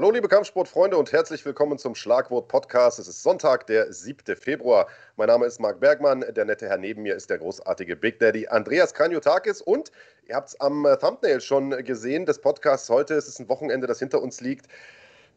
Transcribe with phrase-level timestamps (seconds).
[0.00, 2.98] Hallo liebe Kampfsportfreunde und herzlich willkommen zum Schlagwort Podcast.
[2.98, 4.34] Es ist Sonntag, der 7.
[4.34, 4.86] Februar.
[5.16, 8.48] Mein Name ist Marc Bergmann, der nette Herr neben mir ist der großartige Big Daddy
[8.48, 9.92] Andreas Kranjotakis und
[10.26, 13.12] ihr habt es am Thumbnail schon gesehen des Podcasts heute.
[13.12, 14.68] Es ist ein Wochenende, das hinter uns liegt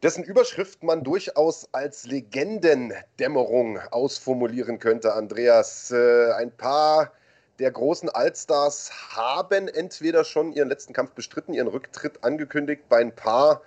[0.01, 5.91] dessen Überschrift man durchaus als Legendendämmerung ausformulieren könnte, Andreas.
[5.91, 7.11] Äh, ein paar
[7.59, 12.83] der großen Allstars haben entweder schon ihren letzten Kampf bestritten, ihren Rücktritt angekündigt.
[12.87, 13.61] Bei ein paar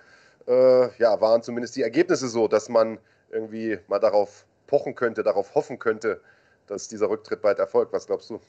[0.47, 5.55] äh, ja, waren zumindest die Ergebnisse so, dass man irgendwie mal darauf pochen könnte, darauf
[5.55, 6.21] hoffen könnte,
[6.67, 7.93] dass dieser Rücktritt bald erfolgt.
[7.93, 8.39] Was glaubst du?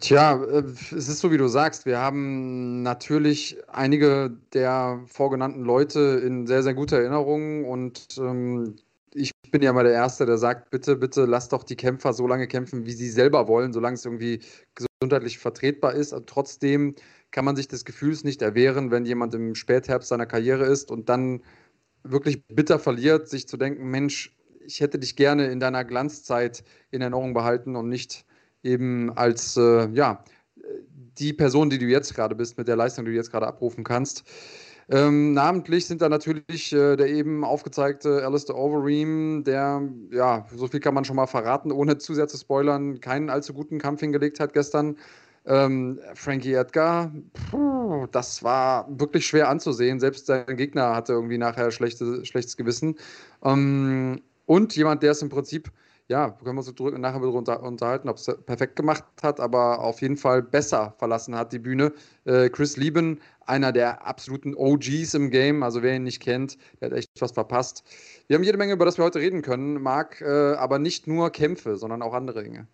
[0.00, 1.86] Tja, äh, es ist so, wie du sagst.
[1.86, 8.76] Wir haben natürlich einige der vorgenannten Leute in sehr, sehr guter Erinnerung und ähm,
[9.14, 12.26] ich bin ja mal der Erste, der sagt, bitte, bitte lass doch die Kämpfer so
[12.26, 14.40] lange kämpfen, wie sie selber wollen, solange es irgendwie
[15.00, 16.12] gesundheitlich vertretbar ist.
[16.12, 16.94] Und trotzdem
[17.30, 21.08] kann man sich des Gefühls nicht erwehren, wenn jemand im Spätherbst seiner Karriere ist und
[21.08, 21.42] dann
[22.02, 27.00] wirklich bitter verliert, sich zu denken, Mensch, ich hätte dich gerne in deiner Glanzzeit in
[27.00, 28.24] Erinnerung behalten und nicht
[28.62, 30.24] eben als äh, ja,
[31.18, 33.84] die Person, die du jetzt gerade bist, mit der Leistung, die du jetzt gerade abrufen
[33.84, 34.24] kannst.
[34.88, 40.78] Ähm, namentlich sind da natürlich äh, der eben aufgezeigte Alistair Overeem, der, ja, so viel
[40.78, 44.38] kann man schon mal verraten, ohne zu sehr zu spoilern, keinen allzu guten Kampf hingelegt
[44.38, 44.96] hat gestern.
[45.44, 47.12] Ähm, Frankie Edgar,
[47.50, 50.00] puh, das war wirklich schwer anzusehen.
[50.00, 52.96] Selbst sein Gegner hatte irgendwie nachher schlechte, schlechtes Gewissen.
[53.44, 55.70] Ähm, und jemand, der es im Prinzip
[56.08, 60.16] ja, können wir uns nachher wieder unterhalten, ob es perfekt gemacht hat, aber auf jeden
[60.16, 61.92] Fall besser verlassen hat die Bühne.
[62.24, 66.90] Äh, Chris Lieben, einer der absoluten OGs im Game, also wer ihn nicht kennt, der
[66.90, 67.82] hat echt was verpasst.
[68.28, 71.30] Wir haben jede Menge, über das wir heute reden können, Marc, äh, aber nicht nur
[71.30, 72.68] Kämpfe, sondern auch andere Dinge.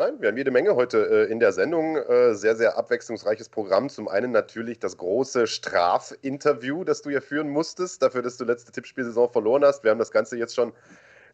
[0.00, 1.96] Nein, wir haben jede Menge heute äh, in der Sendung.
[1.96, 3.88] Äh, sehr, sehr abwechslungsreiches Programm.
[3.88, 8.70] Zum einen natürlich das große Strafinterview, das du ja führen musstest, dafür, dass du letzte
[8.70, 9.82] Tippspielsaison verloren hast.
[9.82, 10.72] Wir haben das Ganze jetzt schon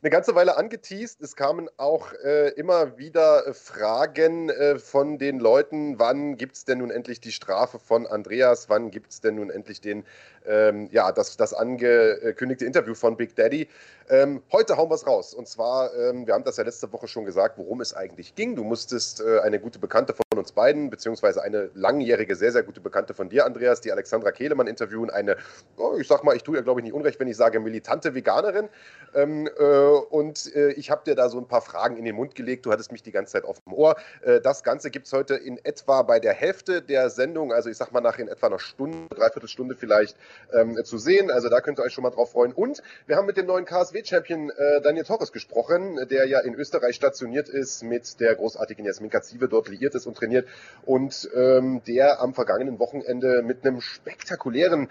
[0.04, 1.22] eine ganze Weile angeteased.
[1.22, 6.66] Es kamen auch äh, immer wieder äh, Fragen äh, von den Leuten, wann gibt es
[6.66, 10.04] denn nun endlich die Strafe von Andreas, wann gibt es denn nun endlich den,
[10.46, 13.68] ähm, ja, das, das angekündigte Interview von Big Daddy.
[14.10, 15.32] Ähm, heute hauen wir es raus.
[15.32, 18.54] Und zwar, ähm, wir haben das ja letzte Woche schon gesagt, worum es eigentlich ging.
[18.54, 22.80] Du musstest äh, eine gute Bekannte von uns beiden, beziehungsweise eine langjährige, sehr, sehr gute
[22.82, 25.08] Bekannte von dir, Andreas, die Alexandra Kehlemann interviewen.
[25.08, 25.38] Eine,
[25.78, 28.14] oh, ich sag mal, ich tue ja, glaube ich, nicht unrecht, wenn ich sage, militante
[28.14, 28.68] Veganerin.
[29.14, 32.34] Ähm, äh, und äh, ich habe dir da so ein paar Fragen in den Mund
[32.34, 32.66] gelegt.
[32.66, 33.96] Du hattest mich die ganze Zeit auf dem Ohr.
[34.20, 37.76] Äh, das Ganze gibt es heute in etwa bei der Hälfte der Sendung, also ich
[37.78, 40.16] sag mal nach in etwa einer Stunde, dreiviertel Stunde vielleicht
[40.52, 41.30] ähm, zu sehen.
[41.30, 42.52] Also da könnt ihr euch schon mal drauf freuen.
[42.52, 46.96] Und wir haben mit dem neuen KSW-Champion äh, Daniel Torres gesprochen, der ja in Österreich
[46.96, 50.46] stationiert ist, mit der großartigen Jasmin Kazive dort liiert ist und trainiert
[50.84, 54.88] und ähm, der am vergangenen Wochenende mit einem spektakulären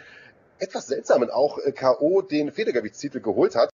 [0.60, 2.22] etwas seltsamen auch äh, K.O.
[2.22, 3.70] den Federgewichtstitel geholt hat.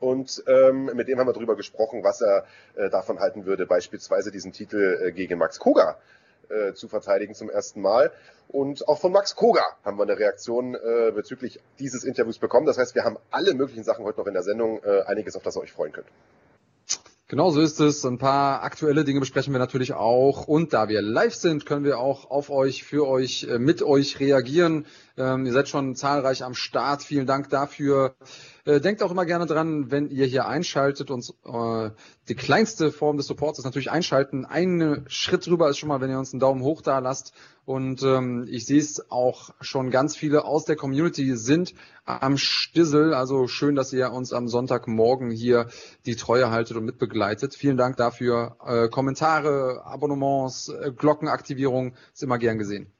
[0.00, 2.44] Und ähm, mit dem haben wir darüber gesprochen, was er
[2.76, 5.98] äh, davon halten würde, beispielsweise diesen Titel äh, gegen Max Koga
[6.50, 8.12] äh, zu verteidigen zum ersten Mal.
[8.48, 12.66] Und auch von Max Koga haben wir eine Reaktion äh, bezüglich dieses Interviews bekommen.
[12.66, 15.42] Das heißt, wir haben alle möglichen Sachen heute noch in der Sendung, äh, einiges, auf
[15.42, 16.06] das ihr euch freuen könnt.
[17.26, 18.04] Genau so ist es.
[18.04, 20.46] Ein paar aktuelle Dinge besprechen wir natürlich auch.
[20.46, 24.20] Und da wir live sind, können wir auch auf euch, für euch, äh, mit euch
[24.20, 24.86] reagieren.
[25.16, 27.02] Ähm, ihr seid schon zahlreich am Start.
[27.02, 28.14] Vielen Dank dafür.
[28.66, 31.90] Äh, denkt auch immer gerne dran, wenn ihr hier einschaltet und äh,
[32.28, 34.46] die kleinste Form des Supports ist natürlich einschalten.
[34.46, 37.34] Ein Schritt drüber ist schon mal, wenn ihr uns einen Daumen hoch da lasst.
[37.66, 41.74] Und ähm, ich sehe es auch schon ganz viele aus der Community sind
[42.06, 43.12] am Stissel.
[43.12, 45.68] Also schön, dass ihr uns am Sonntagmorgen hier
[46.06, 47.54] die Treue haltet und mitbegleitet.
[47.54, 48.56] Vielen Dank dafür.
[48.64, 52.93] Äh, Kommentare, Abonnements, äh, Glockenaktivierung ist immer gern gesehen.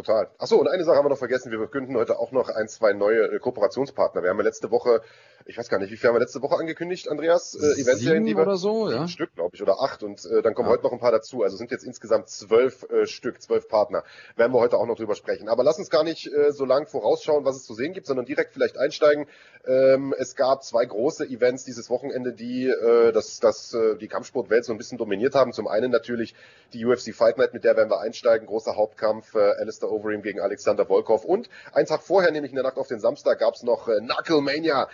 [0.00, 0.30] Total.
[0.38, 1.50] Achso, und eine Sache haben wir noch vergessen.
[1.50, 4.22] Wir verkünden heute auch noch ein, zwei neue äh, Kooperationspartner.
[4.22, 5.02] Wir haben ja letzte Woche,
[5.50, 7.54] ich weiß gar nicht, wie viel haben wir letzte Woche angekündigt, Andreas?
[7.54, 9.08] Äh, Eventserien, die wir, oder so, ja.
[9.08, 10.04] Stück, glaube ich, oder acht.
[10.04, 10.74] Und äh, dann kommen ja.
[10.74, 11.42] heute noch ein paar dazu.
[11.42, 14.04] Also sind jetzt insgesamt zwölf äh, Stück, zwölf Partner.
[14.36, 15.48] Werden wir heute auch noch drüber sprechen.
[15.48, 18.26] Aber lass uns gar nicht äh, so lang vorausschauen, was es zu sehen gibt, sondern
[18.26, 19.26] direkt vielleicht einsteigen.
[19.66, 24.64] Ähm, es gab zwei große Events dieses Wochenende, die äh, das, das, äh, die Kampfsportwelt
[24.64, 25.52] so ein bisschen dominiert haben.
[25.52, 26.34] Zum einen natürlich
[26.72, 28.46] die UFC Fight Night, mit der werden wir einsteigen.
[28.46, 31.24] Großer Hauptkampf, äh, Alistair Overeem gegen Alexander Volkov.
[31.24, 33.98] Und einen Tag vorher, nämlich in der Nacht auf den Samstag, gab es noch äh,
[33.98, 34.88] Knuckle Mania,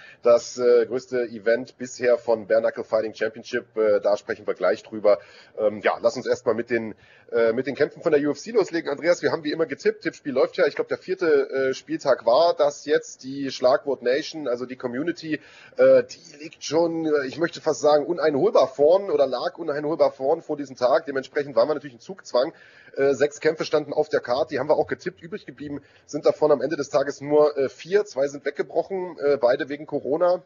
[0.47, 3.77] das äh, größte Event bisher von Bare Knuckle Fighting Championship.
[3.77, 5.19] Äh, da sprechen wir gleich drüber.
[5.59, 6.95] Ähm, ja, lass uns erstmal mit den
[7.33, 8.89] äh, mit den Kämpfen von der UFC loslegen.
[8.89, 10.03] Andreas, wir haben wie immer getippt.
[10.03, 10.67] Tippspiel läuft ja.
[10.67, 13.25] Ich glaube, der vierte äh, Spieltag war das jetzt.
[13.25, 15.41] Die Schlagwort Nation, also die Community,
[15.77, 20.41] äh, die liegt schon, äh, ich möchte fast sagen, uneinholbar vorn oder lag uneinholbar vorn
[20.41, 21.07] vor diesem Tag.
[21.07, 22.53] Dementsprechend waren wir natürlich in Zugzwang.
[22.97, 25.21] Äh, sechs Kämpfe standen auf der Karte, die haben wir auch getippt.
[25.21, 28.05] Übrig geblieben sind davon am Ende des Tages nur vier.
[28.05, 30.43] Zwei sind weggebrochen, beide wegen Corona.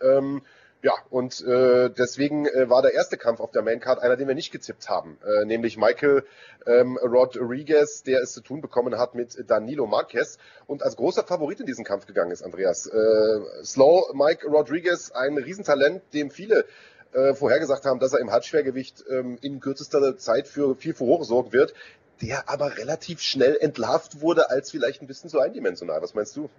[0.00, 0.42] Ähm,
[0.84, 4.34] ja, und äh, deswegen äh, war der erste Kampf auf der Maincard einer, den wir
[4.34, 6.26] nicht getippt haben, äh, nämlich Michael
[6.66, 10.36] ähm, Rodriguez, der es zu tun bekommen hat mit Danilo Marquez
[10.66, 12.86] und als großer Favorit in diesen Kampf gegangen ist, Andreas.
[12.86, 16.66] Äh, Slow Mike Rodriguez, ein Riesentalent, dem viele
[17.14, 21.54] äh, vorhergesagt haben, dass er im Halbschwergewicht ähm, in kürzester Zeit für viel Furore sorgen
[21.54, 21.72] wird,
[22.20, 26.02] der aber relativ schnell entlarvt wurde als vielleicht ein bisschen zu eindimensional.
[26.02, 26.50] Was meinst du?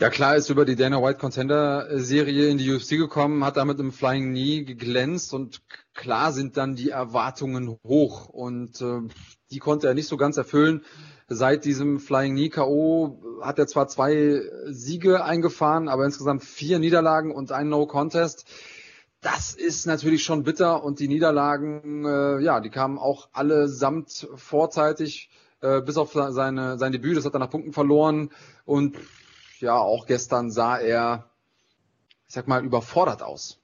[0.00, 3.78] Ja, klar ist über die Dana White Contender Serie in die UFC gekommen, hat damit
[3.80, 5.60] im Flying Knee geglänzt und
[5.92, 9.02] klar sind dann die Erwartungen hoch und äh,
[9.50, 10.86] die konnte er nicht so ganz erfüllen.
[11.28, 13.20] Seit diesem Flying Knee K.O.
[13.42, 18.46] hat er zwar zwei Siege eingefahren, aber insgesamt vier Niederlagen und ein No Contest.
[19.20, 25.28] Das ist natürlich schon bitter und die Niederlagen, äh, ja, die kamen auch allesamt vorzeitig,
[25.60, 28.30] äh, bis auf seine, sein Debüt, das hat er nach Punkten verloren
[28.64, 28.96] und
[29.60, 31.30] ja, auch gestern sah er,
[32.26, 33.58] ich sag mal, überfordert aus.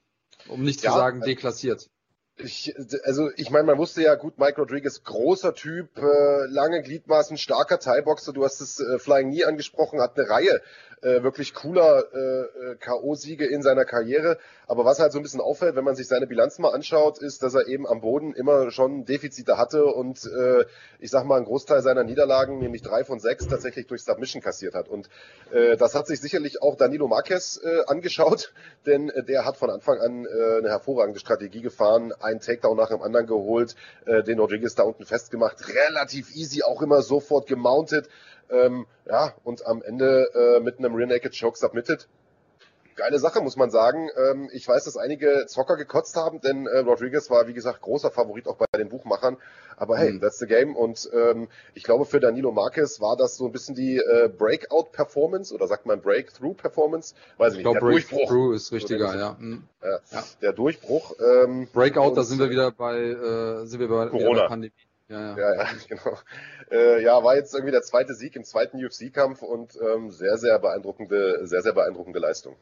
[0.47, 1.89] Um nicht ja, zu sagen, also deklassiert.
[2.39, 7.35] Ich, also ich meine, man wusste ja gut, Mike Rodriguez, großer Typ, äh, lange Gliedmaßen,
[7.35, 10.61] starker Thai-Boxer, du hast das äh, Flying Knee angesprochen, hat eine Reihe
[11.01, 14.37] äh, wirklich cooler äh, äh K.O.-Siege in seiner Karriere.
[14.67, 17.43] Aber was halt so ein bisschen auffällt, wenn man sich seine Bilanz mal anschaut, ist,
[17.43, 20.65] dass er eben am Boden immer schon Defizite hatte und äh,
[20.99, 24.73] ich sag mal, einen Großteil seiner Niederlagen, nämlich drei von sechs, tatsächlich durch Submission kassiert
[24.73, 24.89] hat.
[24.89, 25.09] Und
[25.51, 28.53] äh, das hat sich sicherlich auch Danilo Marquez äh, angeschaut,
[28.85, 32.89] denn äh, der hat von Anfang an äh, eine hervorragende Strategie gefahren, einen Takedown nach
[32.89, 33.75] dem anderen geholt,
[34.05, 38.09] äh, den Rodriguez da unten festgemacht, relativ easy, auch immer sofort gemountet.
[38.49, 42.07] Ähm, ja, und am Ende äh, mit einem Rear Naked Choke submitted.
[42.97, 44.09] Geile Sache, muss man sagen.
[44.17, 48.11] Ähm, ich weiß, dass einige Zocker gekotzt haben, denn äh, Rodriguez war, wie gesagt, großer
[48.11, 49.37] Favorit auch bei den Buchmachern.
[49.77, 50.19] Aber hey, mhm.
[50.19, 50.75] that's the game.
[50.75, 55.53] Und ähm, ich glaube, für Danilo Marquez war das so ein bisschen die äh, Breakout-Performance
[55.53, 57.13] oder sagt man Breakthrough-Performance?
[57.37, 57.67] Weiß ich nicht.
[57.67, 59.37] Ich glaube, Breakthrough ist richtiger, ja.
[59.39, 59.63] Mhm.
[59.83, 60.23] ja.
[60.41, 61.13] Der Durchbruch.
[61.19, 64.41] Ähm, Breakout, da sind wir wieder bei, äh, sind wir bei, Corona.
[64.41, 64.73] Bei Pandemie.
[65.09, 66.17] Ja, ja, ja, ja genau.
[66.71, 70.59] Äh, ja, war jetzt irgendwie der zweite Sieg im zweiten UFC-Kampf und ähm, sehr, sehr
[70.59, 72.55] beeindruckende, sehr, sehr beeindruckende Leistung.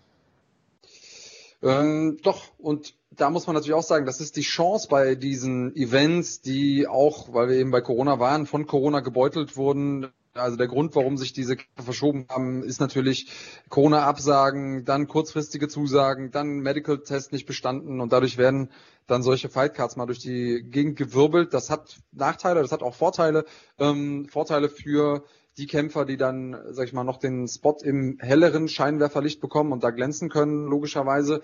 [1.65, 5.75] Ähm, doch, und da muss man natürlich auch sagen, das ist die Chance bei diesen
[5.75, 10.67] Events, die auch, weil wir eben bei Corona waren, von Corona gebeutelt wurden, also der
[10.67, 13.31] Grund, warum sich diese Kämpfe verschoben haben, ist natürlich
[13.69, 18.69] Corona-Absagen, dann kurzfristige Zusagen, dann Medical-Test nicht bestanden und dadurch werden
[19.07, 21.53] dann solche Fightcards mal durch die Gegend gewirbelt.
[21.53, 23.45] Das hat Nachteile, das hat auch Vorteile.
[23.79, 25.23] Ähm, Vorteile für
[25.57, 29.83] die Kämpfer, die dann, sag ich mal, noch den Spot im helleren Scheinwerferlicht bekommen und
[29.83, 31.41] da glänzen können, logischerweise.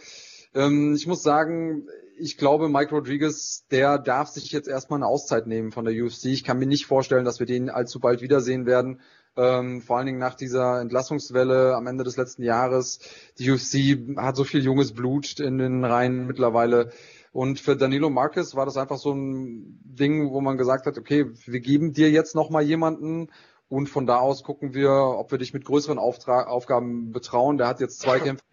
[0.54, 1.88] Ähm, ich muss sagen,
[2.18, 6.26] ich glaube, Mike Rodriguez, der darf sich jetzt erstmal eine Auszeit nehmen von der UFC.
[6.26, 9.00] Ich kann mir nicht vorstellen, dass wir den allzu bald wiedersehen werden.
[9.38, 13.00] Ähm, vor allen Dingen nach dieser Entlassungswelle am Ende des letzten Jahres.
[13.40, 16.92] Die UFC hat so viel junges Blut in den Reihen mittlerweile.
[17.32, 21.28] Und für Danilo Marquez war das einfach so ein Ding, wo man gesagt hat, okay,
[21.46, 23.30] wir geben dir jetzt nochmal jemanden
[23.72, 27.58] und von da aus gucken wir, ob wir dich mit größeren Auftrag, Aufgaben betrauen.
[27.58, 28.44] Der hat jetzt zwei Kämpfe,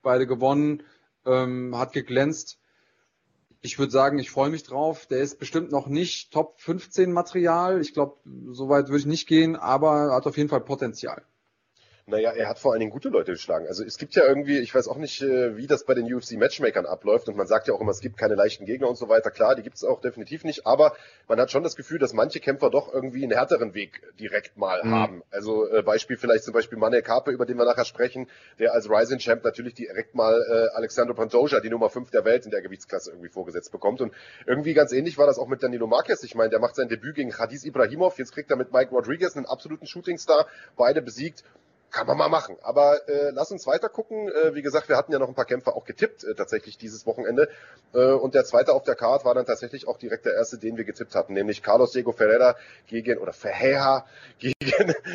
[0.00, 0.84] beide gewonnen
[1.26, 2.60] ähm, hat geglänzt.
[3.62, 5.06] Ich würde sagen, ich freue mich drauf.
[5.06, 7.80] Der ist bestimmt noch nicht Top 15 Material.
[7.80, 8.18] Ich glaube,
[8.52, 11.24] so weit würde ich nicht gehen, aber hat auf jeden Fall Potenzial.
[12.10, 13.66] Naja, er hat vor allen Dingen gute Leute geschlagen.
[13.68, 16.84] Also es gibt ja irgendwie, ich weiß auch nicht, äh, wie das bei den UFC-Matchmakern
[16.84, 19.30] abläuft und man sagt ja auch immer, es gibt keine leichten Gegner und so weiter.
[19.30, 20.94] Klar, die gibt es auch definitiv nicht, aber
[21.28, 24.82] man hat schon das Gefühl, dass manche Kämpfer doch irgendwie einen härteren Weg direkt mal
[24.82, 24.90] mhm.
[24.94, 25.22] haben.
[25.30, 28.90] Also äh, Beispiel vielleicht zum Beispiel Manuel Karpe, über den wir nachher sprechen, der als
[28.90, 32.62] Rising Champ natürlich direkt mal äh, Alexandro Pantoja, die Nummer 5 der Welt in der
[32.62, 34.00] Gewichtsklasse irgendwie vorgesetzt bekommt.
[34.00, 34.12] Und
[34.46, 36.24] irgendwie ganz ähnlich war das auch mit Danilo Marquez.
[36.24, 39.36] Ich meine, der macht sein Debüt gegen Hadis Ibrahimov, jetzt kriegt er mit Mike Rodriguez
[39.36, 41.44] einen absoluten Shootingstar, beide besiegt
[41.90, 42.56] kann man mal machen.
[42.62, 44.28] Aber äh, lass uns weiter gucken.
[44.28, 47.06] Äh, wie gesagt, wir hatten ja noch ein paar Kämpfe auch getippt äh, tatsächlich dieses
[47.06, 47.48] Wochenende.
[47.92, 50.76] Äh, und der zweite auf der Card war dann tatsächlich auch direkt der erste, den
[50.76, 52.56] wir getippt hatten, nämlich Carlos Diego Ferreira
[52.86, 54.06] gegen oder Ferreira
[54.38, 54.54] gegen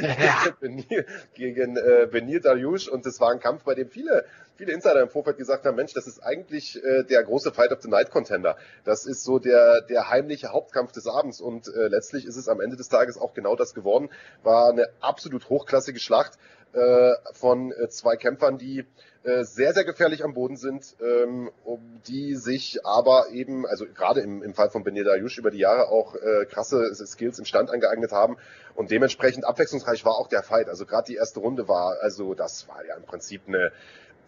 [0.01, 0.45] ja.
[0.59, 2.87] Benir, gegen äh, Benir Dariush.
[2.87, 4.25] Und das war ein Kampf, bei dem viele
[4.57, 7.81] viele Insider im Vorfeld gesagt haben, Mensch, das ist eigentlich äh, der große Fight of
[7.81, 8.57] the Night Contender.
[8.83, 12.61] Das ist so der, der heimliche Hauptkampf des Abends und äh, letztlich ist es am
[12.61, 14.09] Ende des Tages auch genau das geworden.
[14.43, 16.37] War eine absolut hochklassige Schlacht.
[16.75, 18.85] äh, von äh, zwei Kämpfern, die
[19.23, 24.21] äh, sehr, sehr gefährlich am Boden sind, ähm, um die sich aber eben, also gerade
[24.21, 27.71] im, im Fall von Benir Dayush über die Jahre auch äh, krasse Skills im Stand
[27.71, 28.37] angeeignet haben
[28.75, 30.67] und dementsprechend abwechslungsreich war auch der Fight.
[30.67, 33.71] Also gerade die erste Runde war, also das war ja im Prinzip eine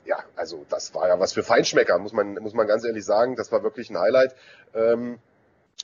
[0.07, 3.35] ja, also das war ja was für Feinschmecker, muss man, muss man ganz ehrlich sagen.
[3.35, 4.35] Das war wirklich ein Highlight.
[4.73, 5.19] Ähm,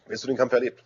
[0.08, 0.84] wie hast du den Kampf erlebt?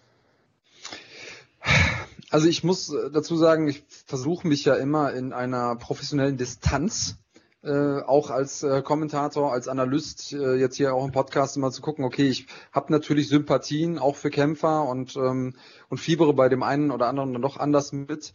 [2.30, 7.16] Also ich muss äh, dazu sagen, ich versuche mich ja immer in einer professionellen Distanz
[7.64, 11.82] äh, auch als äh, Kommentator, als Analyst, äh, jetzt hier auch im Podcast immer zu
[11.82, 15.56] gucken, okay, ich habe natürlich Sympathien auch für Kämpfer und, ähm,
[15.90, 18.34] und fiebere bei dem einen oder anderen dann doch anders mit.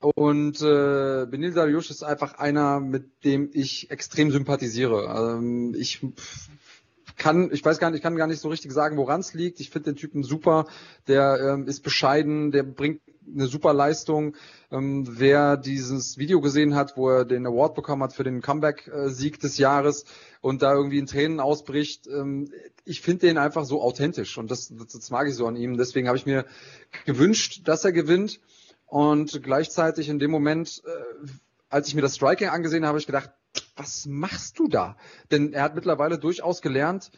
[0.00, 5.36] Und äh, Benil Dariush ist einfach einer, mit dem ich extrem sympathisiere.
[5.38, 6.00] Ähm, ich
[7.16, 9.58] kann, ich weiß gar nicht, ich kann gar nicht so richtig sagen, woran es liegt.
[9.60, 10.66] Ich finde den Typen super.
[11.08, 13.00] Der ähm, ist bescheiden, der bringt
[13.34, 14.36] eine super Leistung.
[14.70, 19.40] Ähm, wer dieses Video gesehen hat, wo er den Award bekommen hat für den Comeback-Sieg
[19.40, 20.04] des Jahres
[20.40, 22.50] und da irgendwie in Tränen ausbricht, ähm,
[22.84, 25.76] ich finde den einfach so authentisch und das, das, das mag ich so an ihm.
[25.76, 26.44] Deswegen habe ich mir
[27.06, 28.40] gewünscht, dass er gewinnt
[28.86, 31.28] und gleichzeitig in dem Moment, äh,
[31.68, 33.30] als ich mir das Striking angesehen habe, habe ich gedacht,
[33.76, 34.96] was machst du da?
[35.30, 37.10] Denn er hat mittlerweile durchaus gelernt,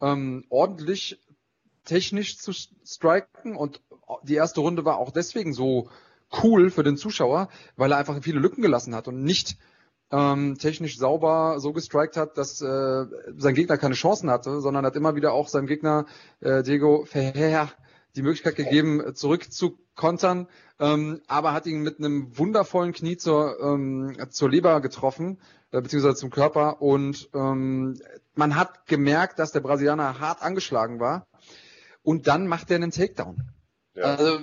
[0.00, 1.18] ähm, ordentlich
[1.84, 3.80] technisch zu striken und
[4.22, 5.88] die erste Runde war auch deswegen so
[6.42, 9.56] cool für den Zuschauer, weil er einfach viele Lücken gelassen hat und nicht
[10.10, 13.06] ähm, technisch sauber so gestrikt hat, dass äh,
[13.36, 16.06] sein Gegner keine Chancen hatte, sondern hat immer wieder auch seinem Gegner
[16.40, 17.70] äh, Diego Ferrer
[18.18, 20.48] die Möglichkeit gegeben, zurück zu kontern,
[20.80, 25.38] ähm, aber hat ihn mit einem wundervollen Knie zur, ähm, zur Leber getroffen,
[25.70, 26.82] äh, beziehungsweise zum Körper.
[26.82, 28.00] Und ähm,
[28.34, 31.26] man hat gemerkt, dass der Brasilianer hart angeschlagen war.
[32.02, 33.42] Und dann macht er einen Takedown.
[33.94, 34.04] Ja.
[34.04, 34.40] Also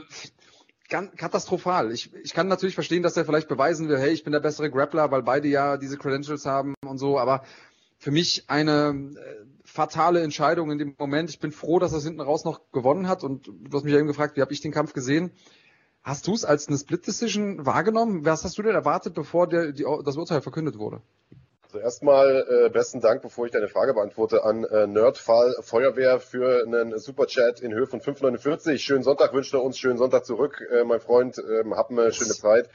[0.89, 1.91] ganz katastrophal.
[1.91, 4.72] Ich, ich kann natürlich verstehen, dass er vielleicht beweisen will, hey, ich bin der bessere
[4.72, 7.44] Grappler, weil beide ja diese Credentials haben und so, aber
[7.98, 11.29] für mich eine äh, fatale Entscheidung in dem Moment.
[11.29, 13.94] Ich bin froh, dass er es hinten raus noch gewonnen hat und du hast mich
[13.94, 15.32] ja eben gefragt, wie habe ich den Kampf gesehen?
[16.01, 18.25] Hast du es als eine Split Decision wahrgenommen?
[18.25, 21.01] Was hast du denn erwartet, bevor der, die, das Urteil verkündet wurde?
[21.63, 26.63] Also erstmal äh, besten Dank, bevor ich deine Frage beantworte, an äh, Nerdfall Feuerwehr für
[26.63, 28.77] einen Superchat in Höhe von 5,49.
[28.77, 31.38] Schönen Sonntag wünscht er uns, schönen Sonntag zurück, äh, mein Freund.
[31.38, 32.70] Äh, habt eine schöne Zeit.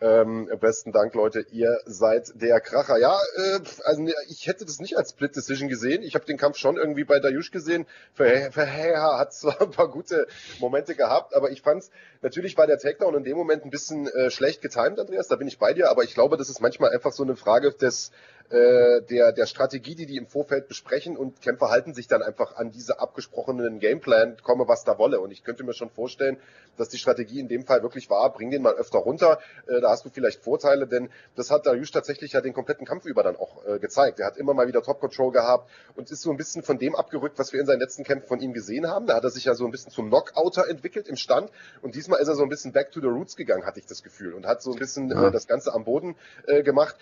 [0.00, 1.46] Ähm, besten Dank, Leute.
[1.52, 2.98] Ihr seid der Kracher.
[2.98, 6.02] Ja, äh, also ich hätte das nicht als Split Decision gesehen.
[6.02, 7.86] Ich habe den Kampf schon irgendwie bei Dayush gesehen.
[8.12, 10.26] Verheer hat zwar ein paar gute
[10.60, 14.30] Momente gehabt, aber ich fand's natürlich war der Takedown in dem Moment ein bisschen äh,
[14.30, 15.28] schlecht getimt, Andreas.
[15.28, 17.72] Da bin ich bei dir, aber ich glaube, das ist manchmal einfach so eine Frage
[17.72, 18.10] des
[18.50, 22.56] äh, der, der Strategie, die die im Vorfeld besprechen und Kämpfer halten sich dann einfach
[22.56, 25.20] an diese abgesprochenen Gameplan, komme was da wolle.
[25.20, 26.38] Und ich könnte mir schon vorstellen,
[26.76, 29.90] dass die Strategie in dem Fall wirklich war, bring den mal öfter runter, äh, da
[29.90, 33.36] hast du vielleicht Vorteile, denn das hat Darius tatsächlich ja den kompletten Kampf über dann
[33.36, 34.20] auch äh, gezeigt.
[34.20, 36.94] Er hat immer mal wieder Top Control gehabt und ist so ein bisschen von dem
[36.94, 39.06] abgerückt, was wir in seinen letzten Kämpfen von ihm gesehen haben.
[39.06, 41.50] Da hat er sich ja so ein bisschen zum Knockouter entwickelt im Stand
[41.82, 44.02] und diesmal ist er so ein bisschen back to the roots gegangen, hatte ich das
[44.02, 46.96] Gefühl und hat so ein bisschen äh, das Ganze am Boden äh, gemacht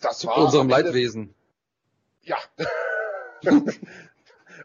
[0.00, 1.34] das Zu war unserem Leidwesen.
[2.22, 2.38] Ja.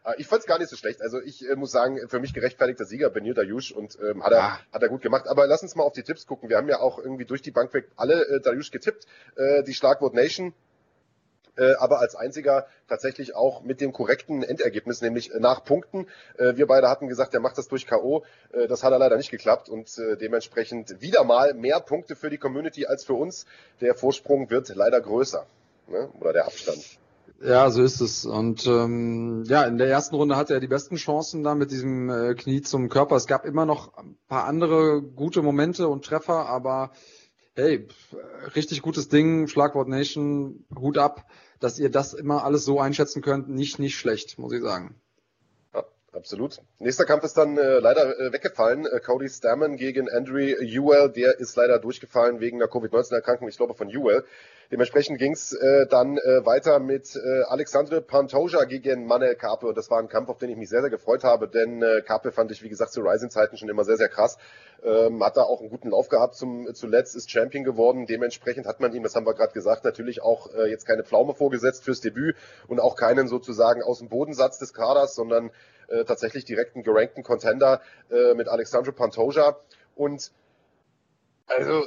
[0.04, 1.02] Ah, ich fand es gar nicht so schlecht.
[1.02, 4.44] Also ich äh, muss sagen, für mich gerechtfertigter Sieger Benil Dayush und ähm, hat, er,
[4.44, 4.60] ah.
[4.72, 5.28] hat er gut gemacht.
[5.28, 6.48] Aber lass uns mal auf die Tipps gucken.
[6.50, 9.06] Wir haben ja auch irgendwie durch die Bank weg alle äh, Dayush getippt.
[9.36, 10.54] Äh, die Schlagwort Nation
[11.60, 16.08] äh, aber als einziger tatsächlich auch mit dem korrekten Endergebnis, nämlich äh, nach Punkten.
[16.38, 18.24] Äh, wir beide hatten gesagt, er macht das durch K.O.
[18.54, 22.30] Äh, das hat er leider nicht geklappt und äh, dementsprechend wieder mal mehr Punkte für
[22.30, 23.46] die Community als für uns.
[23.82, 25.46] Der Vorsprung wird leider größer.
[25.88, 26.10] Ne?
[26.20, 27.00] Oder der Abstand.
[27.42, 28.26] Ja, so ist es.
[28.26, 32.10] Und ähm, ja, in der ersten Runde hatte er die besten Chancen da mit diesem
[32.10, 33.16] äh, Knie zum Körper.
[33.16, 36.92] Es gab immer noch ein paar andere gute Momente und Treffer, aber
[37.60, 37.88] hey,
[38.56, 41.26] richtig gutes Ding, Schlagwort Nation, Hut ab
[41.60, 44.96] dass ihr das immer alles so einschätzen könnt, nicht, nicht schlecht, muss ich sagen.
[45.74, 46.62] Ja, absolut.
[46.80, 48.86] Nächster Kampf ist dann äh, leider äh, weggefallen.
[48.86, 53.74] Äh, Cody Stammen gegen Andrew Ewell, der ist leider durchgefallen wegen einer Covid-19-Erkrankung, ich glaube
[53.74, 54.24] von Ewell.
[54.72, 59.76] Dementsprechend ging es äh, dann äh, weiter mit äh, Alexandre Pantoja gegen Manel Kape und
[59.76, 62.32] das war ein Kampf, auf den ich mich sehr, sehr gefreut habe, denn äh, Kape
[62.32, 64.38] fand ich, wie gesagt, zu Rising-Zeiten schon immer sehr, sehr krass.
[64.84, 68.06] Ähm, hat da auch einen guten Lauf gehabt zum, zuletzt, ist Champion geworden.
[68.06, 71.34] Dementsprechend hat man ihm, das haben wir gerade gesagt, natürlich auch äh, jetzt keine Pflaume
[71.34, 72.36] vorgesetzt fürs Debüt
[72.68, 75.50] und auch keinen sozusagen aus dem Bodensatz des Kaders, sondern
[75.88, 79.58] äh, tatsächlich direkt einen gerankten Contender äh, mit Alexandre Pantoja.
[79.96, 80.32] Und
[81.48, 81.84] also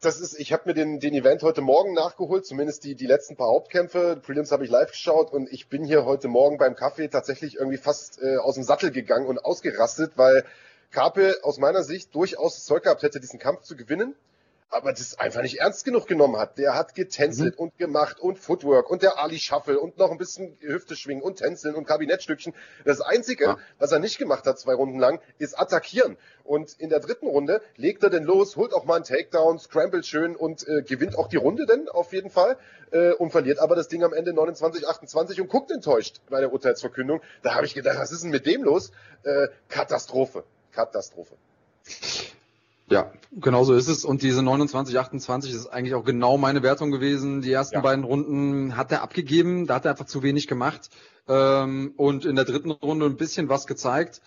[0.00, 3.36] das ist, ich habe mir den, den Event heute Morgen nachgeholt, zumindest die, die letzten
[3.36, 4.20] paar Hauptkämpfe.
[4.22, 7.78] Prelims habe ich live geschaut und ich bin hier heute Morgen beim Kaffee tatsächlich irgendwie
[7.78, 10.44] fast äh, aus dem Sattel gegangen und ausgerastet, weil
[10.90, 14.14] Kape aus meiner Sicht durchaus das Zeug gehabt hätte, diesen Kampf zu gewinnen
[14.70, 16.58] aber das einfach nicht ernst genug genommen hat.
[16.58, 17.64] Der hat getänzelt mhm.
[17.64, 21.36] und gemacht und Footwork und der Ali Shuffle und noch ein bisschen Hüfte schwingen und
[21.36, 22.54] tänzeln und Kabinettstückchen.
[22.84, 23.58] Das Einzige, ja.
[23.78, 26.16] was er nicht gemacht hat zwei Runden lang, ist attackieren.
[26.42, 30.08] Und in der dritten Runde legt er denn los, holt auch mal einen Takedown, scrambles
[30.08, 32.58] schön und äh, gewinnt auch die Runde denn auf jeden Fall
[32.90, 36.52] äh, und verliert aber das Ding am Ende 29, 28 und guckt enttäuscht bei der
[36.52, 37.20] Urteilsverkündung.
[37.42, 38.90] Da habe ich gedacht, was ist denn mit dem los?
[39.22, 40.44] Äh, Katastrophe.
[40.72, 41.36] Katastrophe.
[42.90, 44.04] Ja, genau so ist es.
[44.04, 47.40] Und diese 29, 28 ist eigentlich auch genau meine Wertung gewesen.
[47.40, 47.80] Die ersten ja.
[47.80, 50.90] beiden Runden hat er abgegeben, da hat er einfach zu wenig gemacht.
[51.26, 54.20] Ähm, und in der dritten Runde ein bisschen was gezeigt.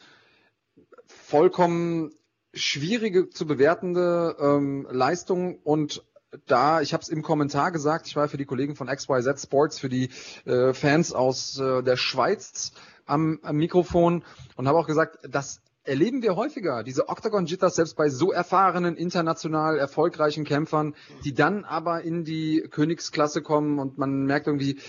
[1.06, 2.12] Vollkommen
[2.54, 6.04] schwierige zu bewertende ähm, Leistung und
[6.46, 9.80] da, ich habe es im Kommentar gesagt, ich war für die Kollegen von XYZ Sports,
[9.80, 10.10] für die
[10.46, 12.74] äh, Fans aus äh, der Schweiz
[13.06, 14.24] am, am Mikrofon
[14.56, 19.77] und habe auch gesagt, dass erleben wir häufiger, diese Octagon-Jitters selbst bei so erfahrenen, international
[19.77, 24.79] erfolgreichen Kämpfern, die dann aber in die Königsklasse kommen und man merkt irgendwie,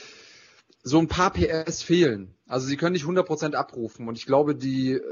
[0.83, 2.35] so ein paar PS fehlen.
[2.47, 5.03] Also sie können nicht 100% abrufen und ich glaube, die, äh,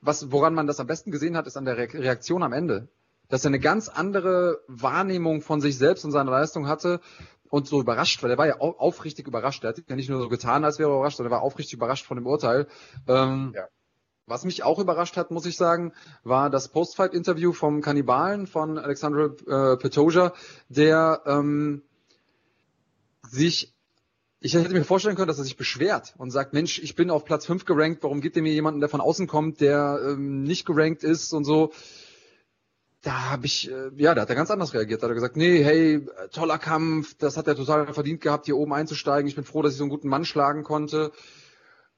[0.00, 2.88] was, woran man das am besten gesehen hat, ist an der Reaktion am Ende.
[3.28, 7.00] Dass er eine ganz andere Wahrnehmung von sich selbst und seiner Leistung hatte
[7.48, 9.64] und so überrascht, weil er war ja aufrichtig überrascht.
[9.64, 11.74] Er hat ja nicht nur so getan, als wäre er überrascht, sondern er war aufrichtig
[11.74, 12.66] überrascht von dem Urteil.
[13.06, 13.68] Ähm, ja.
[14.26, 19.36] Was mich auch überrascht hat, muss ich sagen, war das Postfight-Interview vom Kannibalen von Alexandre
[19.46, 20.32] äh, Petoja,
[20.70, 21.82] der ähm,
[23.28, 23.74] sich,
[24.40, 27.26] ich hätte mir vorstellen können, dass er sich beschwert und sagt, Mensch, ich bin auf
[27.26, 30.64] Platz 5 gerankt, warum gibt ihr mir jemanden, der von außen kommt, der ähm, nicht
[30.64, 31.72] gerankt ist und so.
[33.02, 35.02] Da habe ich, äh, ja, da hat er ganz anders reagiert.
[35.02, 38.56] Da hat er gesagt, nee, hey, toller Kampf, das hat er total verdient gehabt, hier
[38.56, 39.28] oben einzusteigen.
[39.28, 41.12] Ich bin froh, dass ich so einen guten Mann schlagen konnte.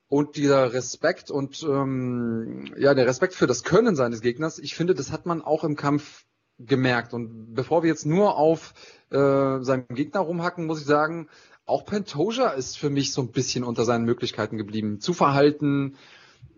[0.08, 4.94] Und dieser Respekt und ähm, ja, der Respekt für das Können seines Gegners, ich finde,
[4.94, 6.24] das hat man auch im Kampf
[6.58, 7.12] gemerkt.
[7.12, 8.74] Und bevor wir jetzt nur auf
[9.10, 9.16] äh,
[9.60, 11.28] seinem Gegner rumhacken, muss ich sagen,
[11.64, 15.00] auch Pantoja ist für mich so ein bisschen unter seinen Möglichkeiten geblieben.
[15.00, 15.96] Zu verhalten,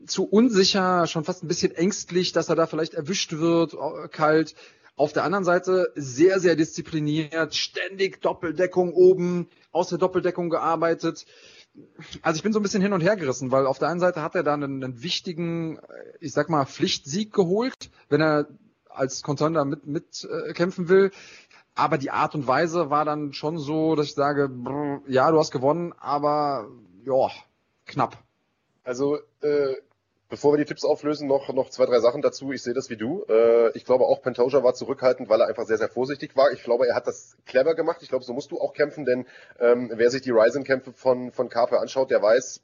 [0.07, 4.55] zu unsicher, schon fast ein bisschen ängstlich, dass er da vielleicht erwischt wird, äh, kalt.
[4.95, 11.25] Auf der anderen Seite sehr, sehr diszipliniert, ständig Doppeldeckung oben, aus der Doppeldeckung gearbeitet
[12.23, 14.23] also ich bin so ein bisschen hin und her gerissen, weil auf der einen Seite
[14.23, 15.78] hat er da einen, einen wichtigen,
[16.21, 18.49] ich sag mal, Pflichtsieg geholt, wenn er
[18.88, 21.10] als Contender mit, mit äh, will.
[21.75, 25.38] Aber die Art und Weise war dann schon so, dass ich sage, brr, ja, du
[25.38, 26.69] hast gewonnen, aber
[27.04, 27.30] ja,
[27.86, 28.19] knapp.
[28.82, 29.75] Also äh,
[30.30, 32.52] Bevor wir die Tipps auflösen, noch, noch zwei, drei Sachen dazu.
[32.52, 33.25] Ich sehe das wie du.
[33.30, 36.52] Äh, ich glaube auch Pantoja war zurückhaltend, weil er einfach sehr, sehr vorsichtig war.
[36.52, 38.02] Ich glaube, er hat das clever gemacht.
[38.02, 39.26] Ich glaube, so musst du auch kämpfen, denn
[39.58, 42.60] ähm, wer sich die Ryzen-Kämpfe von, von Carpe anschaut, der weiß,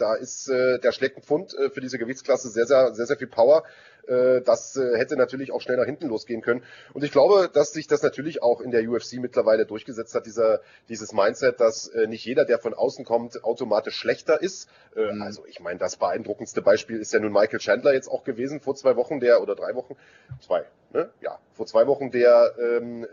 [0.00, 3.16] da ist äh, der schlägt ein Pfund äh, für diese Gewichtsklasse sehr, sehr, sehr, sehr
[3.16, 3.64] viel Power.
[4.08, 6.62] Äh, das äh, hätte natürlich auch schnell nach hinten losgehen können.
[6.94, 10.60] Und ich glaube, dass sich das natürlich auch in der UFC mittlerweile durchgesetzt hat, dieser,
[10.88, 14.68] dieses Mindset, dass äh, nicht jeder, der von außen kommt, automatisch schlechter ist.
[14.96, 15.22] Äh, mhm.
[15.22, 18.74] Also ich meine, das beeindruckendste Beispiel ist ja nun Michael Chandler jetzt auch gewesen vor
[18.74, 19.96] zwei Wochen, der oder drei Wochen,
[20.40, 21.10] zwei, ne?
[21.20, 23.06] Ja, vor zwei Wochen, der ähm,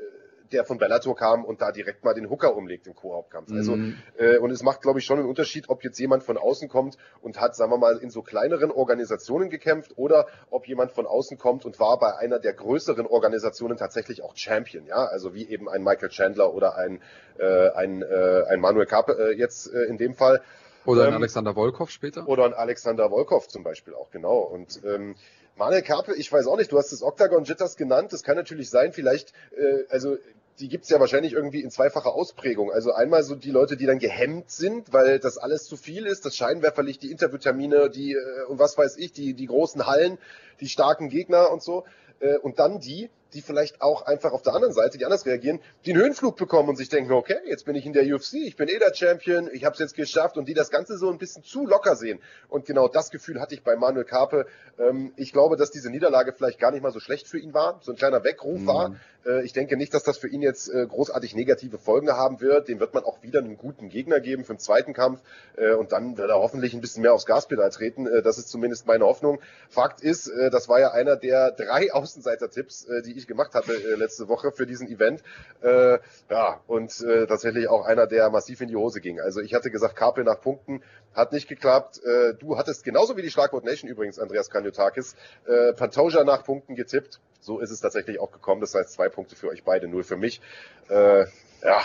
[0.51, 3.51] der von Bellator kam und da direkt mal den Hooker umlegt im Co-Hauptkampf.
[3.51, 3.97] Also, mhm.
[4.17, 6.97] äh, und es macht, glaube ich, schon einen Unterschied, ob jetzt jemand von außen kommt
[7.21, 11.37] und hat, sagen wir mal, in so kleineren Organisationen gekämpft oder ob jemand von außen
[11.37, 15.69] kommt und war bei einer der größeren Organisationen tatsächlich auch Champion, ja, also wie eben
[15.69, 17.01] ein Michael Chandler oder ein,
[17.37, 20.41] äh, ein, äh, ein Manuel Kappe äh, jetzt äh, in dem Fall.
[20.85, 22.27] Oder ein ähm, Alexander Volkov später?
[22.27, 24.37] Oder ein Alexander Volkov zum Beispiel auch, genau.
[24.37, 25.15] Und ähm,
[25.57, 28.69] Manuel Kappe, ich weiß auch nicht, du hast das Octagon Jitters genannt, das kann natürlich
[28.69, 30.17] sein, vielleicht, äh, also
[30.59, 32.71] die gibt's ja wahrscheinlich irgendwie in zweifacher Ausprägung.
[32.71, 36.25] Also einmal so die Leute, die dann gehemmt sind, weil das alles zu viel ist,
[36.25, 40.17] das Scheinwerferlicht, die Interviewtermine, die äh, und was weiß ich, die, die großen Hallen,
[40.61, 41.85] die starken Gegner und so.
[42.19, 45.59] Äh, und dann die, die vielleicht auch einfach auf der anderen Seite, die anders reagieren,
[45.85, 48.67] den Höhenflug bekommen und sich denken, okay, jetzt bin ich in der UFC, ich bin
[48.67, 51.43] eh der Champion, ich habe es jetzt geschafft und die das Ganze so ein bisschen
[51.43, 52.19] zu locker sehen.
[52.49, 54.45] Und genau das Gefühl hatte ich bei Manuel Karpe.
[54.79, 57.79] Ähm, ich glaube, dass diese Niederlage vielleicht gar nicht mal so schlecht für ihn war,
[57.81, 58.67] so ein kleiner Weckruf mhm.
[58.67, 58.95] war.
[59.25, 62.67] Äh, ich denke nicht, dass das für ihn jetzt äh, großartig negative Folgen haben wird.
[62.67, 65.21] Dem wird man auch wieder einen guten Gegner geben für den zweiten Kampf
[65.57, 68.07] äh, und dann wird er hoffentlich ein bisschen mehr aufs Gaspedal treten.
[68.23, 69.39] Das ist zumindest meine Hoffnung.
[69.69, 73.95] Fakt ist, das war ja einer der drei Außenseiter-Tipps, äh, die ich gemacht hatte äh,
[73.95, 75.23] letzte Woche für diesen Event.
[75.61, 75.99] Äh,
[76.29, 79.19] ja, und äh, tatsächlich auch einer, der massiv in die Hose ging.
[79.19, 82.01] Also ich hatte gesagt, Carpe nach Punkten hat nicht geklappt.
[82.03, 85.15] Äh, du hattest genauso wie die Schlagwort Nation übrigens, Andreas Kanyotakis,
[85.47, 87.19] äh, Pantoja nach Punkten getippt.
[87.39, 88.61] So ist es tatsächlich auch gekommen.
[88.61, 90.41] Das heißt zwei Punkte für euch beide, null für mich.
[90.89, 91.25] Äh,
[91.63, 91.81] ja,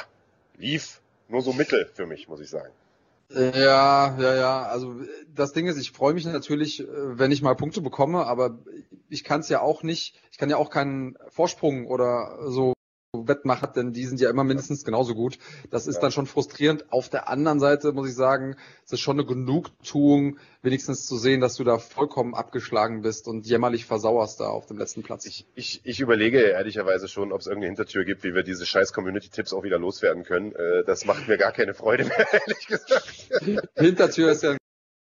[0.56, 2.72] lief nur so mittel für mich, muss ich sagen.
[3.32, 4.62] Ja, ja, ja.
[4.62, 6.86] Also das Ding ist, ich freue mich natürlich, äh,
[7.18, 8.58] wenn ich mal Punkte bekomme, aber
[9.08, 12.72] ich kann es ja auch nicht, ich kann ja auch keinen Vorsprung oder so
[13.30, 15.38] Wettmacher, denn die sind ja immer mindestens genauso gut.
[15.70, 16.02] Das ist ja.
[16.02, 16.92] dann schon frustrierend.
[16.92, 21.40] Auf der anderen Seite muss ich sagen, es ist schon eine Genugtuung, wenigstens zu sehen,
[21.40, 25.24] dass du da vollkommen abgeschlagen bist und jämmerlich versauerst da auf dem letzten Platz.
[25.24, 28.92] Ich, ich, ich überlege ehrlicherweise schon, ob es irgendeine Hintertür gibt, wie wir diese scheiß
[28.92, 30.52] Community-Tipps auch wieder loswerden können.
[30.54, 33.30] Äh, das macht mir gar keine Freude mehr, ehrlich gesagt.
[33.76, 34.60] Hintertür ist ja ein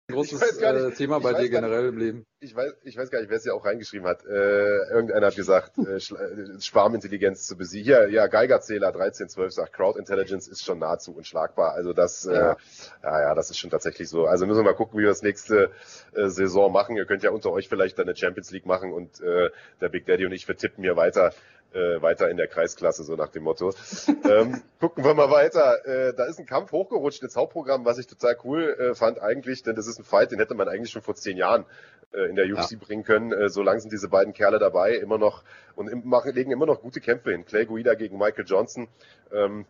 [0.08, 2.26] großes nicht, äh, Thema bei dir generell im Leben.
[2.40, 4.26] Ich weiß, ich weiß gar nicht, wer es ja auch reingeschrieben hat.
[4.26, 7.86] Äh, irgendeiner hat gesagt, äh, äh Schwarmintelligenz zu besiegen.
[7.86, 11.74] Hier, ja, Geigerzähler 1312 sagt, Crowd Intelligence ist schon nahezu unschlagbar.
[11.74, 12.52] Also das, äh, ja.
[12.52, 12.56] Äh,
[13.04, 14.26] ja, ja, das ist schon tatsächlich so.
[14.26, 15.72] Also müssen wir mal gucken, wie wir das nächste
[16.14, 16.96] äh, Saison machen.
[16.96, 19.50] Ihr könnt ja unter euch vielleicht dann eine Champions League machen und äh,
[19.82, 21.34] der Big Daddy und ich vertippen hier weiter
[21.78, 23.74] äh, weiter in der Kreisklasse, so nach dem Motto.
[24.08, 25.86] ähm, gucken wir mal weiter.
[25.86, 29.64] Äh, da ist ein Kampf hochgerutscht ins Hauptprogramm, was ich total cool äh, fand eigentlich,
[29.64, 31.66] denn das ist ein Fight, den hätte man eigentlich schon vor zehn Jahren
[32.14, 32.78] äh, in der UFC ja.
[32.80, 33.32] bringen können.
[33.32, 35.44] Äh, so lang sind diese beiden Kerle dabei, immer noch
[35.76, 37.46] und im, machen, legen immer noch gute Kämpfe hin.
[37.46, 38.88] Clay Guida gegen Michael Johnson.
[39.32, 39.66] Ähm,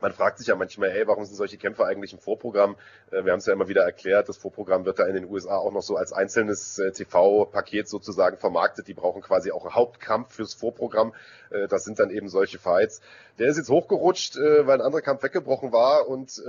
[0.00, 2.76] man fragt sich ja manchmal, hey, warum sind solche Kämpfe eigentlich im Vorprogramm?
[3.10, 5.56] Äh, wir haben es ja immer wieder erklärt, das Vorprogramm wird da in den USA
[5.56, 8.88] auch noch so als einzelnes äh, TV-Paket sozusagen vermarktet.
[8.88, 11.14] Die brauchen quasi auch einen Hauptkampf fürs Vorprogramm.
[11.50, 13.00] Äh, das sind dann eben solche Fights.
[13.38, 16.40] Der ist jetzt hochgerutscht, weil ein anderer Kampf weggebrochen war und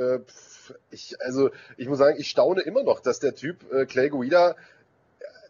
[0.91, 4.55] ich, also ich muss sagen, ich staune immer noch, dass der Typ Clay Guida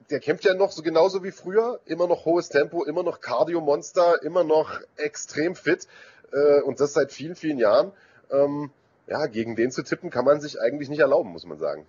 [0.10, 4.22] der kämpft ja noch so genauso wie früher, immer noch hohes Tempo, immer noch Cardio-Monster,
[4.24, 5.88] immer noch extrem fit
[6.36, 7.92] äh, und das seit vielen, vielen Jahren.
[8.30, 8.70] Ähm,
[9.08, 11.86] ja, gegen den zu tippen kann man sich eigentlich nicht erlauben, muss man sagen.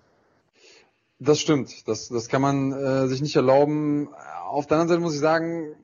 [1.18, 4.08] Das stimmt, das, das kann man äh, sich nicht erlauben.
[4.44, 5.74] Auf der anderen Seite muss ich sagen,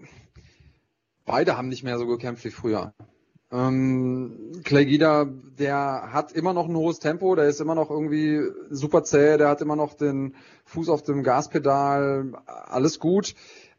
[1.25, 2.93] beide haben nicht mehr so gekämpft wie früher.
[3.51, 5.27] Ähm, Clay Guida,
[5.59, 9.49] der hat immer noch ein hohes Tempo, der ist immer noch irgendwie super zäh, der
[9.49, 13.35] hat immer noch den Fuß auf dem Gaspedal, alles gut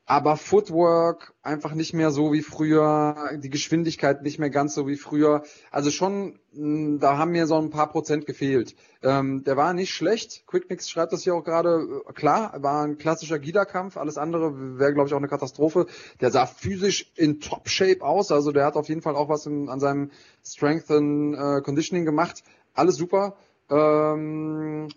[0.05, 4.97] aber Footwork einfach nicht mehr so wie früher, die Geschwindigkeit nicht mehr ganz so wie
[4.97, 5.43] früher.
[5.71, 8.75] Also schon, hm, da haben mir so ein paar Prozent gefehlt.
[9.01, 10.45] Ähm, der war nicht schlecht.
[10.45, 12.03] Quickmix schreibt das hier auch gerade.
[12.07, 13.95] Äh, klar, war ein klassischer Gida-Kampf.
[13.95, 15.85] Alles andere wäre, glaube ich, auch eine Katastrophe.
[16.19, 18.31] Der sah physisch in Top-Shape aus.
[18.31, 20.11] Also der hat auf jeden Fall auch was in, an seinem
[20.45, 22.43] Strength and äh, Conditioning gemacht.
[22.73, 23.37] Alles super.
[23.69, 24.89] Ähm,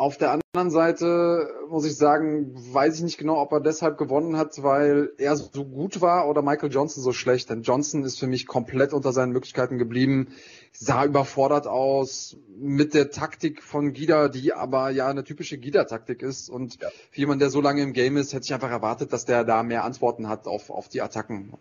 [0.00, 4.38] auf der anderen Seite muss ich sagen, weiß ich nicht genau, ob er deshalb gewonnen
[4.38, 7.50] hat, weil er so gut war oder Michael Johnson so schlecht.
[7.50, 10.28] Denn Johnson ist für mich komplett unter seinen Möglichkeiten geblieben,
[10.72, 16.48] sah überfordert aus mit der Taktik von Gida, die aber ja eine typische Gida-Taktik ist.
[16.48, 16.88] Und ja.
[17.10, 19.62] für jemanden, der so lange im Game ist, hätte ich einfach erwartet, dass der da
[19.62, 21.52] mehr Antworten hat auf, auf die Attacken.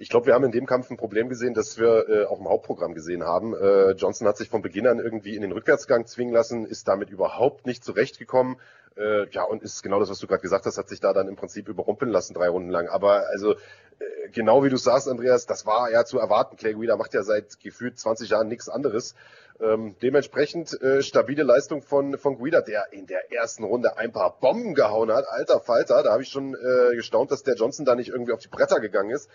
[0.00, 2.48] Ich glaube, wir haben in dem Kampf ein Problem gesehen, das wir äh, auch im
[2.48, 3.52] Hauptprogramm gesehen haben.
[3.52, 7.10] Äh, Johnson hat sich von Beginn an irgendwie in den Rückwärtsgang zwingen lassen, ist damit
[7.10, 8.60] überhaupt nicht zurechtgekommen.
[8.96, 11.26] Äh, ja, und ist genau das, was du gerade gesagt hast, hat sich da dann
[11.26, 12.86] im Prinzip überrumpeln lassen, drei Runden lang.
[12.88, 16.56] Aber also äh, genau wie du sagst, Andreas, das war ja zu erwarten.
[16.56, 19.16] Clay Guida macht ja seit gefühlt 20 Jahren nichts anderes.
[19.60, 24.38] Ähm, dementsprechend äh, stabile Leistung von, von Guida, der in der ersten Runde ein paar
[24.38, 25.24] Bomben gehauen hat.
[25.28, 28.38] Alter Falter, da habe ich schon äh, gestaunt, dass der Johnson da nicht irgendwie auf
[28.38, 29.28] die Bretter gegangen ist.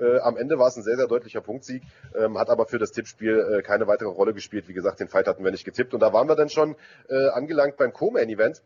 [0.00, 1.82] Äh, am Ende war es ein sehr, sehr deutlicher Punktsieg,
[2.14, 4.68] ähm, hat aber für das Tippspiel äh, keine weitere Rolle gespielt.
[4.68, 5.94] Wie gesagt, den Fight hatten wir nicht getippt.
[5.94, 6.76] Und da waren wir dann schon
[7.08, 8.62] äh, angelangt beim Co-Main-Event.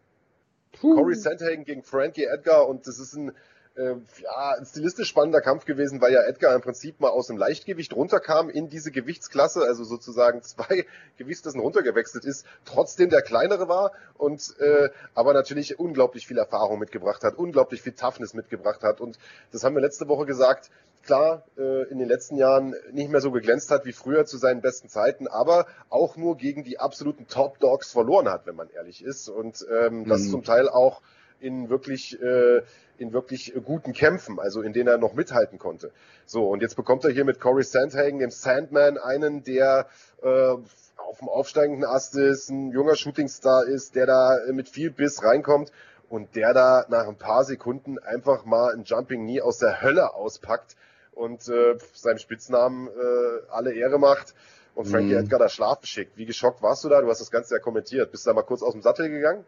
[0.80, 3.32] Corey Sandhagen gegen Frankie Edgar und das ist ein
[3.76, 7.36] äh, ja, ein stilistisch spannender Kampf gewesen, weil ja Edgar im Prinzip mal aus dem
[7.36, 13.92] Leichtgewicht runterkam in diese Gewichtsklasse, also sozusagen zwei Gewichtsklassen runtergewechselt ist, trotzdem der kleinere war
[14.14, 19.18] und äh, aber natürlich unglaublich viel Erfahrung mitgebracht hat, unglaublich viel Toughness mitgebracht hat und
[19.52, 20.70] das haben wir letzte Woche gesagt,
[21.02, 24.60] klar, äh, in den letzten Jahren nicht mehr so geglänzt hat wie früher zu seinen
[24.60, 29.02] besten Zeiten, aber auch nur gegen die absoluten Top Dogs verloren hat, wenn man ehrlich
[29.02, 30.30] ist und ähm, das mhm.
[30.30, 31.02] zum Teil auch
[31.42, 32.62] in wirklich äh,
[32.98, 35.90] in wirklich guten Kämpfen, also in denen er noch mithalten konnte.
[36.24, 39.88] So, und jetzt bekommt er hier mit Corey Sandhagen, dem Sandman, einen, der
[40.22, 45.22] äh, auf dem aufsteigenden Ast ist, ein junger Shootingstar ist, der da mit viel Biss
[45.22, 45.72] reinkommt
[46.08, 50.14] und der da nach ein paar Sekunden einfach mal ein Jumping Knee aus der Hölle
[50.14, 50.76] auspackt
[51.12, 54.34] und äh, seinem Spitznamen äh, alle Ehre macht
[54.74, 55.24] und Frankie mhm.
[55.24, 56.16] Edgar da Schlaf schickt.
[56.16, 57.00] Wie geschockt warst du da?
[57.00, 58.10] Du hast das Ganze ja kommentiert.
[58.10, 59.44] Bist du da mal kurz aus dem Sattel gegangen?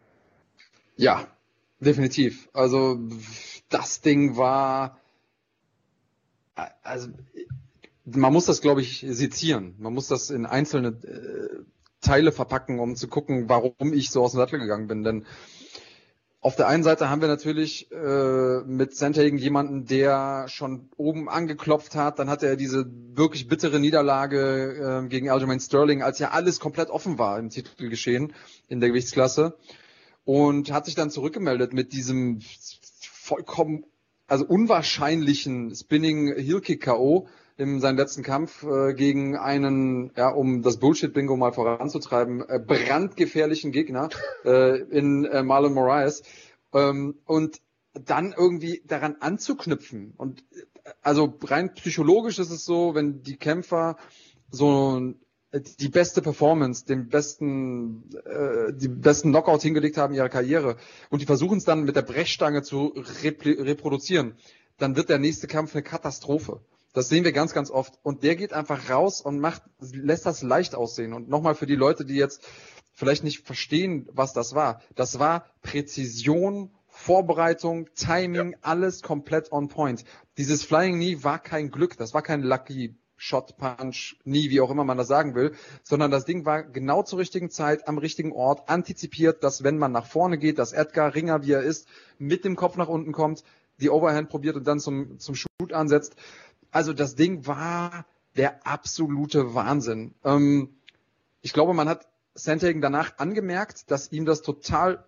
[0.97, 1.27] Ja,
[1.81, 2.49] Definitiv.
[2.53, 2.99] Also
[3.69, 4.99] das Ding war,
[6.83, 7.09] also
[8.05, 9.75] man muss das, glaube ich, sezieren.
[9.79, 11.65] Man muss das in einzelne äh,
[12.01, 15.05] Teile verpacken, um zu gucken, warum ich so aus dem Sattel gegangen bin.
[15.05, 15.27] Denn
[16.41, 21.95] auf der einen Seite haben wir natürlich äh, mit Sandhagen jemanden, der schon oben angeklopft
[21.95, 22.19] hat.
[22.19, 22.85] Dann hatte er diese
[23.15, 28.35] wirklich bittere Niederlage äh, gegen Aljamain Sterling, als ja alles komplett offen war im Titelgeschehen
[28.69, 29.57] in der Gewichtsklasse
[30.25, 32.41] und hat sich dann zurückgemeldet mit diesem
[33.01, 33.85] vollkommen,
[34.27, 40.63] also unwahrscheinlichen Spinning Heel Kick K.O., in seinem letzten Kampf äh, gegen einen, ja, um
[40.63, 44.09] das Bullshit-Bingo mal voranzutreiben, äh, brandgefährlichen Gegner
[44.45, 46.23] äh, in äh, Marlon Moraes.
[46.73, 47.61] Ähm, und
[47.93, 50.15] dann irgendwie daran anzuknüpfen.
[50.17, 53.97] Und äh, also rein psychologisch ist es so, wenn die Kämpfer
[54.51, 55.15] so
[55.61, 60.77] die beste Performance, den besten, äh, die besten Knockout hingelegt haben in ihrer Karriere
[61.11, 64.35] und die versuchen es dann mit der Brechstange zu reproduzieren,
[64.79, 66.61] dann wird der nächste Kampf eine Katastrophe.
[66.93, 67.99] Das sehen wir ganz, ganz oft.
[68.03, 71.13] Und der geht einfach raus und macht, lässt das leicht aussehen.
[71.13, 72.47] Und nochmal für die Leute, die jetzt
[72.93, 74.81] vielleicht nicht verstehen, was das war.
[74.95, 78.59] Das war Präzision, Vorbereitung, Timing, ja.
[78.63, 80.05] alles komplett on point.
[80.39, 84.71] Dieses Flying Knee war kein Glück, das war kein Lucky Shot Punch, nie, wie auch
[84.71, 88.33] immer man das sagen will, sondern das Ding war genau zur richtigen Zeit, am richtigen
[88.33, 91.87] Ort, antizipiert, dass wenn man nach vorne geht, dass Edgar Ringer, wie er ist,
[92.19, 93.45] mit dem Kopf nach unten kommt,
[93.81, 96.17] die Overhand probiert und dann zum, zum Shoot ansetzt.
[96.71, 100.15] Also das Ding war der absolute Wahnsinn.
[100.25, 100.77] Ähm,
[101.41, 105.05] ich glaube, man hat Sandhagen danach angemerkt, dass ihm das total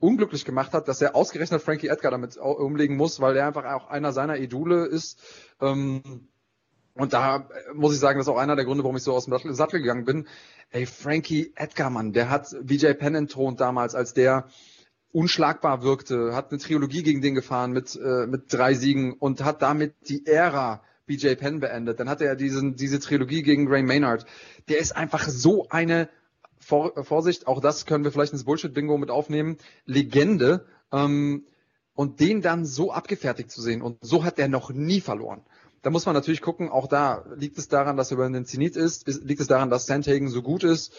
[0.00, 3.88] unglücklich gemacht hat, dass er ausgerechnet Frankie Edgar damit umlegen muss, weil er einfach auch
[3.88, 5.20] einer seiner Idole ist.
[5.60, 6.28] Ähm,
[6.94, 9.26] und da muss ich sagen, das ist auch einer der Gründe, warum ich so aus
[9.26, 10.26] dem Sattel gegangen bin.
[10.70, 14.48] Ey, Frankie Edgar, Mann, der hat VJ Penn entthront damals, als der
[15.12, 19.62] unschlagbar wirkte, hat eine Trilogie gegen den gefahren mit, äh, mit drei Siegen und hat
[19.62, 21.98] damit die Ära BJ Penn beendet.
[21.98, 24.26] Dann hatte er diesen, diese Trilogie gegen Ray Maynard.
[24.68, 26.08] Der ist einfach so eine,
[26.60, 30.66] Vor Vorsicht, auch das können wir vielleicht ins Bullshit-Bingo mit aufnehmen, Legende.
[30.92, 31.44] Ähm,
[31.94, 33.82] und den dann so abgefertigt zu sehen.
[33.82, 35.42] Und so hat er noch nie verloren.
[35.82, 38.76] Da muss man natürlich gucken, auch da liegt es daran, dass er über den Zenit
[38.76, 40.92] ist, liegt es daran, dass Sandhagen so gut ist.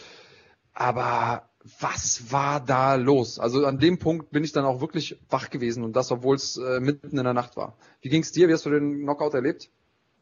[0.74, 1.48] Aber
[1.80, 3.38] was war da los?
[3.38, 6.56] Also an dem Punkt bin ich dann auch wirklich wach gewesen und das, obwohl es
[6.56, 7.76] äh, mitten in der Nacht war.
[8.00, 8.48] Wie ging es dir?
[8.48, 9.70] Wie hast du den Knockout erlebt?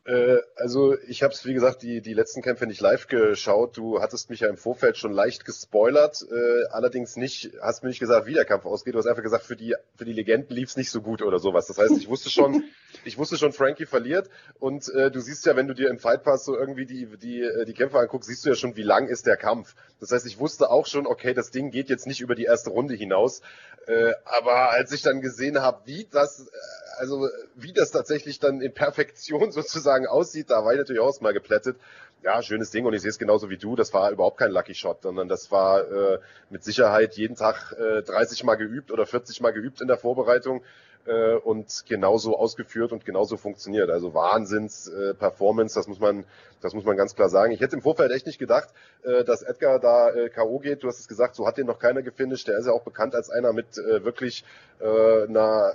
[0.07, 3.77] Äh, also ich habe es, wie gesagt, die, die letzten Kämpfe nicht live geschaut.
[3.77, 8.01] Du hattest mich ja im Vorfeld schon leicht gespoilert, äh, allerdings nicht, hast mir nicht
[8.01, 8.95] gesagt, wie der Kampf ausgeht.
[8.95, 11.39] Du hast einfach gesagt, für die, für die Legenden lief es nicht so gut oder
[11.39, 11.67] sowas.
[11.67, 12.65] Das heißt, ich wusste schon,
[13.05, 14.31] ich wusste schon, Frankie verliert.
[14.59, 17.43] Und äh, du siehst ja, wenn du dir im Fight Pass so irgendwie die, die,
[17.43, 19.75] äh, die Kämpfe anguckst, siehst du ja schon, wie lang ist der Kampf.
[20.01, 22.71] Das heißt, ich wusste auch schon, okay, das Ding geht jetzt nicht über die erste
[22.71, 23.43] Runde hinaus.
[23.87, 26.51] Äh, aber als ich dann gesehen habe, wie das, äh,
[26.99, 31.33] also wie das tatsächlich dann in Perfektion sozusagen aussieht, da war ich natürlich auch mal
[31.33, 31.77] geplättet.
[32.23, 33.77] Ja, schönes Ding und ich sehe es genauso wie du.
[33.77, 36.19] Das war überhaupt kein Lucky Shot, sondern das war äh,
[36.51, 40.63] mit Sicherheit jeden Tag äh, 30 Mal geübt oder 40 Mal geübt in der Vorbereitung
[41.07, 43.91] äh, und genauso ausgeführt und genauso funktioniert.
[43.91, 46.25] Also Wahnsinns äh, das muss man,
[46.61, 47.53] das muss man ganz klar sagen.
[47.53, 48.69] Ich hätte im Vorfeld echt nicht gedacht,
[49.03, 50.59] äh, dass Edgar da äh, K.O.
[50.59, 50.83] geht.
[50.83, 52.49] Du hast es gesagt, so hat den noch keiner gefinisht.
[52.49, 54.45] Der ist ja auch bekannt als einer mit äh, wirklich
[54.81, 55.73] äh, einer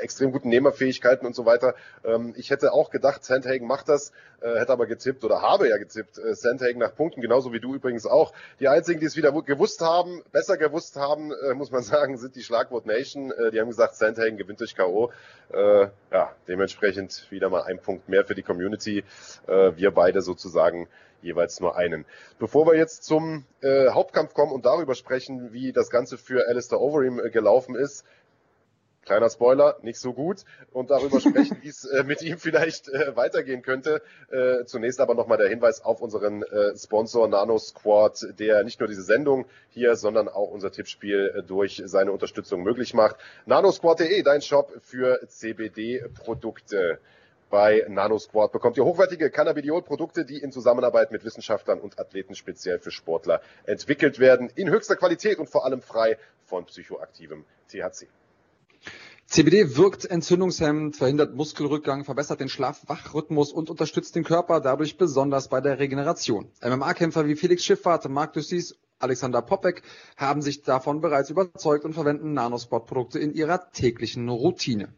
[0.00, 1.74] extrem guten Nehmerfähigkeiten und so weiter.
[2.04, 5.78] Ähm, ich hätte auch gedacht, Sandhagen macht das, äh, hätte aber getippt oder habe ja
[5.78, 8.32] getippt, äh, Sandhagen nach Punkten, genauso wie du übrigens auch.
[8.60, 12.36] Die einzigen, die es wieder gewusst haben, besser gewusst haben, äh, muss man sagen, sind
[12.36, 13.30] die Schlagwort Nation.
[13.30, 15.12] Äh, die haben gesagt, Sandhagen gewinnt durch K.O.
[15.52, 19.04] Äh, ja, dementsprechend wieder mal ein Punkt mehr für die Community.
[19.46, 20.88] Äh, wir beide sozusagen
[21.20, 22.04] jeweils nur einen.
[22.38, 26.80] Bevor wir jetzt zum äh, Hauptkampf kommen und darüber sprechen, wie das Ganze für Alistair
[26.80, 28.04] Overeem äh, gelaufen ist,
[29.04, 33.16] Kleiner Spoiler, nicht so gut und darüber sprechen, wie es äh, mit ihm vielleicht äh,
[33.16, 34.02] weitergehen könnte.
[34.30, 38.88] Äh, zunächst aber nochmal der Hinweis auf unseren äh, Sponsor Nano Squad, der nicht nur
[38.88, 43.16] diese Sendung hier, sondern auch unser Tippspiel äh, durch seine Unterstützung möglich macht.
[43.46, 46.98] nanosquad.de, dein Shop für CBD-Produkte.
[47.54, 52.90] Bei NanoSquad bekommt ihr hochwertige Cannabidiol-Produkte, die in Zusammenarbeit mit Wissenschaftlern und Athleten speziell für
[52.90, 58.08] Sportler entwickelt werden, in höchster Qualität und vor allem frei von psychoaktivem THC.
[59.26, 65.60] CBD wirkt entzündungshemmend, verhindert Muskelrückgang, verbessert den Schlaf-Wach-Rhythmus und unterstützt den Körper dadurch besonders bei
[65.60, 66.50] der Regeneration.
[66.62, 69.82] MMA-Kämpfer wie Felix Schifffahrt, Marc Dussis, Alexander Popek
[70.16, 74.94] haben sich davon bereits überzeugt und verwenden Nanosport-Produkte in ihrer täglichen Routine.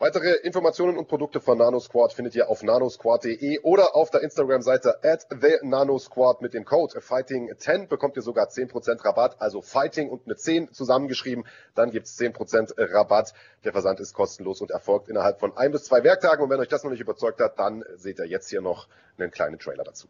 [0.00, 5.26] Weitere Informationen und Produkte von NanoSquad findet ihr auf nanosquad.de oder auf der Instagram-Seite at
[5.28, 10.36] the NanoSquad mit dem Code Fighting10 bekommt ihr sogar 10% Rabatt, also Fighting und eine
[10.36, 11.44] 10 zusammengeschrieben.
[11.74, 13.34] Dann gibt's 10% Rabatt.
[13.64, 16.44] Der Versand ist kostenlos und erfolgt innerhalb von ein bis zwei Werktagen.
[16.44, 18.86] Und wenn euch das noch nicht überzeugt hat, dann seht ihr jetzt hier noch
[19.18, 20.06] einen kleinen Trailer dazu.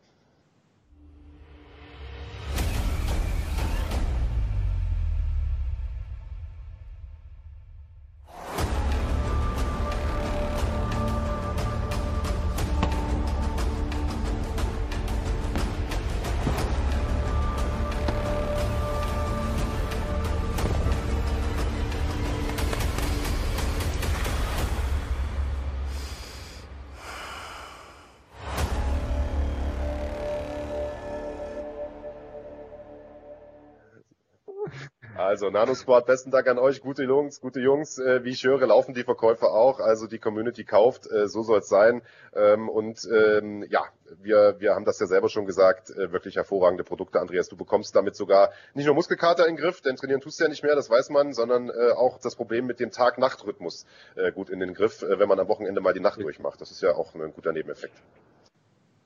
[35.39, 38.01] Also Nano-Squad, besten Dank an euch, gute Jungs, gute Jungs.
[38.01, 39.79] Äh, wie ich höre, laufen die Verkäufe auch.
[39.79, 42.03] Also die Community kauft, äh, so soll es sein.
[42.35, 43.85] Ähm, und ähm, ja,
[44.21, 47.49] wir, wir haben das ja selber schon gesagt, äh, wirklich hervorragende Produkte, Andreas.
[47.49, 50.51] Du bekommst damit sogar nicht nur Muskelkater in den Griff, denn trainieren tust du ja
[50.51, 54.51] nicht mehr, das weiß man, sondern äh, auch das Problem mit dem Tag-Nacht-Rhythmus äh, gut
[54.51, 56.61] in den Griff, äh, wenn man am Wochenende mal die Nacht durchmacht.
[56.61, 57.95] Das ist ja auch ein guter Nebeneffekt.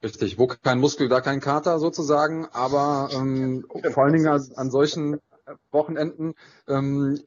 [0.02, 4.70] Richtig, wo kein Muskel, da kein Kater sozusagen, aber ähm, vor allen Dingen an, an
[4.70, 5.20] solchen
[5.70, 6.34] Wochenenden
[6.68, 7.20] ähm,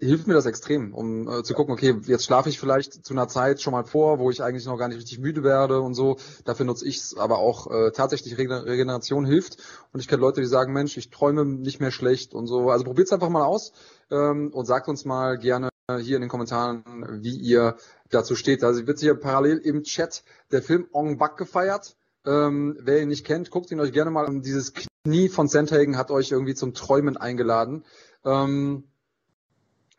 [0.00, 3.28] hilft mir das extrem, um äh, zu gucken, okay, jetzt schlafe ich vielleicht zu einer
[3.28, 6.16] Zeit schon mal vor, wo ich eigentlich noch gar nicht richtig müde werde und so.
[6.44, 9.58] Dafür nutze ich es, aber auch äh, tatsächlich Regeneration hilft.
[9.92, 12.70] Und ich kenne Leute, die sagen, Mensch, ich träume nicht mehr schlecht und so.
[12.70, 13.72] Also probiert es einfach mal aus
[14.10, 15.68] ähm, und sagt uns mal gerne
[16.00, 17.76] hier in den Kommentaren, wie ihr
[18.10, 18.64] dazu steht.
[18.64, 21.96] Also wird hier parallel im Chat der Film Ong Bak gefeiert.
[22.24, 24.42] Ähm, wer ihn nicht kennt, guckt ihn euch gerne mal an.
[24.42, 24.72] Dieses
[25.06, 27.84] Knie von Sandhagen hat euch irgendwie zum Träumen eingeladen.
[28.24, 28.88] Ähm,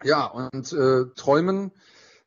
[0.04, 1.72] ja, und äh, Träumen,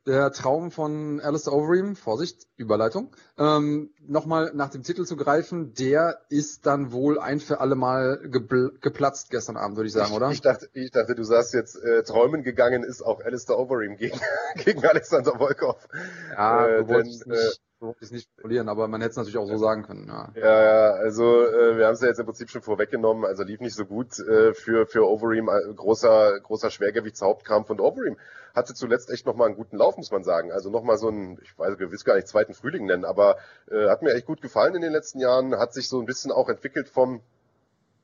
[0.07, 6.21] der Traum von Alistair Overeem, Vorsicht, Überleitung, ähm, nochmal nach dem Titel zu greifen, der
[6.29, 10.31] ist dann wohl ein für alle Mal geplatzt gestern Abend, würde ich sagen, oder?
[10.31, 14.21] Ich dachte, ich dachte, du sagst jetzt, äh, Träumen gegangen ist auch Alistair Overeem gegen,
[14.65, 15.89] gegen Alexander Volkov.
[16.37, 19.39] Ja, äh, denn, äh, so wollte ich es nicht formulieren, aber man hätte es natürlich
[19.39, 20.07] auch so sagen können.
[20.07, 23.43] Ja, ja, ja also äh, wir haben es ja jetzt im Prinzip schon vorweggenommen, also
[23.43, 28.19] lief nicht so gut äh, für, für Overeem, äh, großer, großer Schwergewichtshauptkampf und Overeem
[28.55, 30.53] hatte zuletzt echt nochmal einen guten Lauf, muss man sagen.
[30.53, 33.37] Also nochmal so einen, ich weiß, wir wissen gar nicht, zweiten Frühling nennen, aber
[33.71, 36.33] äh, hat mir echt gut gefallen in den letzten Jahren, hat sich so ein bisschen
[36.33, 37.21] auch entwickelt vom,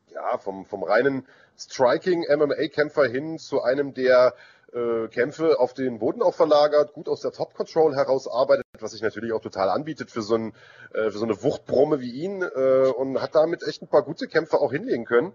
[0.08, 1.26] ja, vom, vom reinen
[1.58, 4.34] Striking-MMA-Kämpfer hin zu einem, der
[4.72, 9.02] äh, Kämpfe auf den Boden auch verlagert, gut aus der Top-Control heraus arbeitet, was sich
[9.02, 10.54] natürlich auch total anbietet für so, ein,
[10.92, 14.26] äh, für so eine Wuchtbrumme wie ihn äh, und hat damit echt ein paar gute
[14.26, 15.32] Kämpfe auch hinlegen können.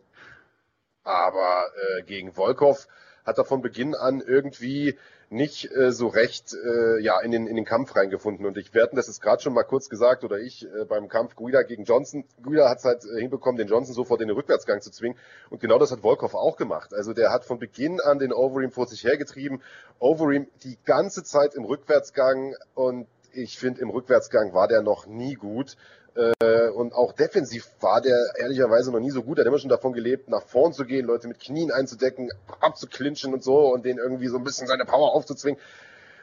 [1.04, 1.64] Aber
[1.98, 2.88] äh, gegen Volkov
[3.26, 4.98] hat er von Beginn an irgendwie
[5.32, 8.46] nicht äh, so recht äh, ja in den in den Kampf reingefunden.
[8.46, 11.36] Und ich werde das ist gerade schon mal kurz gesagt oder ich äh, beim Kampf
[11.36, 14.82] Guida gegen Johnson Guida hat es halt äh, hinbekommen den Johnson sofort in den Rückwärtsgang
[14.82, 15.18] zu zwingen.
[15.50, 16.94] Und genau das hat Volkov auch gemacht.
[16.94, 19.62] Also der hat von Beginn an den Overeem vor sich hergetrieben.
[20.00, 25.36] Overeem die ganze Zeit im Rückwärtsgang und ich finde im Rückwärtsgang war der noch nie
[25.36, 25.78] gut
[26.16, 29.38] äh, und auch defensiv war der ehrlicherweise noch nie so gut.
[29.38, 33.34] Er hat immer schon davon gelebt, nach vorn zu gehen, Leute mit Knien einzudecken, abzuklinchen
[33.34, 35.60] und so und den irgendwie so ein bisschen seine Power aufzuzwingen.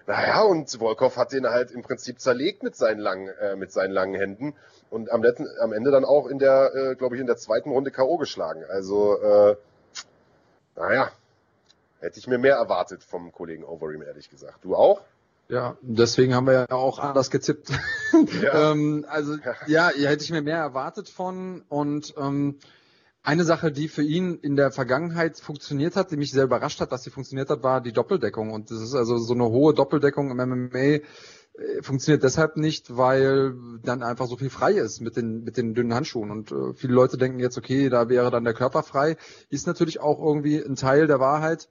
[0.07, 3.92] Naja, und Volkov hat den halt im Prinzip zerlegt mit seinen langen, äh, mit seinen
[3.92, 4.55] langen Händen
[4.90, 7.70] und am, letzten, am Ende dann auch in der, äh, glaube ich, in der zweiten
[7.70, 8.16] Runde K.O.
[8.16, 8.64] geschlagen.
[8.68, 9.57] Also, äh,
[10.77, 11.11] naja,
[12.01, 14.64] hätte ich mir mehr erwartet vom Kollegen Overeem, ehrlich gesagt.
[14.64, 15.03] Du auch?
[15.51, 17.71] Ja, deswegen haben wir ja auch anders gezippt.
[18.43, 18.73] Ja.
[18.73, 19.91] ähm, also ja.
[19.91, 21.63] hätte ich mir mehr erwartet von.
[21.69, 22.59] Und ähm,
[23.23, 26.91] eine Sache, die für ihn in der Vergangenheit funktioniert hat, die mich sehr überrascht hat,
[26.91, 28.51] dass sie funktioniert hat, war die Doppeldeckung.
[28.51, 30.79] Und das ist also so eine hohe Doppeldeckung im MMA
[31.59, 35.75] äh, funktioniert deshalb nicht, weil dann einfach so viel frei ist mit den mit den
[35.75, 39.17] dünnen Handschuhen und äh, viele Leute denken jetzt okay, da wäre dann der Körper frei,
[39.51, 41.69] ist natürlich auch irgendwie ein Teil der Wahrheit,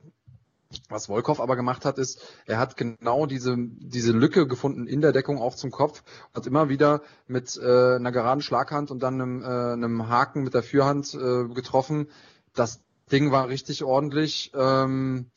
[0.90, 5.12] was Wolkow aber gemacht hat, ist, er hat genau diese, diese Lücke gefunden in der
[5.14, 6.04] Deckung auch zum Kopf,
[6.34, 10.54] hat immer wieder mit äh, einer geraden Schlaghand und dann einem, äh, einem Haken mit
[10.54, 12.10] der Führhand äh, getroffen.
[12.54, 14.52] Das Ding war richtig ordentlich.
[14.56, 15.28] Ähm,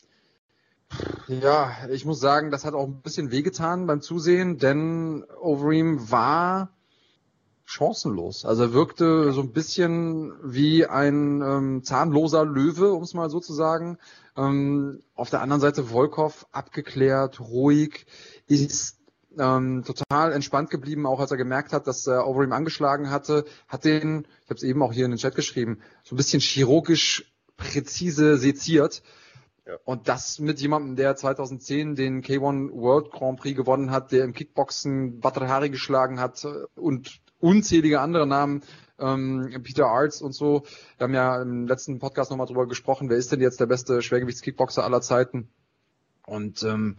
[1.29, 6.71] ja, ich muss sagen, das hat auch ein bisschen wehgetan beim Zusehen, denn Overeem war
[7.71, 8.45] chancenlos.
[8.45, 13.39] Also er wirkte so ein bisschen wie ein ähm, zahnloser Löwe, um es mal so
[13.39, 13.97] zu sagen.
[14.37, 18.07] Ähm, auf der anderen Seite Volkov abgeklärt, ruhig,
[18.49, 18.99] ist
[19.39, 23.85] ähm, total entspannt geblieben, auch als er gemerkt hat, dass er Overeem angeschlagen hatte, hat
[23.85, 27.33] den, ich habe es eben auch hier in den Chat geschrieben, so ein bisschen chirurgisch
[27.57, 29.03] präzise seziert.
[29.65, 29.75] Ja.
[29.85, 34.33] Und das mit jemandem, der 2010 den K1 World Grand Prix gewonnen hat, der im
[34.33, 38.63] Kickboxen Badr Hari geschlagen hat und unzählige andere Namen,
[38.99, 40.65] ähm, Peter Arts und so.
[40.99, 44.03] Wir haben ja im letzten Podcast nochmal drüber gesprochen, wer ist denn jetzt der beste
[44.03, 45.49] Schwergewichtskickboxer aller Zeiten?
[46.27, 46.99] Und ähm,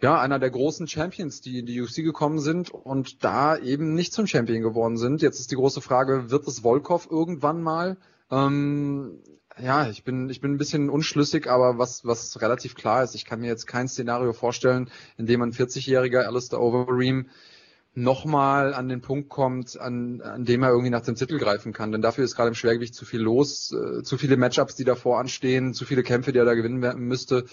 [0.00, 4.12] ja, einer der großen Champions, die in die UFC gekommen sind und da eben nicht
[4.12, 5.22] zum Champion geworden sind.
[5.22, 7.96] Jetzt ist die große Frage, wird es Volkov irgendwann mal?
[8.30, 9.20] Ähm,
[9.58, 13.24] ja, ich bin, ich bin ein bisschen unschlüssig, aber was, was relativ klar ist, ich
[13.24, 17.30] kann mir jetzt kein Szenario vorstellen, in dem ein 40-jähriger Alistair Overeem
[17.96, 21.92] nochmal an den Punkt kommt, an, an dem er irgendwie nach dem Titel greifen kann.
[21.92, 25.18] Denn dafür ist gerade im Schwergewicht zu viel los, äh, zu viele Matchups, die davor
[25.18, 27.46] anstehen, zu viele Kämpfe, die er da gewinnen müsste.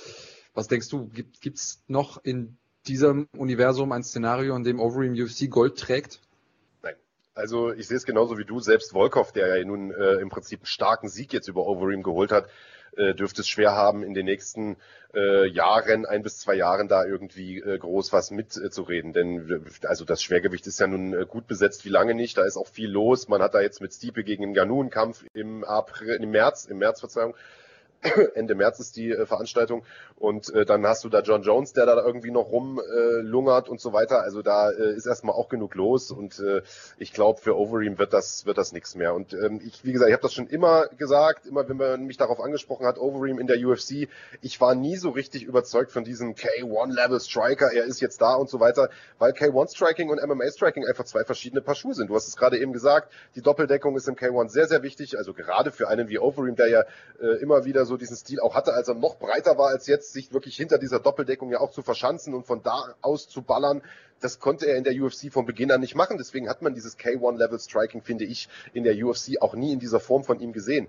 [0.53, 5.49] Was denkst du, gibt es noch in diesem Universum ein Szenario, in dem Overeem UFC
[5.49, 6.19] Gold trägt?
[6.83, 6.95] Nein.
[7.33, 8.59] Also ich sehe es genauso wie du.
[8.59, 12.33] Selbst Volkov, der ja nun äh, im Prinzip einen starken Sieg jetzt über Overeem geholt
[12.33, 12.49] hat,
[12.97, 14.77] äh, dürfte es schwer haben, in den nächsten
[15.13, 19.11] äh, Jahren, ein bis zwei Jahren da irgendwie äh, groß was mitzureden.
[19.11, 22.37] Äh, Denn also das Schwergewicht ist ja nun äh, gut besetzt wie lange nicht.
[22.37, 23.27] Da ist auch viel los.
[23.27, 26.65] Man hat da jetzt mit Stiepe gegen den Ganu einen Kampf im April, im März,
[26.65, 27.35] im März, Verzeihung.
[28.35, 29.83] Ende März ist die äh, Veranstaltung
[30.17, 33.79] und äh, dann hast du da John Jones, der da irgendwie noch rumlungert äh, und
[33.79, 34.21] so weiter.
[34.21, 36.61] Also da äh, ist erstmal auch genug los und äh,
[36.97, 39.13] ich glaube, für Overeem wird das wird das nichts mehr.
[39.13, 42.17] Und ähm, ich, wie gesagt, ich habe das schon immer gesagt, immer wenn man mich
[42.17, 44.07] darauf angesprochen hat, Overeem in der UFC,
[44.41, 48.49] ich war nie so richtig überzeugt von diesem K1-Level Striker, er ist jetzt da und
[48.49, 48.89] so weiter,
[49.19, 52.09] weil K1 Striking und MMA Striking einfach zwei verschiedene Paar Schuhe sind.
[52.09, 55.33] Du hast es gerade eben gesagt, die Doppeldeckung ist im K1 sehr, sehr wichtig, also
[55.33, 56.83] gerade für einen wie Overeem, der ja
[57.21, 60.13] äh, immer wieder so diesen Stil auch hatte, als er noch breiter war als jetzt,
[60.13, 63.81] sich wirklich hinter dieser Doppeldeckung ja auch zu verschanzen und von da aus zu ballern.
[64.19, 66.17] Das konnte er in der UFC von Beginn an nicht machen.
[66.17, 69.99] Deswegen hat man dieses K1-Level Striking, finde ich, in der UFC auch nie in dieser
[69.99, 70.87] Form von ihm gesehen.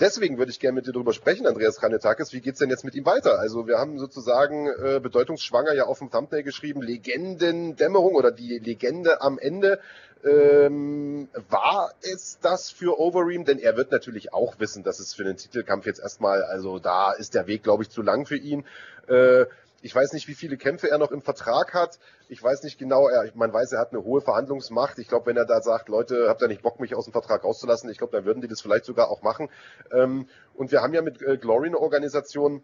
[0.00, 2.32] Deswegen würde ich gerne mit dir darüber sprechen, Andreas Kanetakis.
[2.32, 3.40] Wie geht's denn jetzt mit ihm weiter?
[3.40, 9.20] Also wir haben sozusagen äh, bedeutungsschwanger ja auf dem Thumbnail geschrieben, Legendendämmerung oder die Legende
[9.20, 9.80] am Ende.
[10.24, 13.44] Ähm, war es das für Overeem?
[13.44, 17.12] Denn er wird natürlich auch wissen, dass es für den Titelkampf jetzt erstmal, also da
[17.12, 18.64] ist der Weg, glaube ich, zu lang für ihn.
[19.08, 19.46] Äh,
[19.80, 21.98] ich weiß nicht, wie viele Kämpfe er noch im Vertrag hat.
[22.28, 24.98] Ich weiß nicht genau, er, man weiß, er hat eine hohe Verhandlungsmacht.
[24.98, 27.44] Ich glaube, wenn er da sagt, Leute, habt ihr nicht Bock, mich aus dem Vertrag
[27.44, 29.48] rauszulassen, ich glaube, dann würden die das vielleicht sogar auch machen.
[29.92, 32.62] Ähm, und wir haben ja mit äh, Glory eine Organisation,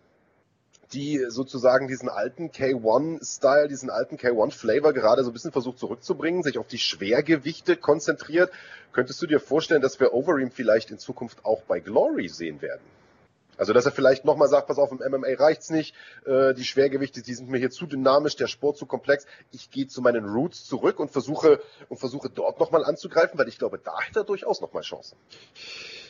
[0.92, 6.58] die sozusagen diesen alten K1-Style, diesen alten K1-Flavor gerade so ein bisschen versucht zurückzubringen, sich
[6.58, 8.50] auf die Schwergewichte konzentriert.
[8.92, 12.82] Könntest du dir vorstellen, dass wir Overeem vielleicht in Zukunft auch bei Glory sehen werden?
[13.56, 15.94] Also dass er vielleicht nochmal sagt, pass auf, im MMA reicht's nicht,
[16.24, 19.26] äh, die Schwergewichte, die sind mir hier zu dynamisch, der Sport zu komplex.
[19.52, 23.58] Ich gehe zu meinen Roots zurück und versuche und versuche dort nochmal anzugreifen, weil ich
[23.58, 25.16] glaube, da hat er durchaus nochmal Chancen.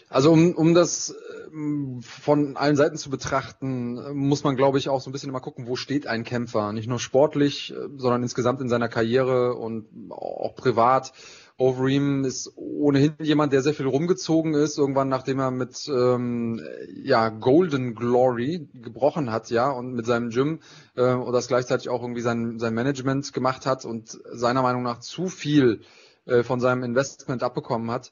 [0.08, 1.14] Also um, um das
[1.52, 5.40] ähm, von allen Seiten zu betrachten, muss man, glaube ich, auch so ein bisschen immer
[5.40, 6.72] gucken, wo steht ein Kämpfer.
[6.72, 11.12] Nicht nur sportlich, äh, sondern insgesamt in seiner Karriere und auch privat.
[11.56, 16.60] Overeem ist ohnehin jemand, der sehr viel rumgezogen ist, irgendwann nachdem er mit ähm,
[17.02, 20.60] ja, Golden Glory gebrochen hat, ja, und mit seinem Gym
[20.96, 24.98] äh, und das gleichzeitig auch irgendwie sein, sein Management gemacht hat und seiner Meinung nach
[24.98, 25.82] zu viel
[26.26, 28.10] äh, von seinem Investment abbekommen hat.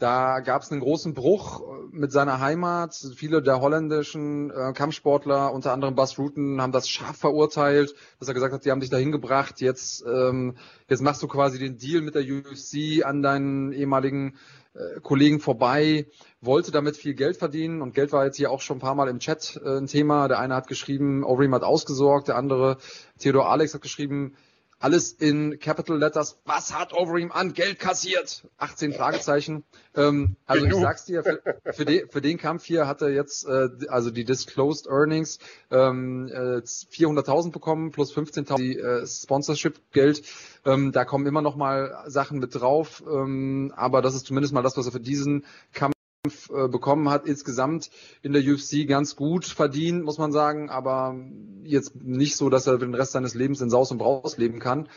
[0.00, 2.94] Da gab es einen großen Bruch äh, mit seiner Heimat.
[3.14, 8.34] Viele der holländischen äh, Kampfsportler, unter anderem Bas Rutten, haben das scharf verurteilt, dass er
[8.34, 9.60] gesagt hat, die haben dich dahin gebracht.
[9.60, 10.56] Jetzt, ähm,
[10.88, 14.38] jetzt machst du quasi den Deal mit der UFC an deinen ehemaligen
[14.72, 16.06] äh, Kollegen vorbei,
[16.40, 19.08] wollte damit viel Geld verdienen und Geld war jetzt hier auch schon ein paar Mal
[19.08, 20.28] im Chat äh, ein Thema.
[20.28, 22.78] Der eine hat geschrieben, Overeem hat ausgesorgt, der andere,
[23.18, 24.34] Theodor Alex hat geschrieben,
[24.80, 26.38] alles in Capital Letters.
[26.46, 28.48] Was hat Overeem an Geld kassiert?
[28.56, 29.62] 18 Fragezeichen.
[29.94, 33.46] Ähm, also ich sag's dir, für, für, den, für den Kampf hier hat er jetzt,
[33.46, 35.38] äh, also die Disclosed Earnings,
[35.70, 40.22] ähm, äh, 400.000 bekommen plus 15.000 äh, Sponsorship-Geld.
[40.64, 43.02] Ähm, da kommen immer noch mal Sachen mit drauf.
[43.06, 47.90] Ähm, aber das ist zumindest mal das, was er für diesen Kampf bekommen hat, insgesamt
[48.22, 51.16] in der UFC ganz gut verdient, muss man sagen, aber
[51.64, 54.88] jetzt nicht so, dass er den Rest seines Lebens in Saus und Braus leben kann.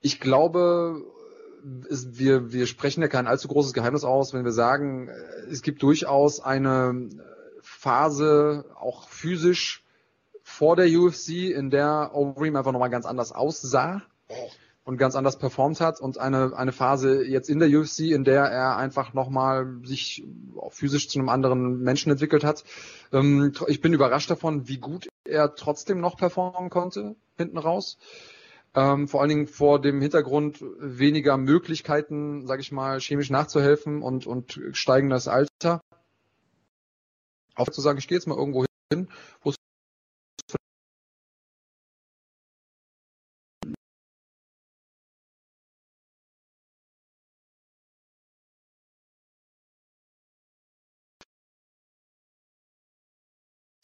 [0.00, 1.04] Ich glaube,
[1.88, 5.10] es, wir, wir sprechen ja kein allzu großes Geheimnis aus, wenn wir sagen,
[5.50, 7.10] es gibt durchaus eine
[7.60, 9.84] Phase, auch physisch,
[10.42, 14.02] vor der UFC, in der Overeem einfach nochmal ganz anders aussah
[14.84, 18.44] und ganz anders performt hat und eine, eine Phase jetzt in der UFC, in der
[18.44, 20.24] er einfach nochmal sich
[20.56, 22.64] auch physisch zu einem anderen Menschen entwickelt hat.
[23.12, 27.96] Ähm, ich bin überrascht davon, wie gut er trotzdem noch performen konnte, hinten raus.
[28.74, 34.26] Ähm, vor allen Dingen vor dem Hintergrund weniger Möglichkeiten, sage ich mal, chemisch nachzuhelfen und,
[34.26, 35.80] und steigendes Alter.
[37.54, 39.08] Auch zu sagen, ich gehe jetzt mal irgendwo hin,
[39.42, 39.56] wo es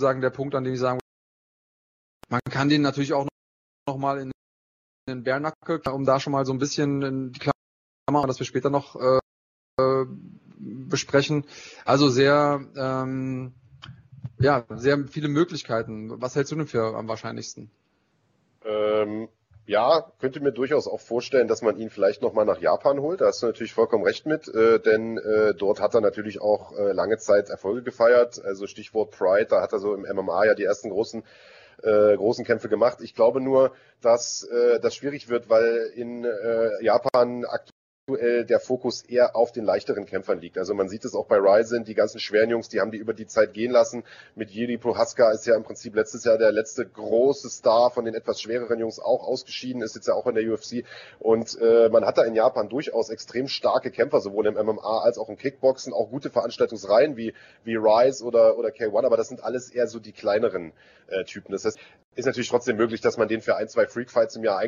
[0.01, 1.01] sagen, der Punkt, an dem ich sagen
[2.29, 3.27] man kann den natürlich auch
[3.87, 4.31] noch mal in
[5.09, 8.71] den Bärnackel, um da schon mal so ein bisschen in die Klammer, dass wir später
[8.71, 10.05] noch äh,
[10.59, 11.47] besprechen.
[11.85, 13.55] Also sehr, ähm,
[14.39, 16.21] ja, sehr viele Möglichkeiten.
[16.21, 17.71] Was hältst du denn für am wahrscheinlichsten?
[18.65, 19.29] Ähm,
[19.69, 23.21] ja, könnte mir durchaus auch vorstellen, dass man ihn vielleicht nochmal nach Japan holt.
[23.21, 26.73] Da hast du natürlich vollkommen recht mit, äh, denn äh, dort hat er natürlich auch
[26.73, 28.43] äh, lange Zeit Erfolge gefeiert.
[28.43, 31.23] Also Stichwort Pride, da hat er so im MMA ja die ersten großen
[31.83, 32.99] äh, großen Kämpfe gemacht.
[33.03, 37.78] Ich glaube nur, dass äh, das schwierig wird, weil in äh, Japan aktuell
[38.09, 40.57] aktuell der Fokus eher auf den leichteren Kämpfern liegt.
[40.57, 43.13] Also man sieht es auch bei Ryzen, die ganzen schweren Jungs, die haben die über
[43.13, 44.03] die Zeit gehen lassen.
[44.35, 48.15] Mit Jiri Prohaska ist ja im Prinzip letztes Jahr der letzte große Star von den
[48.15, 50.85] etwas schwereren Jungs auch ausgeschieden, ist jetzt ja auch in der UFC.
[51.19, 55.19] Und äh, man hat da in Japan durchaus extrem starke Kämpfer, sowohl im MMA als
[55.19, 57.35] auch im Kickboxen, auch gute Veranstaltungsreihen wie,
[57.65, 60.73] wie Rise oder, oder K1, aber das sind alles eher so die kleineren
[61.09, 61.53] äh, Typen.
[61.53, 61.79] Das heißt,
[62.15, 64.59] ist natürlich trotzdem möglich, dass man den für ein, zwei Freakfights im Jahr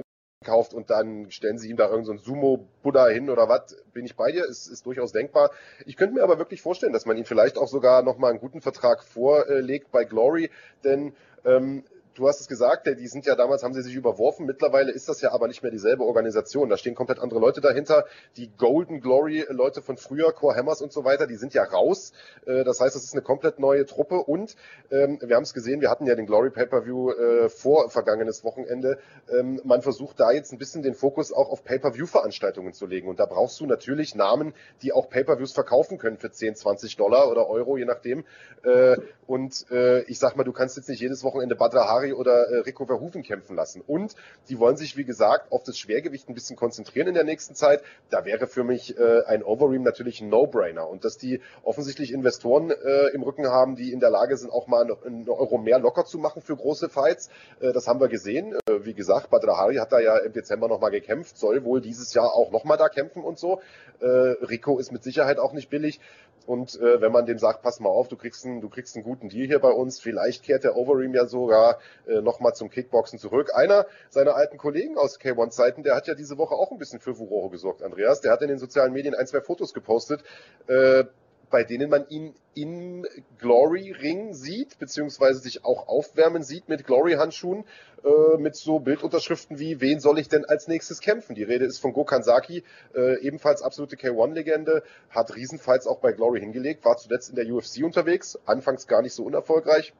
[0.42, 4.16] kauft und dann stellen sie ihm da irgendeinen so Sumo-Buddha hin oder was, bin ich
[4.16, 5.50] bei dir, ist, ist durchaus denkbar.
[5.84, 8.62] Ich könnte mir aber wirklich vorstellen, dass man ihn vielleicht auch sogar nochmal einen guten
[8.62, 10.48] Vertrag vorlegt bei Glory,
[10.82, 11.12] denn
[11.44, 11.84] ähm,
[12.14, 14.46] du hast es gesagt, die sind ja damals, haben sie sich überworfen.
[14.46, 16.68] Mittlerweile ist das ja aber nicht mehr dieselbe Organisation.
[16.68, 18.06] Da stehen komplett andere Leute dahinter.
[18.36, 22.12] Die Golden Glory Leute von früher, Core Hammers und so weiter, die sind ja raus.
[22.46, 24.56] Äh, das heißt, das ist eine komplett neue Truppe und
[24.90, 28.98] ähm, wir haben es gesehen, wir hatten ja den Glory Pay-Per-View äh, vor vergangenes Wochenende.
[29.28, 33.08] Ähm, man versucht da jetzt ein bisschen den Fokus auch auf Pay-Per-View-Veranstaltungen zu legen.
[33.08, 37.30] Und da brauchst du natürlich Namen, die auch Pay-Per-Views verkaufen können für 10, 20 Dollar
[37.30, 38.24] oder Euro, je nachdem.
[38.64, 38.96] Äh,
[39.26, 39.66] und
[40.06, 43.22] ich sag mal, du kannst jetzt nicht jedes Wochenende Badra Ferrari oder äh, Rico Verhoeven
[43.22, 43.82] kämpfen lassen.
[43.86, 44.14] Und
[44.48, 47.82] die wollen sich, wie gesagt, auf das Schwergewicht ein bisschen konzentrieren in der nächsten Zeit.
[48.10, 50.88] Da wäre für mich äh, ein Overeem natürlich ein No-Brainer.
[50.88, 54.66] Und dass die offensichtlich Investoren äh, im Rücken haben, die in der Lage sind, auch
[54.66, 57.30] mal einen Euro mehr locker zu machen für große Fights,
[57.60, 58.54] äh, das haben wir gesehen.
[58.68, 62.14] Äh, wie gesagt, Badr Hari hat da ja im Dezember nochmal gekämpft, soll wohl dieses
[62.14, 63.60] Jahr auch nochmal da kämpfen und so.
[64.00, 66.00] Äh, Rico ist mit Sicherheit auch nicht billig.
[66.46, 69.04] Und äh, wenn man dem sagt, pass mal auf, du kriegst, einen, du kriegst einen
[69.04, 73.18] guten Deal hier bei uns, vielleicht kehrt der Overeem ja sogar äh, nochmal zum Kickboxen
[73.18, 73.50] zurück.
[73.54, 77.14] Einer seiner alten Kollegen aus K1-Zeiten, der hat ja diese Woche auch ein bisschen für
[77.14, 78.20] Furore gesorgt, Andreas.
[78.20, 80.22] Der hat in den sozialen Medien ein, zwei Fotos gepostet.
[80.66, 81.04] Äh,
[81.50, 83.06] bei denen man ihn im
[83.38, 87.64] Glory-Ring sieht, beziehungsweise sich auch aufwärmen sieht mit Glory-Handschuhen,
[88.04, 91.34] äh, mit so Bildunterschriften wie, wen soll ich denn als nächstes kämpfen?
[91.34, 96.40] Die Rede ist von Gokan Saki, äh, ebenfalls absolute K1-Legende, hat Riesenfights auch bei Glory
[96.40, 99.92] hingelegt, war zuletzt in der UFC unterwegs, anfangs gar nicht so unerfolgreich,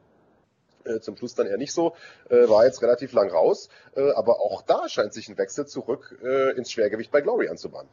[0.85, 1.93] äh, zum Schluss dann eher nicht so,
[2.29, 6.17] äh, war jetzt relativ lang raus, äh, aber auch da scheint sich ein Wechsel zurück
[6.55, 7.89] ins Schwergewicht bei Glory anzubahnen.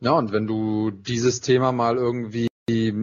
[0.00, 2.48] Ja, und wenn du dieses Thema mal irgendwie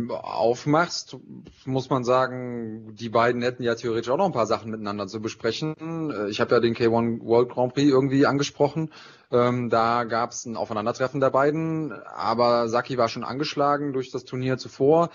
[0.09, 1.17] aufmachst,
[1.65, 5.21] muss man sagen, die beiden hätten ja theoretisch auch noch ein paar Sachen miteinander zu
[5.21, 5.75] besprechen.
[6.11, 8.91] Äh, ich habe ja den K1 World Grand Prix irgendwie angesprochen.
[9.31, 14.23] Ähm, da gab es ein Aufeinandertreffen der beiden, aber Saki war schon angeschlagen durch das
[14.23, 15.09] Turnier zuvor.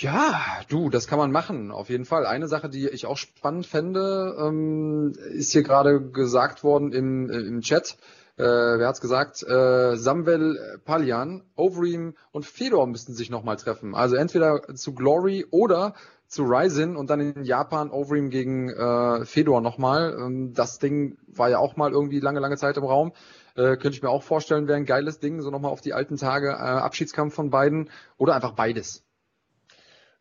[0.00, 2.26] Ja, du, das kann man machen, auf jeden Fall.
[2.26, 7.60] Eine Sache, die ich auch spannend fände, ähm, ist hier gerade gesagt worden im, im
[7.60, 7.96] Chat
[8.36, 9.42] äh, wer hat's gesagt?
[9.42, 13.94] Äh, Samvel Palian, Overeem und Fedor müssten sich nochmal treffen.
[13.94, 15.94] Also entweder zu Glory oder
[16.28, 20.16] zu Ryzen und dann in Japan Overeem gegen äh, Fedor nochmal.
[20.18, 23.12] Ähm, das Ding war ja auch mal irgendwie lange, lange Zeit im Raum.
[23.54, 26.16] Äh, könnte ich mir auch vorstellen, wäre ein geiles Ding, so nochmal auf die alten
[26.16, 29.05] Tage, äh, Abschiedskampf von beiden oder einfach beides.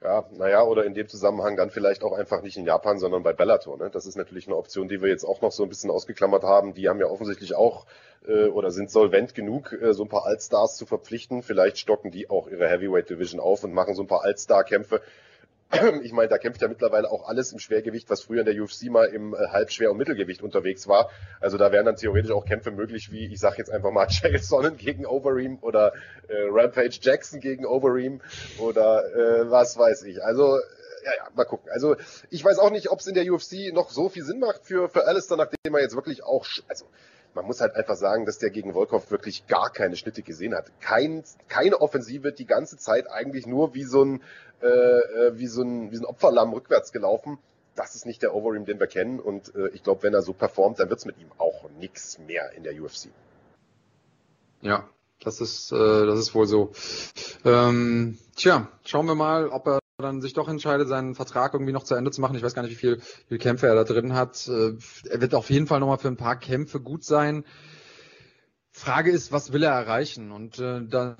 [0.05, 3.33] Ja, naja, oder in dem Zusammenhang dann vielleicht auch einfach nicht in Japan, sondern bei
[3.33, 3.75] Bellator.
[3.75, 3.89] Ne?
[3.89, 6.75] Das ist natürlich eine Option, die wir jetzt auch noch so ein bisschen ausgeklammert haben.
[6.75, 7.87] Die haben ja offensichtlich auch
[8.27, 11.41] äh, oder sind solvent genug, äh, so ein paar Allstars zu verpflichten.
[11.41, 15.01] Vielleicht stocken die auch ihre Heavyweight Division auf und machen so ein paar Allstar-Kämpfe
[16.03, 18.83] ich meine, da kämpft ja mittlerweile auch alles im Schwergewicht, was früher in der UFC
[18.83, 21.09] mal im äh, Halbschwer- und Mittelgewicht unterwegs war.
[21.39, 24.39] Also da wären dann theoretisch auch Kämpfe möglich, wie ich sag jetzt einfach mal Chael
[24.39, 25.93] Sonnen gegen Overeem oder
[26.27, 28.21] äh, Rampage Jackson gegen Overeem
[28.59, 30.23] oder äh, was weiß ich.
[30.23, 30.57] Also
[31.03, 31.69] ja, ja, mal gucken.
[31.71, 31.95] Also
[32.29, 34.89] ich weiß auch nicht, ob es in der UFC noch so viel Sinn macht für,
[34.89, 36.85] für Alistair, nachdem er jetzt wirklich auch, also
[37.35, 40.71] man muss halt einfach sagen, dass der gegen Volkov wirklich gar keine Schnitte gesehen hat.
[40.79, 44.23] Kein, keine Offensive, die ganze Zeit eigentlich nur wie so ein,
[44.61, 47.37] äh, äh, wie so ein, wie so ein Opferlamm rückwärts gelaufen.
[47.75, 49.19] Das ist nicht der Overeem, den wir kennen.
[49.19, 52.53] Und äh, ich glaube, wenn er so performt, dann wird's mit ihm auch nichts mehr
[52.53, 53.09] in der UFC.
[54.61, 56.71] Ja, das ist, äh, das ist wohl so.
[57.43, 61.83] Ähm, tja, schauen wir mal, ob er dann sich doch entscheidet, seinen Vertrag irgendwie noch
[61.83, 62.35] zu Ende zu machen.
[62.35, 64.47] Ich weiß gar nicht, wie viel, wie viel Kämpfe er da drin hat.
[64.47, 64.73] Äh,
[65.09, 67.45] er wird auf jeden Fall nochmal für ein paar Kämpfe gut sein.
[68.71, 70.31] Frage ist, was will er erreichen?
[70.31, 71.15] Und äh, da,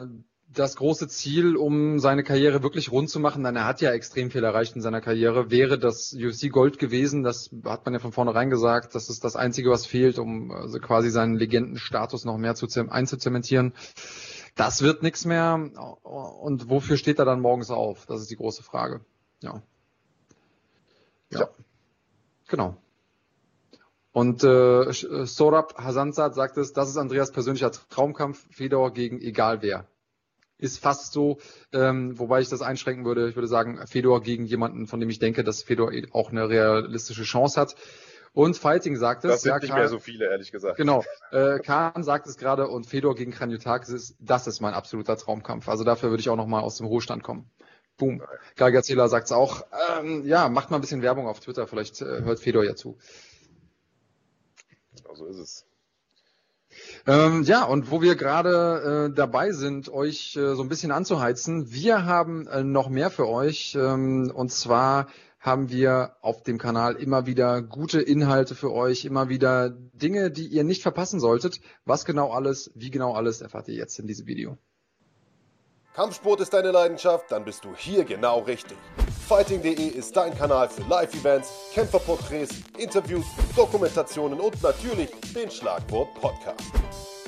[0.54, 4.30] das große Ziel, um seine Karriere wirklich rund zu machen, denn er hat ja extrem
[4.30, 7.24] viel erreicht in seiner Karriere, wäre das UFC Gold gewesen.
[7.24, 8.94] Das hat man ja von vornherein gesagt.
[8.94, 13.74] Das ist das Einzige, was fehlt, um also quasi seinen Legendenstatus noch mehr zu, einzuzementieren.
[14.56, 15.54] Das wird nichts mehr.
[16.04, 18.06] Und wofür steht er dann morgens auf?
[18.06, 19.02] Das ist die große Frage.
[19.42, 19.62] Ja.
[21.30, 21.40] Ja.
[21.42, 21.50] ja.
[22.48, 22.78] Genau.
[24.14, 24.94] Und äh,
[25.26, 29.88] Sorab Hasansat sagt es, das ist Andreas persönlicher Traumkampf, Fedor gegen egal wer.
[30.58, 31.40] Ist fast so,
[31.74, 33.28] ähm, wobei ich das einschränken würde.
[33.28, 37.24] Ich würde sagen, Fedor gegen jemanden, von dem ich denke, dass Fedor auch eine realistische
[37.24, 37.76] Chance hat.
[38.36, 39.32] Und Fighting sagt es.
[39.32, 40.76] Das sind ja, nicht Kahn, mehr so viele, ehrlich gesagt.
[40.76, 41.06] Genau.
[41.32, 45.70] Äh, Kahn sagt es gerade und Fedor gegen Kranjotakis, das ist mein absoluter Traumkampf.
[45.70, 47.50] Also dafür würde ich auch nochmal aus dem Ruhestand kommen.
[47.98, 48.22] Boom.
[48.58, 49.66] Gargazela sagt es auch.
[50.02, 51.66] Ähm, ja, macht mal ein bisschen Werbung auf Twitter.
[51.66, 52.98] Vielleicht äh, hört Fedor ja zu.
[54.98, 55.66] Genau so ist es.
[57.08, 61.72] Ähm, ja, und wo wir gerade äh, dabei sind, euch äh, so ein bisschen anzuheizen,
[61.72, 63.78] wir haben äh, noch mehr für euch.
[63.80, 65.08] Ähm, und zwar
[65.46, 70.48] haben wir auf dem Kanal immer wieder gute Inhalte für euch, immer wieder Dinge, die
[70.48, 71.62] ihr nicht verpassen solltet.
[71.86, 74.58] Was genau alles, wie genau alles, erfahrt ihr jetzt in diesem Video.
[75.94, 78.76] Kampfsport ist deine Leidenschaft, dann bist du hier genau richtig.
[79.28, 83.26] Fighting.de ist dein Kanal für Live-Events, Kämpferporträts, Interviews,
[83.56, 86.72] Dokumentationen und natürlich den Schlagwort Podcast.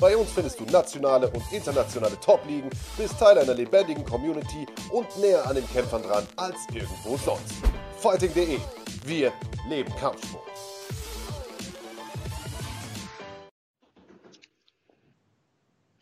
[0.00, 5.46] Bei uns findest du nationale und internationale Top-Ligen, bist Teil einer lebendigen Community und näher
[5.46, 7.54] an den Kämpfern dran als irgendwo sonst.
[8.00, 8.60] Fighting.de.
[9.04, 9.32] Wir
[9.68, 10.67] leben Kampfsport.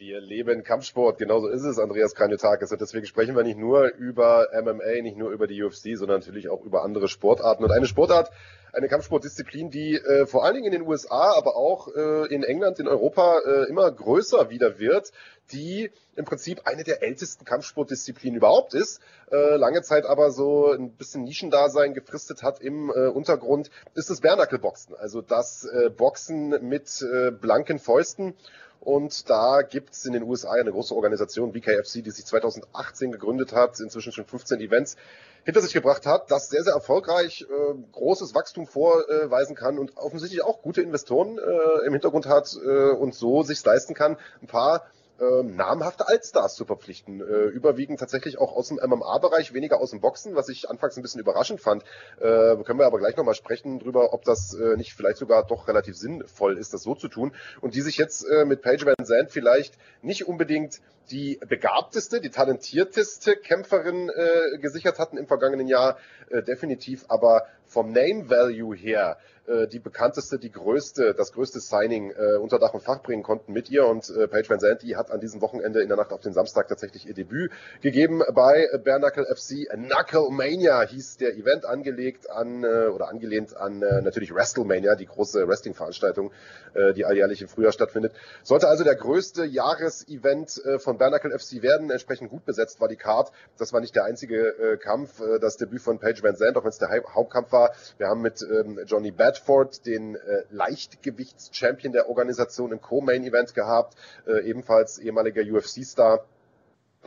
[0.07, 2.71] Wir leben Kampfsport, genauso ist es, Andreas Kranjotakis.
[2.71, 6.49] Und deswegen sprechen wir nicht nur über MMA, nicht nur über die UFC, sondern natürlich
[6.49, 7.65] auch über andere Sportarten.
[7.65, 8.31] Und eine Sportart,
[8.73, 12.79] eine Kampfsportdisziplin, die äh, vor allen Dingen in den USA, aber auch äh, in England,
[12.79, 15.11] in Europa äh, immer größer wieder wird,
[15.51, 19.01] die im Prinzip eine der ältesten Kampfsportdisziplinen überhaupt ist,
[19.33, 24.21] äh, lange Zeit aber so ein bisschen Nischendasein gefristet hat im äh, Untergrund, ist das
[24.21, 27.05] Bärnackelboxen, also das äh, Boxen mit
[27.41, 28.35] blanken Fäusten.
[28.81, 33.53] Und da gibt es in den USA eine große Organisation, BKFC, die sich 2018 gegründet
[33.53, 34.97] hat, inzwischen schon 15 Events
[35.45, 40.43] hinter sich gebracht hat, das sehr, sehr erfolgreich äh, großes Wachstum vorweisen kann und offensichtlich
[40.43, 44.87] auch gute Investoren äh, im Hintergrund hat äh, und so sich leisten kann, ein paar
[45.21, 47.21] äh, namhafte Altstars zu verpflichten.
[47.21, 51.03] Äh, überwiegend tatsächlich auch aus dem MMA-Bereich, weniger aus dem Boxen, was ich anfangs ein
[51.03, 51.83] bisschen überraschend fand.
[52.19, 55.69] Äh, können wir aber gleich nochmal sprechen drüber, ob das äh, nicht vielleicht sogar doch
[55.69, 57.33] relativ sinnvoll ist, das so zu tun.
[57.61, 62.31] Und die sich jetzt äh, mit Paige Van Zandt vielleicht nicht unbedingt die begabteste, die
[62.31, 65.99] talentierteste Kämpferin äh, gesichert hatten im vergangenen Jahr,
[66.31, 72.11] äh, definitiv, aber vom Name Value her äh, die bekannteste, die größte, das größte Signing
[72.11, 73.87] äh, unter Dach und Fach bringen konnten mit ihr.
[73.87, 76.69] Und äh, Paige Van Zandt, hat an diesem Wochenende in der Nacht auf den Samstag
[76.69, 77.51] tatsächlich ihr Debüt
[77.81, 79.69] gegeben bei Bare Knuckle FC.
[79.71, 85.07] Knuckle Mania hieß der Event, angelegt an äh, oder angelehnt an äh, natürlich WrestleMania, die
[85.07, 86.33] große Wrestling-Veranstaltung,
[86.75, 88.13] äh, die alljährlich im Frühjahr stattfindet.
[88.43, 91.91] Sollte also der größte Jahresevent äh, von Bare Knuckle FC werden.
[91.91, 93.31] Entsprechend gut besetzt war die Card.
[93.59, 96.65] Das war nicht der einzige äh, Kampf, äh, das Debüt von Paige Van Zandt, auch
[96.65, 97.56] wenn es der Hauptkampf war.
[97.99, 103.97] Wir haben mit ähm, Johnny Bad Bradford, den äh, Leichtgewichts-Champion der Organisation im Co-Main-Event gehabt,
[104.27, 106.25] äh, ebenfalls ehemaliger UFC-Star.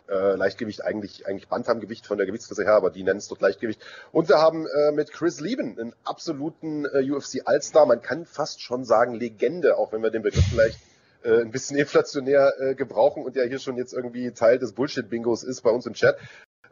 [0.08, 3.80] Äh, Leichtgewicht eigentlich eigentlich Bantamgewicht von der Gewichtsklasse her, aber die nennen es dort Leichtgewicht.
[4.12, 8.62] Und wir haben äh, mit Chris Lieben einen absoluten äh, UFC Allstar, man kann fast
[8.62, 10.80] schon sagen Legende, auch wenn wir den Begriff vielleicht
[11.24, 15.44] äh, ein bisschen inflationär äh, gebrauchen und ja hier schon jetzt irgendwie Teil des Bullshit-Bingos
[15.44, 16.18] ist bei uns im Chat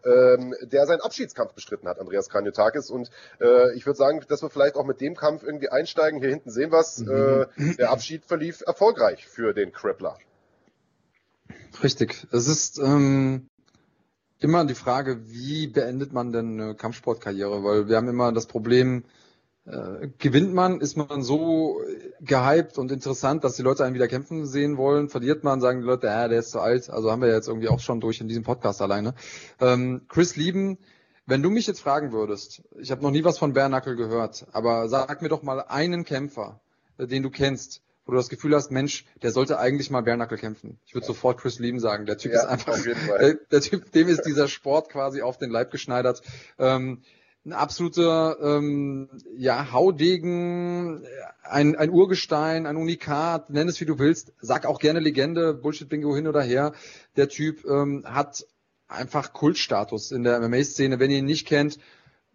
[0.05, 2.89] ähm, der seinen Abschiedskampf bestritten hat, Andreas Kranjotakis.
[2.89, 6.19] Und äh, ich würde sagen, dass wir vielleicht auch mit dem Kampf irgendwie einsteigen.
[6.19, 6.99] Hier hinten sehen wir es.
[6.99, 7.45] Mhm.
[7.57, 10.17] Äh, der Abschied verlief erfolgreich für den Crippler.
[11.83, 12.27] Richtig.
[12.31, 13.49] Es ist ähm,
[14.39, 17.63] immer die Frage, wie beendet man denn eine Kampfsportkarriere?
[17.63, 19.03] Weil wir haben immer das Problem,
[19.67, 21.81] äh, gewinnt man, ist man so
[22.21, 25.09] gehypt und interessant, dass die Leute einen wieder kämpfen sehen wollen.
[25.09, 26.89] Verliert man, sagen die Leute, ja, der ist zu alt.
[26.89, 29.13] Also haben wir jetzt irgendwie auch schon durch in diesem Podcast alleine.
[29.59, 30.77] Ähm, Chris Lieben,
[31.25, 34.87] wenn du mich jetzt fragen würdest, ich habe noch nie was von Bärnackel gehört, aber
[34.87, 36.61] sag mir doch mal einen Kämpfer,
[36.97, 40.37] äh, den du kennst, wo du das Gefühl hast, Mensch, der sollte eigentlich mal Bärnackel
[40.37, 40.79] kämpfen.
[40.85, 42.05] Ich würde sofort Chris Lieben sagen.
[42.05, 42.77] Der Typ ja, ist einfach,
[43.19, 46.21] der, der, Typ, dem ist dieser Sport quasi auf den Leib geschneidert.
[46.57, 47.01] Ähm,
[47.47, 51.05] ein absoluter ähm, ja, Haudegen,
[51.43, 56.13] ein, ein Urgestein, ein Unikat, nenn es wie du willst, sag auch gerne Legende, Bullshit-Bingo
[56.13, 56.73] hin oder her.
[57.15, 58.45] Der Typ ähm, hat
[58.89, 60.99] einfach Kultstatus in der MMA-Szene.
[60.99, 61.79] Wenn ihr ihn nicht kennt,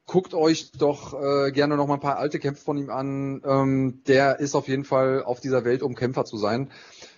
[0.06, 3.42] guckt euch doch äh, gerne noch mal ein paar alte Kämpfe von ihm an.
[3.44, 6.70] Ähm, der ist auf jeden Fall auf dieser Welt, um Kämpfer zu sein.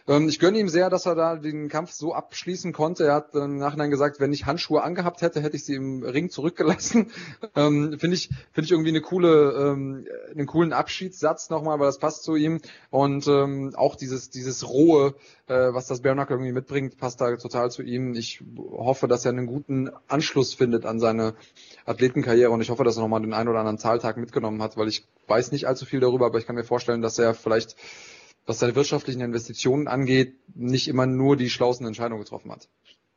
[0.07, 3.07] Ähm, ich gönne ihm sehr, dass er da den Kampf so abschließen konnte.
[3.07, 6.31] Er hat im Nachhinein gesagt, wenn ich Handschuhe angehabt hätte, hätte ich sie im Ring
[6.31, 7.11] zurückgelassen.
[7.57, 11.99] Ähm, finde ich, finde ich irgendwie eine coole, ähm, einen coolen Abschiedssatz nochmal, weil das
[11.99, 12.61] passt zu ihm.
[12.91, 15.15] Und ähm, auch dieses, dieses rohe,
[15.47, 18.15] äh, was das Bare irgendwie mitbringt, passt da total zu ihm.
[18.15, 21.35] Ich hoffe, dass er einen guten Anschluss findet an seine
[21.85, 24.89] Athletenkarriere und ich hoffe, dass er nochmal den einen oder anderen Zahltag mitgenommen hat, weil
[24.89, 27.77] ich weiß nicht allzu viel darüber, aber ich kann mir vorstellen, dass er vielleicht
[28.47, 32.69] was seine wirtschaftlichen Investitionen angeht, nicht immer nur die schlauesten Entscheidungen getroffen hat.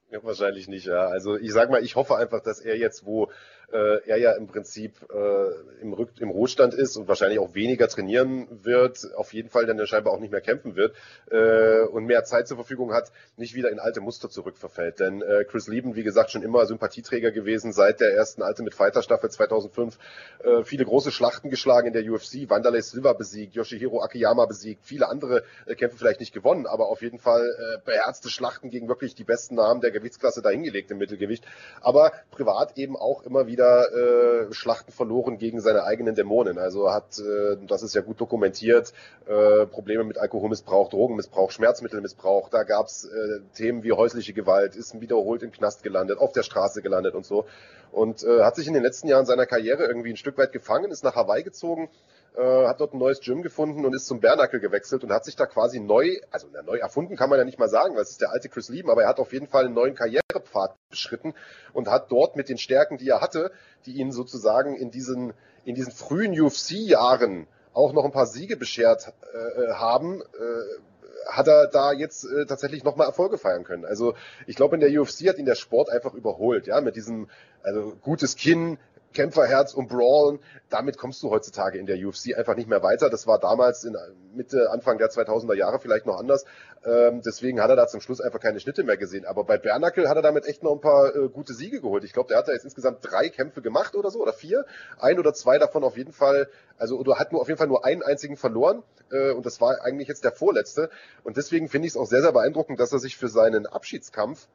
[0.10, 1.08] Ja, wahrscheinlich nicht, ja.
[1.08, 3.30] Also ich sag mal, ich hoffe einfach, dass er jetzt, wo
[3.72, 7.88] äh, er ja im Prinzip äh, im, Rück im Ruhestand ist und wahrscheinlich auch weniger
[7.88, 10.96] trainieren wird, auf jeden Fall dann scheinbar auch nicht mehr kämpfen wird
[11.30, 15.00] äh, und mehr Zeit zur Verfügung hat, nicht wieder in alte Muster zurückverfällt.
[15.00, 19.02] Denn äh, Chris Lieben, wie gesagt, schon immer Sympathieträger gewesen seit der ersten Ultimate Fighter
[19.02, 19.98] Staffel 2005,
[20.44, 25.10] äh, viele große Schlachten geschlagen in der UFC, Wanderlei Silva besiegt, Yoshihiro Akiyama besiegt, viele
[25.10, 29.14] andere äh, Kämpfe vielleicht nicht gewonnen, aber auf jeden Fall äh, beherzte Schlachten gegen wirklich
[29.14, 31.46] die besten Namen der Gewichtsklasse dahingelegt im Mittelgewicht.
[31.82, 36.58] Aber privat eben auch immer wieder äh, Schlachten verloren gegen seine eigenen Dämonen.
[36.58, 38.94] Also hat, äh, das ist ja gut dokumentiert,
[39.26, 42.50] äh, Probleme mit Alkoholmissbrauch, Drogenmissbrauch, Schmerzmittelmissbrauch.
[42.50, 46.82] Da gab's äh, Themen wie häusliche Gewalt, ist wiederholt im Knast gelandet, auf der Straße
[46.82, 47.46] gelandet und so.
[47.92, 50.92] Und äh, hat sich in den letzten Jahren seiner Karriere irgendwie ein Stück weit gefangen,
[50.92, 51.90] ist nach Hawaii gezogen,
[52.38, 55.36] äh, hat dort ein neues Gym gefunden und ist zum Bernackel gewechselt und hat sich
[55.36, 58.12] da quasi neu, also na, neu erfunden kann man ja nicht mal sagen, weil es
[58.12, 61.34] ist der alte Chris Lieben, aber er hat auf jeden Fall einen neuen Karrierepfad beschritten
[61.74, 63.52] und hat dort mit den Stärken, die er hatte,
[63.86, 65.34] die ihn sozusagen in diesen,
[65.66, 71.68] in diesen frühen UFC-Jahren auch noch ein paar Siege beschert äh, haben, äh, hat er
[71.68, 73.84] da jetzt äh, tatsächlich nochmal Erfolge feiern können.
[73.84, 74.14] Also
[74.46, 77.30] ich glaube, in der UFC hat ihn der Sport einfach überholt, ja, mit diesem
[77.64, 78.78] also gutes Kinn,
[79.18, 80.38] Kämpferherz und Brawlen,
[80.70, 83.10] damit kommst du heutzutage in der UFC einfach nicht mehr weiter.
[83.10, 83.98] Das war damals in
[84.36, 86.46] Mitte, Anfang der 2000er Jahre vielleicht noch anders.
[86.86, 89.26] Ähm, deswegen hat er da zum Schluss einfach keine Schnitte mehr gesehen.
[89.26, 92.04] Aber bei Bernackel hat er damit echt noch ein paar äh, gute Siege geholt.
[92.04, 94.68] Ich glaube, der hat da jetzt insgesamt drei Kämpfe gemacht oder so, oder vier.
[95.00, 96.48] Ein oder zwei davon auf jeden Fall,
[96.78, 98.84] also oder hat nur auf jeden Fall nur einen einzigen verloren.
[99.12, 100.92] Äh, und das war eigentlich jetzt der vorletzte.
[101.24, 104.48] Und deswegen finde ich es auch sehr, sehr beeindruckend, dass er sich für seinen Abschiedskampf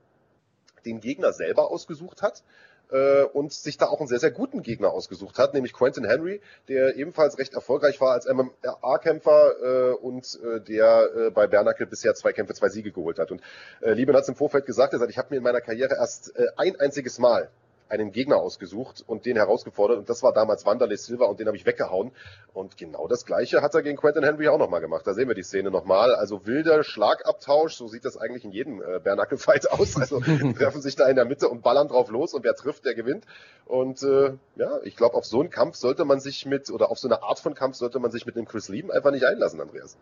[0.84, 2.44] den Gegner selber ausgesucht hat
[2.90, 6.40] äh, und sich da auch einen sehr, sehr guten Gegner ausgesucht hat, nämlich Quentin Henry,
[6.68, 12.14] der ebenfalls recht erfolgreich war als MMA-Kämpfer äh, und äh, der äh, bei Bernacle bisher
[12.14, 13.30] zwei Kämpfe, zwei Siege geholt hat.
[13.30, 13.40] Und
[13.80, 15.94] äh, Lieben hat es im Vorfeld gesagt, er sagt, ich habe mir in meiner Karriere
[15.94, 17.50] erst äh, ein einziges Mal
[17.92, 19.98] einen Gegner ausgesucht und den herausgefordert.
[19.98, 22.12] Und das war damals Wanderlei Silva und den habe ich weggehauen.
[22.54, 25.06] Und genau das Gleiche hat er gegen Quentin Henry auch nochmal gemacht.
[25.06, 26.14] Da sehen wir die Szene nochmal.
[26.14, 29.96] Also wilder Schlagabtausch, so sieht das eigentlich in jedem äh, Bernackel-Fight aus.
[30.02, 32.94] Also treffen sich da in der Mitte und ballern drauf los und wer trifft, der
[32.94, 33.24] gewinnt.
[33.66, 36.98] Und äh, ja, ich glaube, auf so einen Kampf sollte man sich mit, oder auf
[36.98, 39.60] so eine Art von Kampf sollte man sich mit einem Chris Lieben einfach nicht einlassen,
[39.60, 39.96] Andreas.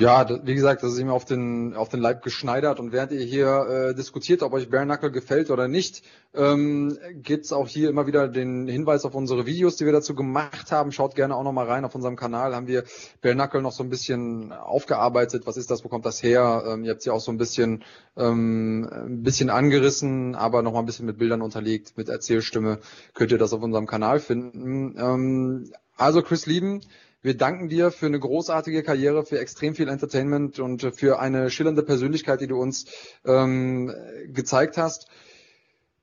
[0.00, 2.80] Ja, wie gesagt, das ist ihm auf den, auf den Leib geschneidert.
[2.80, 6.02] Und während ihr hier äh, diskutiert, ob euch Bare Knuckle gefällt oder nicht,
[6.34, 10.72] ähm, gibt auch hier immer wieder den Hinweis auf unsere Videos, die wir dazu gemacht
[10.72, 10.92] haben.
[10.92, 11.84] Schaut gerne auch nochmal rein.
[11.84, 12.84] Auf unserem Kanal haben wir
[13.20, 15.46] Bare Knuckle noch so ein bisschen aufgearbeitet.
[15.46, 15.84] Was ist das?
[15.84, 16.64] Wo kommt das her?
[16.66, 17.84] Ähm, ihr habt sie auch so ein bisschen,
[18.16, 22.78] ähm, ein bisschen angerissen, aber nochmal ein bisschen mit Bildern unterlegt, mit Erzählstimme.
[23.12, 24.96] Könnt ihr das auf unserem Kanal finden.
[24.98, 26.80] Ähm, also Chris Lieben,
[27.22, 31.84] wir danken dir für eine großartige Karriere, für extrem viel Entertainment und für eine schillernde
[31.84, 32.86] Persönlichkeit, die du uns
[33.24, 33.94] ähm,
[34.26, 35.08] gezeigt hast.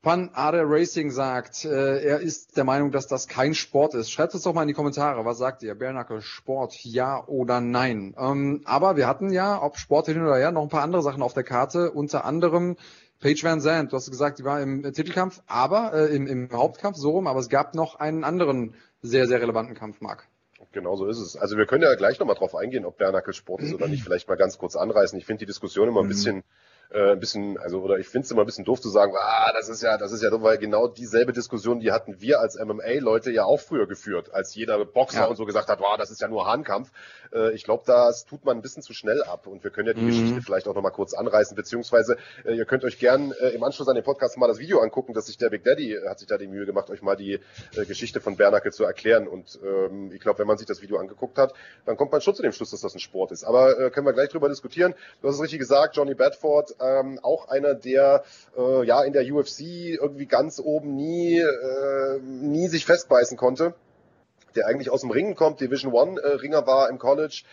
[0.01, 4.09] Pan Ade Racing sagt, äh, er ist der Meinung, dass das kein Sport ist.
[4.09, 5.75] Schreibt uns doch mal in die Kommentare, was sagt ihr?
[5.75, 8.15] Bärnacke, Sport, ja oder nein?
[8.17, 11.21] Ähm, aber wir hatten ja, ob Sport hin oder her, noch ein paar andere Sachen
[11.21, 12.77] auf der Karte, unter anderem
[13.19, 16.95] Paige Van Zandt, du hast gesagt, die war im Titelkampf, aber äh, im, im Hauptkampf
[16.95, 20.29] so rum, aber es gab noch einen anderen sehr, sehr relevanten Kampf, Marc.
[20.71, 21.35] Genau so ist es.
[21.35, 24.03] Also wir können ja gleich nochmal drauf eingehen, ob Bernackel Sport ist oder nicht.
[24.05, 25.17] Vielleicht mal ganz kurz anreißen.
[25.17, 26.09] Ich finde die Diskussion immer ein mhm.
[26.09, 26.43] bisschen
[26.91, 29.51] äh, ein bisschen, also oder ich finde es immer ein bisschen doof zu sagen, ah,
[29.53, 32.57] das ist ja, das ist ja dumm, weil genau dieselbe Diskussion, die hatten wir als
[32.57, 35.25] MMA-Leute ja auch früher geführt, als jeder Boxer ja.
[35.25, 36.91] und so gesagt hat, wow, das ist ja nur Hahnkampf.
[37.31, 39.93] Äh, ich glaube, das tut man ein bisschen zu schnell ab und wir können ja
[39.93, 40.07] die mhm.
[40.07, 43.87] Geschichte vielleicht auch nochmal kurz anreißen, beziehungsweise äh, ihr könnt euch gern äh, im Anschluss
[43.87, 46.37] an den Podcast mal das Video angucken, dass sich der Big Daddy hat sich da
[46.37, 47.39] die Mühe gemacht, euch mal die
[47.75, 50.97] äh, Geschichte von Bernacke zu erklären und ähm, ich glaube, wenn man sich das Video
[50.97, 51.53] angeguckt hat,
[51.85, 53.43] dann kommt man schon zu dem Schluss, dass das ein Sport ist.
[53.43, 54.95] Aber äh, können wir gleich drüber diskutieren.
[55.21, 58.23] Du hast es richtig gesagt, Johnny Bedford, ähm, auch ein einer, der
[58.57, 63.73] äh, ja in der UFC irgendwie ganz oben nie, äh, nie sich festbeißen konnte,
[64.55, 67.43] der eigentlich aus dem Ringen kommt, Division One äh, Ringer war im College,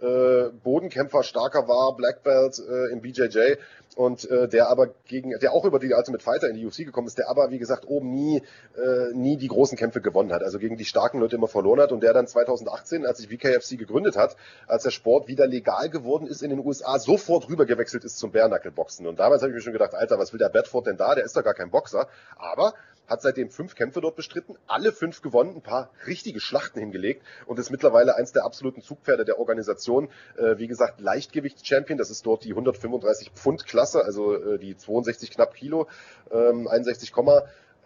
[0.00, 3.56] äh, Bodenkämpfer starker war, Black Belt äh, im BJJ
[3.96, 7.06] und äh, der aber gegen, der auch über die Ultimate Fighter in die UFC gekommen
[7.06, 8.42] ist, der aber wie gesagt oben nie,
[8.76, 11.92] äh, nie die großen Kämpfe gewonnen hat, also gegen die starken Leute immer verloren hat.
[11.92, 14.36] Und der dann 2018, als sich VKFC gegründet hat,
[14.66, 19.06] als der Sport wieder legal geworden ist in den USA, sofort rübergewechselt ist zum Bärnackelboxen
[19.06, 21.14] und damals habe ich mir schon gedacht, Alter, was will der Bedford denn da?
[21.14, 22.74] Der ist doch gar kein Boxer, aber
[23.06, 27.58] hat seitdem fünf Kämpfe dort bestritten, alle fünf gewonnen, ein paar richtige Schlachten hingelegt und
[27.58, 30.08] ist mittlerweile eins der absoluten Zugpferde der Organisation.
[30.36, 35.30] Äh, wie gesagt, Leichtgewichts-Champion, das ist dort die 135 Pfund Klasse, also äh, die 62
[35.30, 35.88] knapp Kilo,
[36.30, 37.12] ähm, 61,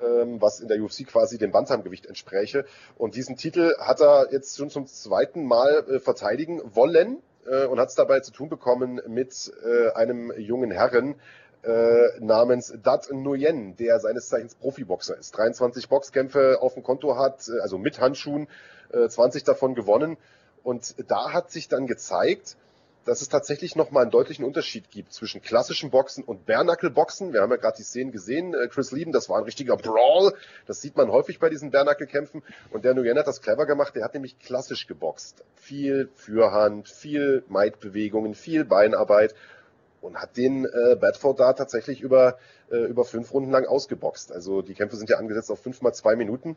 [0.01, 2.64] ähm, was in der UFC quasi dem Bantamgewicht entspräche.
[2.96, 7.18] Und diesen Titel hat er jetzt schon zum zweiten Mal äh, verteidigen wollen
[7.51, 11.16] äh, und hat es dabei zu tun bekommen mit äh, einem jungen Herren,
[11.64, 15.36] äh, namens Dat Nguyen, der seines Zeichens Profiboxer ist.
[15.36, 18.46] 23 Boxkämpfe auf dem Konto hat, äh, also mit Handschuhen,
[18.92, 20.16] äh, 20 davon gewonnen.
[20.62, 22.57] Und da hat sich dann gezeigt,
[23.09, 27.32] dass es tatsächlich nochmal einen deutlichen Unterschied gibt zwischen klassischen Boxen und Bärnackelboxen.
[27.32, 28.52] Wir haben ja gerade die Szenen gesehen.
[28.52, 30.34] Äh, Chris Lieben, das war ein richtiger Brawl.
[30.66, 32.42] Das sieht man häufig bei diesen Bärnackelkämpfen.
[32.70, 33.96] Und der Nguyen hat das clever gemacht.
[33.96, 35.42] Der hat nämlich klassisch geboxt.
[35.54, 39.34] Viel Fürhand, viel Maidbewegungen, viel Beinarbeit
[40.02, 42.36] und hat den äh, Bedford da tatsächlich über,
[42.70, 44.32] äh, über fünf Runden lang ausgeboxt.
[44.32, 46.56] Also die Kämpfe sind ja angesetzt auf fünf mal zwei Minuten.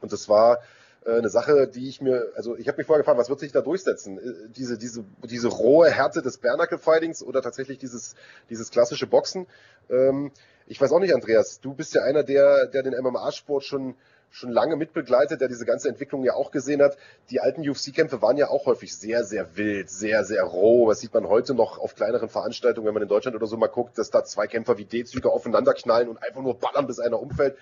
[0.00, 0.60] Und das war
[1.06, 3.62] eine Sache, die ich mir, also ich habe mich vorher gefragt, was wird sich da
[3.62, 4.18] durchsetzen?
[4.18, 8.14] Äh, diese, diese, diese rohe Härte des Bernacle-Fightings oder tatsächlich dieses,
[8.50, 9.46] dieses klassische Boxen?
[9.88, 10.30] Ähm,
[10.66, 13.94] ich weiß auch nicht, Andreas, du bist ja einer, der, der den MMA-Sport schon
[14.30, 16.96] schon lange mitbegleitet, der diese ganze Entwicklung ja auch gesehen hat.
[17.30, 20.86] Die alten UFC-Kämpfe waren ja auch häufig sehr, sehr wild, sehr, sehr roh.
[20.86, 23.66] Was sieht man heute noch auf kleineren Veranstaltungen, wenn man in Deutschland oder so mal
[23.66, 27.20] guckt, dass da zwei Kämpfer wie D-Züge aufeinander knallen und einfach nur ballern, bis einer
[27.20, 27.56] umfällt.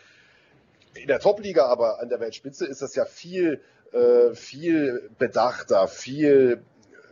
[1.01, 3.61] In der Top-Liga aber an der Weltspitze ist das ja viel,
[3.93, 6.63] äh, viel bedachter, viel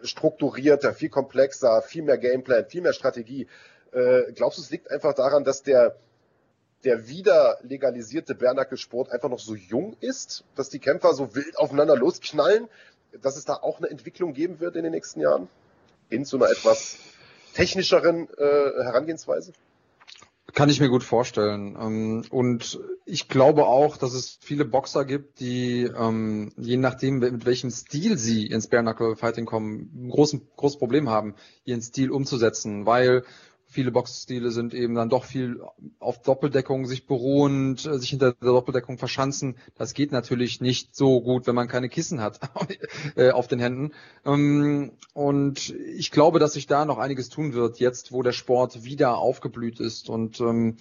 [0.02, 3.46] strukturierter, viel komplexer, viel mehr Gameplan, viel mehr Strategie.
[3.92, 5.96] Äh, glaubst du, es liegt einfach daran, dass der
[6.84, 11.96] der wieder legalisierte Bernackel-Sport einfach noch so jung ist, dass die Kämpfer so wild aufeinander
[11.96, 12.68] losknallen,
[13.20, 15.48] dass es da auch eine Entwicklung geben wird in den nächsten Jahren?
[16.10, 16.98] Hin zu einer etwas
[17.54, 19.52] technischeren äh, Herangehensweise?
[20.56, 21.76] Kann ich mir gut vorstellen.
[21.78, 27.44] Ähm, und ich glaube auch, dass es viele Boxer gibt, die, ähm, je nachdem, mit
[27.44, 31.34] welchem Stil sie ins Bare Knuckle Fighting kommen, ein großes, großes Problem haben,
[31.66, 33.22] ihren Stil umzusetzen, weil
[33.68, 35.60] viele Boxstile sind eben dann doch viel
[35.98, 39.56] auf Doppeldeckung sich beruhend, äh, sich hinter der Doppeldeckung verschanzen.
[39.76, 42.40] Das geht natürlich nicht so gut, wenn man keine Kissen hat
[43.16, 43.92] äh, auf den Händen.
[44.24, 48.84] Ähm, und ich glaube, dass sich da noch einiges tun wird, jetzt wo der Sport
[48.84, 50.76] wieder aufgeblüht ist und ähm,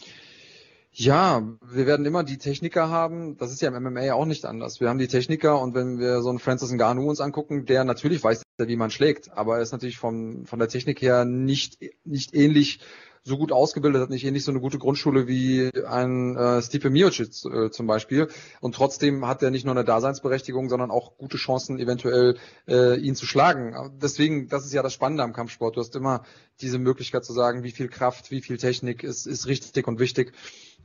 [0.98, 3.38] ja, wir werden immer die Techniker haben.
[3.38, 4.80] Das ist ja im MMA auch nicht anders.
[4.80, 8.24] Wir haben die Techniker und wenn wir so einen Francis Ngannou uns angucken, der natürlich
[8.24, 12.34] weiß, wie man schlägt, aber er ist natürlich von, von der Technik her nicht, nicht
[12.34, 12.80] ähnlich
[13.28, 17.44] so gut ausgebildet, hat nicht ähnlich so eine gute Grundschule wie ein äh, Stipe Miocic
[17.46, 18.30] äh, zum Beispiel.
[18.62, 22.38] Und trotzdem hat er nicht nur eine Daseinsberechtigung, sondern auch gute Chancen, eventuell
[22.68, 23.98] äh, ihn zu schlagen.
[24.02, 25.76] Deswegen, das ist ja das Spannende am Kampfsport.
[25.76, 26.24] Du hast immer
[26.62, 30.32] diese Möglichkeit zu sagen, wie viel Kraft, wie viel Technik ist, ist richtig und wichtig.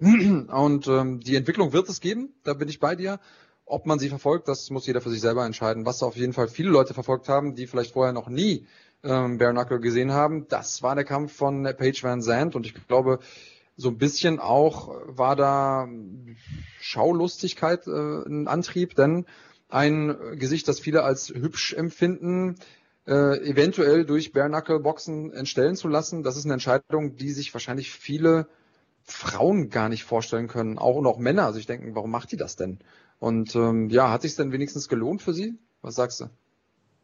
[0.00, 3.20] Und ähm, die Entwicklung wird es geben, da bin ich bei dir.
[3.66, 5.86] Ob man sie verfolgt, das muss jeder für sich selber entscheiden.
[5.86, 8.66] Was auf jeden Fall viele Leute verfolgt haben, die vielleicht vorher noch nie
[9.04, 12.74] ähm, Bare Knuckle gesehen haben, das war der Kampf von Paige Van Zandt und ich
[12.88, 13.20] glaube,
[13.76, 15.88] so ein bisschen auch war da
[16.80, 19.26] Schaulustigkeit äh, ein Antrieb, denn
[19.68, 22.56] ein Gesicht, das viele als hübsch empfinden,
[23.06, 27.54] äh, eventuell durch Bare Knuckle Boxen entstellen zu lassen, das ist eine Entscheidung, die sich
[27.54, 28.48] wahrscheinlich viele
[29.10, 32.56] Frauen gar nicht vorstellen können, auch und auch Männer sich denken, warum macht die das
[32.56, 32.78] denn?
[33.18, 35.58] Und ähm, ja, hat sich denn wenigstens gelohnt für sie?
[35.82, 36.30] Was sagst du?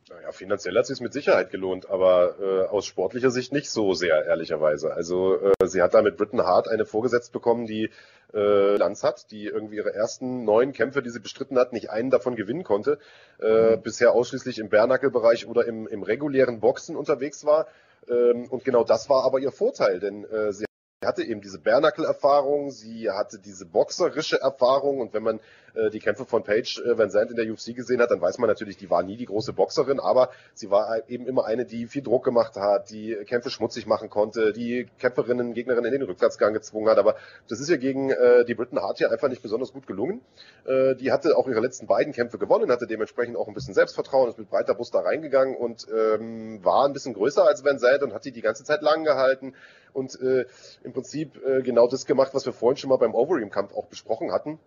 [0.09, 3.93] Naja, finanziell hat sie es mit Sicherheit gelohnt, aber äh, aus sportlicher Sicht nicht so
[3.93, 4.95] sehr, ehrlicherweise.
[4.95, 7.91] Also äh, sie hat da mit Britton Hart eine vorgesetzt bekommen, die
[8.33, 12.11] äh, Lanz hat, die irgendwie ihre ersten neun Kämpfe, die sie bestritten hat, nicht einen
[12.11, 13.01] davon gewinnen konnte.
[13.41, 13.83] Äh, mhm.
[13.83, 17.67] Bisher ausschließlich im Bernackel-Bereich oder im, im regulären Boxen unterwegs war.
[18.09, 20.66] Ähm, und genau das war aber ihr Vorteil, denn äh, sie
[21.07, 25.41] hatte eben diese Bernackel-Erfahrung, sie hatte diese boxerische Erfahrung und wenn man
[25.77, 28.39] äh, die Kämpfe von Paige äh, Van Zandt in der UFC gesehen hat, dann weiß
[28.39, 31.87] man natürlich, die war nie die große Boxerin, aber sie war eben immer eine, die
[31.87, 36.53] viel Druck gemacht hat, die Kämpfe schmutzig machen konnte, die Kämpferinnen, Gegnerinnen in den Rückwärtsgang
[36.55, 36.99] gezwungen hat.
[36.99, 37.17] Aber
[37.49, 40.21] das ist ja gegen äh, die Britton Hart hier einfach nicht besonders gut gelungen.
[40.65, 44.31] Äh, die hatte auch ihre letzten beiden Kämpfe gewonnen, hatte dementsprechend auch ein bisschen Selbstvertrauen,
[44.31, 48.03] ist mit breiter Brust da reingegangen und ähm, war ein bisschen größer als Van Zandt
[48.03, 49.55] und hat die die ganze Zeit lang gehalten
[49.93, 50.47] und äh,
[50.83, 54.33] im Prinzip äh, genau das gemacht, was wir vorhin schon mal beim Overeem-Kampf auch besprochen
[54.33, 54.59] hatten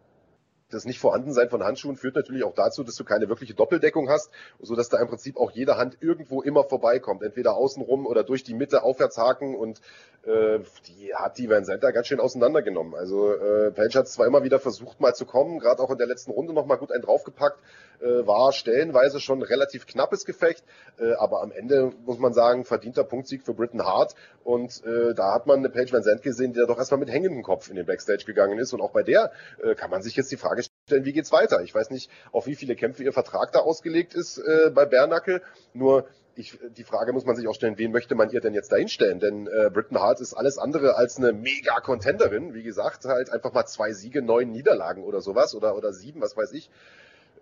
[0.69, 4.75] das Nicht-Vorhandensein von Handschuhen führt natürlich auch dazu, dass du keine wirkliche Doppeldeckung hast, so
[4.75, 8.53] dass da im Prinzip auch jede Hand irgendwo immer vorbeikommt, entweder außenrum oder durch die
[8.53, 9.81] Mitte aufwärts haken und
[10.25, 12.95] äh, die hat die Van Center ganz schön auseinandergenommen.
[12.95, 16.07] Also äh, Page hat zwar immer wieder versucht mal zu kommen, gerade auch in der
[16.07, 17.59] letzten Runde noch mal gut einen draufgepackt,
[18.01, 20.63] äh, war stellenweise schon relativ knappes Gefecht,
[20.99, 24.15] äh, aber am Ende muss man sagen, verdienter Punktsieg für Britton Hart.
[24.43, 27.43] Und äh, da hat man eine Page Van gesehen, die da doch erstmal mit hängendem
[27.43, 28.73] Kopf in den Backstage gegangen ist.
[28.73, 30.58] Und auch bei der äh, kann man sich jetzt die Frage
[30.89, 31.61] stellen, wie geht's weiter?
[31.61, 35.41] Ich weiß nicht, auf wie viele Kämpfe ihr Vertrag da ausgelegt ist äh, bei Bernackel,
[35.73, 38.71] nur ich, die Frage muss man sich auch stellen, wen möchte man ihr denn jetzt
[38.71, 39.19] dahinstellen?
[39.19, 42.53] Denn äh, Britton Hart ist alles andere als eine Mega-Contenderin.
[42.53, 46.37] Wie gesagt, halt einfach mal zwei Siege, neun Niederlagen oder sowas oder, oder sieben, was
[46.37, 46.69] weiß ich.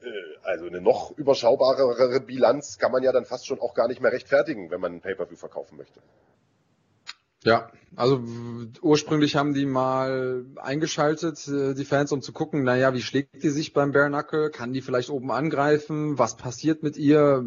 [0.02, 0.10] Äh,
[0.44, 4.12] also eine noch überschaubarere Bilanz kann man ja dann fast schon auch gar nicht mehr
[4.12, 6.02] rechtfertigen, wenn man ein Pay-Per-View verkaufen möchte.
[7.48, 8.22] Ja, also
[8.82, 13.52] ursprünglich haben die mal eingeschaltet, äh, die Fans, um zu gucken, naja, wie schlägt die
[13.52, 14.50] sich beim Bare Knuckle?
[14.50, 16.20] Kann die vielleicht oben angreifen?
[16.20, 17.46] Was passiert mit ihr?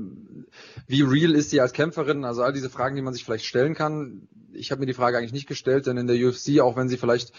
[0.87, 2.25] Wie real ist sie als Kämpferin?
[2.25, 4.27] Also all diese Fragen, die man sich vielleicht stellen kann.
[4.55, 6.97] Ich habe mir die Frage eigentlich nicht gestellt, denn in der UFC, auch wenn sie
[6.97, 7.35] vielleicht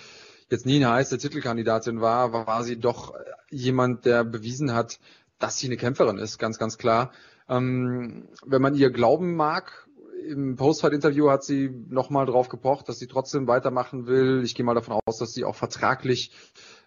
[0.51, 3.15] jetzt nie eine heiße Titelkandidatin war, war sie doch
[3.49, 4.99] jemand, der bewiesen hat,
[5.39, 7.11] dass sie eine Kämpferin ist, ganz, ganz klar.
[7.49, 9.87] Ähm, wenn man ihr glauben mag,
[10.27, 14.43] im Postfight-Interview hat sie nochmal drauf gepocht, dass sie trotzdem weitermachen will.
[14.43, 16.31] Ich gehe mal davon aus, dass sie auch vertraglich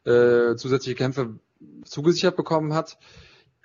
[0.05, 1.39] äh, zusätzliche Kämpfe
[1.85, 2.99] zugesichert bekommen hat.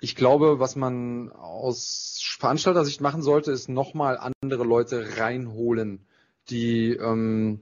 [0.00, 6.06] Ich glaube, was man aus Veranstalter-Sicht machen sollte, ist nochmal andere Leute reinholen,
[6.48, 7.60] die ähm,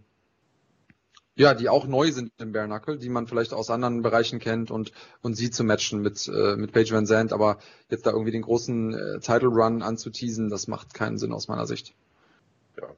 [1.39, 4.72] ja, die auch neu sind im Bare Knuckle, die man vielleicht aus anderen Bereichen kennt
[4.72, 7.59] und, und sie zu matchen mit, äh, mit Paige Van Zandt, aber
[7.89, 11.66] jetzt da irgendwie den großen äh, Title Run anzuteasen, das macht keinen Sinn aus meiner
[11.66, 11.95] Sicht.
[12.76, 12.89] Ja.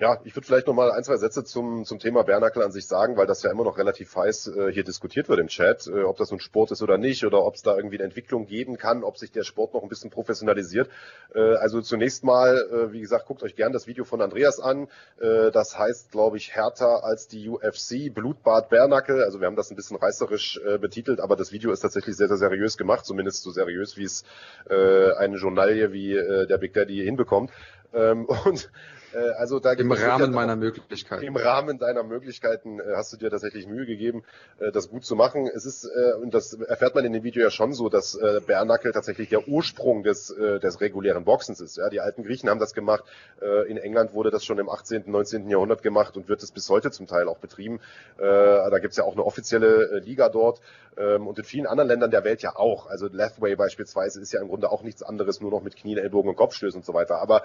[0.00, 2.86] Ja, ich würde vielleicht noch mal ein, zwei Sätze zum, zum Thema Bernacle an sich
[2.86, 6.04] sagen, weil das ja immer noch relativ heiß äh, hier diskutiert wird im Chat, äh,
[6.04, 8.78] ob das nun Sport ist oder nicht oder ob es da irgendwie eine Entwicklung geben
[8.78, 10.88] kann, ob sich der Sport noch ein bisschen professionalisiert.
[11.34, 14.86] Äh, also zunächst mal, äh, wie gesagt, guckt euch gern das Video von Andreas an.
[15.18, 19.24] Äh, das heißt, glaube ich, härter als die UFC, Blutbad Bernacle.
[19.24, 22.28] Also wir haben das ein bisschen reißerisch äh, betitelt, aber das Video ist tatsächlich sehr,
[22.28, 24.22] sehr seriös gemacht, zumindest so seriös, wie es
[24.70, 27.50] äh, eine Journalie wie äh, der Big Daddy hinbekommt.
[27.92, 28.70] Ähm, und
[29.14, 31.24] äh, also da Im Rahmen meiner Möglichkeiten.
[31.24, 34.24] Im Rahmen deiner Möglichkeiten äh, hast du dir tatsächlich Mühe gegeben,
[34.58, 35.48] äh, das gut zu machen.
[35.52, 38.40] Es ist, äh, und das erfährt man in dem Video ja schon so, dass äh,
[38.46, 41.76] Bärnackel tatsächlich der Ursprung des, äh, des regulären Boxens ist.
[41.76, 43.04] Ja, die alten Griechen haben das gemacht.
[43.40, 45.48] Äh, in England wurde das schon im 18., 19.
[45.48, 47.80] Jahrhundert gemacht und wird es bis heute zum Teil auch betrieben.
[48.18, 50.60] Da gibt's ja auch eine offizielle Liga dort
[50.96, 52.86] ähm, und in vielen anderen Ländern der Welt ja auch.
[52.86, 56.30] Also Lethway beispielsweise ist ja im Grunde auch nichts anderes, nur noch mit Knien, Ellbogen
[56.30, 57.20] und Kopfstößen und so weiter.
[57.20, 57.44] Aber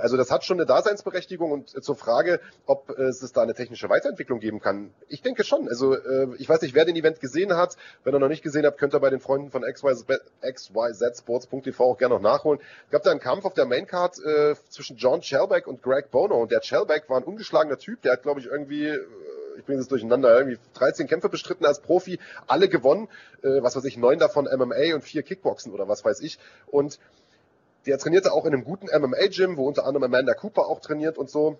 [0.00, 3.40] also das hat schon eine Daseinsberechtigung Daseinsberechtigung und äh, zur Frage, ob äh, es da
[3.42, 4.92] eine technische Weiterentwicklung geben kann.
[5.08, 5.68] Ich denke schon.
[5.68, 7.76] Also äh, ich weiß nicht, wer den Event gesehen hat.
[8.04, 12.14] Wenn ihr noch nicht gesehen habt, könnt ihr bei den Freunden von xyzsports.tv auch gerne
[12.14, 12.60] noch nachholen.
[12.86, 14.16] Es gab da einen Kampf auf der Maincard
[14.68, 18.02] zwischen John Chelbeck und Greg Bono und der Chelbeck war ein ungeschlagener Typ.
[18.02, 18.96] Der hat, glaube ich, irgendwie
[19.56, 23.08] ich bringe es durcheinander, irgendwie 13 Kämpfe bestritten als Profi, alle gewonnen,
[23.42, 26.38] äh, was weiß ich, neun davon MMA und vier Kickboxen oder was weiß ich.
[26.66, 26.98] Und
[27.86, 31.30] der trainierte auch in einem guten MMA-Gym, wo unter anderem Amanda Cooper auch trainiert und
[31.30, 31.58] so.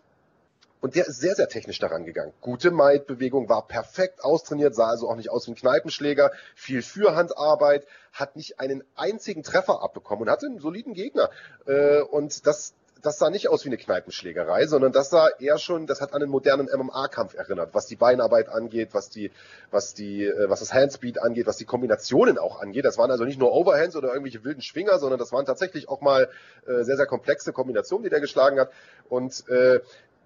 [0.81, 2.33] Und der ist sehr, sehr technisch daran gegangen.
[2.41, 7.87] Gute Might-Bewegung, war perfekt austrainiert, sah also auch nicht aus wie ein Kneipenschläger, viel Fürhandarbeit,
[8.13, 11.31] hat nicht einen einzigen Treffer abbekommen und hatte einen soliden Gegner.
[11.67, 12.75] Äh, und das,
[13.07, 16.23] das sah nicht aus wie eine Kneipenschlägerei, sondern das sah eher schon, das hat an
[16.23, 19.31] einen modernen MMA-Kampf erinnert, was die Beinarbeit angeht, was die,
[19.71, 22.85] was die, äh, was das Handspeed angeht, was die Kombinationen auch angeht.
[22.85, 26.01] Das waren also nicht nur Overhands oder irgendwelche wilden Schwinger, sondern das waren tatsächlich auch
[26.01, 26.29] mal
[26.67, 28.73] äh, sehr, sehr komplexe Kombinationen, die der geschlagen hat.
[29.09, 29.79] Und äh,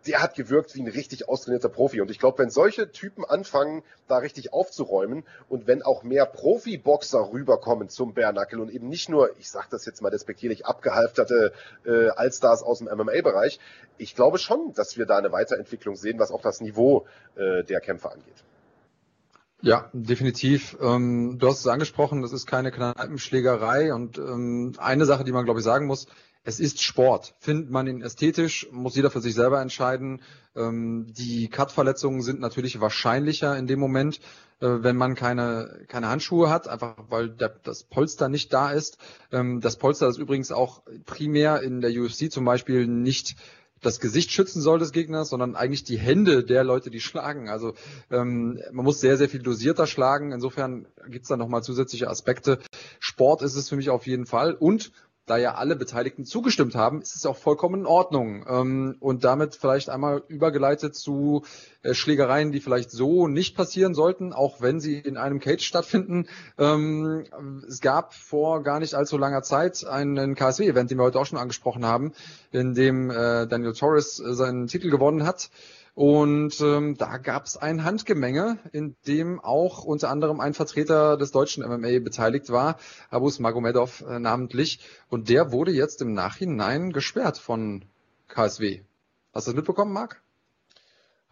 [0.06, 2.00] der hat gewirkt wie ein richtig austrainierter Profi.
[2.00, 7.30] Und ich glaube, wenn solche Typen anfangen, da richtig aufzuräumen und wenn auch mehr Profiboxer
[7.32, 11.52] rüberkommen zum Bärnackel und eben nicht nur, ich sage das jetzt mal despektierlich, abgehalfterte
[11.84, 13.60] äh, Allstars aus dem MMA-Bereich,
[13.98, 17.80] ich glaube schon, dass wir da eine Weiterentwicklung sehen, was auch das Niveau äh, der
[17.80, 18.44] Kämpfer angeht.
[19.62, 20.78] Ja, definitiv.
[20.80, 25.44] Ähm, du hast es angesprochen, das ist keine Kneipenschlägerei und ähm, eine Sache, die man
[25.44, 26.06] glaube ich sagen muss,
[26.42, 27.34] es ist Sport.
[27.38, 30.22] Findet man ihn ästhetisch, muss jeder für sich selber entscheiden.
[30.56, 34.20] Ähm, die Cut-Verletzungen sind natürlich wahrscheinlicher in dem Moment,
[34.60, 38.98] äh, wenn man keine, keine Handschuhe hat, einfach weil der, das Polster nicht da ist.
[39.32, 43.36] Ähm, das Polster ist übrigens auch primär in der UFC zum Beispiel nicht
[43.82, 47.48] das Gesicht schützen soll des Gegners, sondern eigentlich die Hände der Leute, die schlagen.
[47.48, 47.74] Also
[48.10, 50.32] ähm, man muss sehr, sehr viel dosierter schlagen.
[50.32, 52.58] Insofern gibt's da nochmal zusätzliche Aspekte.
[52.98, 54.54] Sport ist es für mich auf jeden Fall.
[54.54, 54.92] Und
[55.30, 58.44] da ja alle Beteiligten zugestimmt haben, ist es auch vollkommen in Ordnung.
[58.48, 61.44] Ähm, und damit vielleicht einmal übergeleitet zu
[61.82, 66.26] äh, Schlägereien, die vielleicht so nicht passieren sollten, auch wenn sie in einem Cage stattfinden.
[66.58, 67.24] Ähm,
[67.68, 71.38] es gab vor gar nicht allzu langer Zeit einen KSW-Event, den wir heute auch schon
[71.38, 72.12] angesprochen haben,
[72.50, 75.50] in dem äh, Daniel Torres äh, seinen Titel gewonnen hat.
[75.94, 81.32] Und ähm, da gab es ein Handgemenge, in dem auch unter anderem ein Vertreter des
[81.32, 82.78] deutschen MMA beteiligt war,
[83.10, 84.80] Abus Magomedov äh, namentlich.
[85.08, 87.84] Und der wurde jetzt im Nachhinein gesperrt von
[88.28, 88.82] KSW.
[89.32, 90.22] Hast du das mitbekommen, Marc?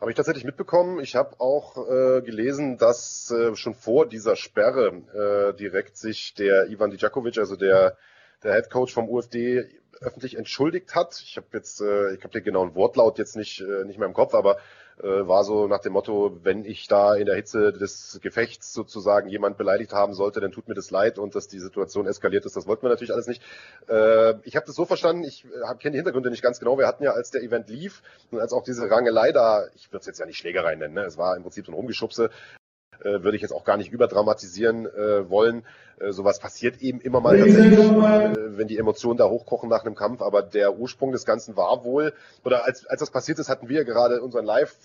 [0.01, 1.01] Habe ich tatsächlich mitbekommen.
[1.01, 6.69] Ich habe auch äh, gelesen, dass äh, schon vor dieser Sperre äh, direkt sich der
[6.69, 7.97] Ivan Dijakovic, also der,
[8.45, 9.65] der Head Coach vom UFD,
[10.01, 11.21] öffentlich entschuldigt hat.
[11.25, 14.15] Ich habe jetzt, äh, ich habe den genauen Wortlaut jetzt nicht, äh, nicht mehr im
[14.15, 14.59] Kopf, aber
[15.03, 19.29] äh, war so nach dem Motto, wenn ich da in der Hitze des Gefechts sozusagen
[19.29, 22.57] jemand beleidigt haben sollte, dann tut mir das leid und dass die Situation eskaliert ist,
[22.57, 23.43] das wollten wir natürlich alles nicht.
[23.89, 26.79] Äh, ich habe das so verstanden, ich äh, kenne die Hintergründe nicht ganz genau.
[26.79, 30.01] Wir hatten ja, als der Event lief und als auch diese Rangelei da, ich würde
[30.01, 31.05] es jetzt ja nicht Schlägerei nennen, ne?
[31.05, 32.31] es war im Prinzip so ein Rumgeschubse,
[33.01, 35.65] äh, würde ich jetzt auch gar nicht überdramatisieren äh, wollen.
[36.01, 39.95] Äh, sowas passiert eben immer mal tatsächlich, äh, wenn die Emotionen da hochkochen nach einem
[39.95, 40.23] Kampf.
[40.23, 42.13] Aber der Ursprung des Ganzen war wohl,
[42.45, 44.77] oder als, als das passiert ist, hatten wir gerade unseren Live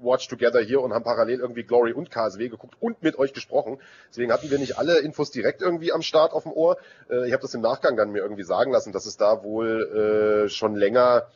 [0.00, 3.80] Watch Together hier und haben parallel irgendwie Glory und KSW geguckt und mit euch gesprochen.
[4.10, 6.76] Deswegen hatten wir nicht alle Infos direkt irgendwie am Start auf dem Ohr.
[7.10, 10.46] Äh, ich habe das im Nachgang dann mir irgendwie sagen lassen, dass es da wohl
[10.46, 11.26] äh, schon länger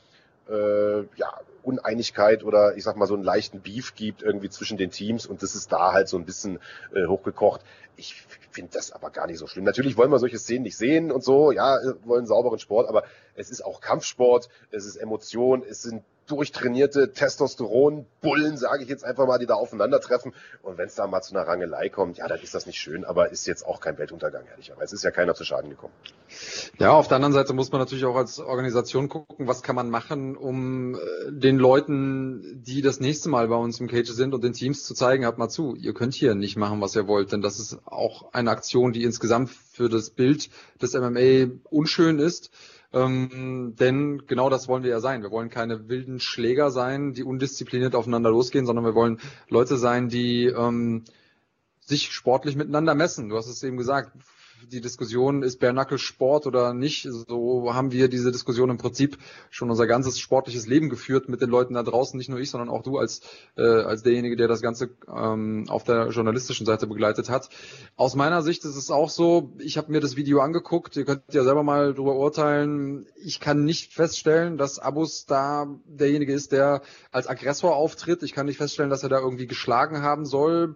[0.48, 4.90] äh, ja, Uneinigkeit oder ich sag mal so einen leichten Beef gibt irgendwie zwischen den
[4.90, 6.58] Teams und das ist da halt so ein bisschen
[6.94, 7.60] äh, hochgekocht.
[7.96, 9.64] Ich finde das aber gar nicht so schlimm.
[9.64, 13.04] Natürlich wollen wir solche Szenen nicht sehen und so, ja, wollen sauberen Sport, aber
[13.34, 19.26] es ist auch Kampfsport, es ist Emotion, es sind durchtrainierte Testosteron-Bullen, sage ich jetzt einfach
[19.26, 20.32] mal, die da aufeinandertreffen.
[20.62, 23.04] Und wenn es da mal zu einer Rangelei kommt, ja, dann ist das nicht schön,
[23.04, 24.84] aber ist jetzt auch kein Weltuntergang, ehrlicherweise.
[24.84, 25.92] Es ist ja keiner zu Schaden gekommen.
[26.78, 29.90] Ja, auf der anderen Seite muss man natürlich auch als Organisation gucken, was kann man
[29.90, 30.98] machen, um äh,
[31.52, 34.94] den Leuten, die das nächste Mal bei uns im Cage sind und den Teams zu
[34.94, 37.78] zeigen, habt mal zu, ihr könnt hier nicht machen, was ihr wollt, denn das ist
[37.84, 40.48] auch eine Aktion, die insgesamt für das Bild
[40.80, 42.50] des MMA unschön ist.
[42.94, 45.22] Ähm, denn genau das wollen wir ja sein.
[45.22, 50.08] Wir wollen keine wilden Schläger sein, die undiszipliniert aufeinander losgehen, sondern wir wollen Leute sein,
[50.08, 51.04] die ähm,
[51.80, 53.28] sich sportlich miteinander messen.
[53.28, 54.12] Du hast es eben gesagt,
[54.70, 57.08] die Diskussion, ist Bare Sport oder nicht?
[57.10, 59.18] So haben wir diese Diskussion im Prinzip
[59.50, 62.68] schon unser ganzes sportliches Leben geführt mit den Leuten da draußen, nicht nur ich, sondern
[62.68, 63.22] auch du als,
[63.56, 67.48] äh, als derjenige, der das Ganze ähm, auf der journalistischen Seite begleitet hat.
[67.96, 71.22] Aus meiner Sicht ist es auch so, ich habe mir das Video angeguckt, ihr könnt
[71.32, 73.06] ja selber mal drüber urteilen.
[73.16, 78.22] Ich kann nicht feststellen, dass Abus da derjenige ist, der als Aggressor auftritt.
[78.22, 80.74] Ich kann nicht feststellen, dass er da irgendwie geschlagen haben soll.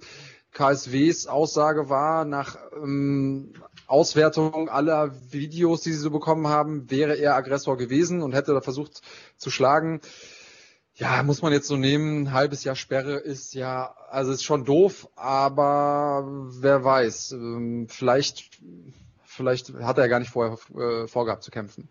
[0.56, 3.52] KSWs Aussage war, nach ähm,
[3.86, 8.60] Auswertung aller Videos, die sie so bekommen haben, wäre er Aggressor gewesen und hätte da
[8.60, 9.02] versucht
[9.36, 10.00] zu schlagen.
[10.94, 14.64] Ja, muss man jetzt so nehmen, ein halbes Jahr Sperre ist ja, also ist schon
[14.64, 18.50] doof, aber wer weiß, ähm, vielleicht,
[19.24, 21.88] vielleicht hat er gar nicht vorher äh, vorgehabt zu kämpfen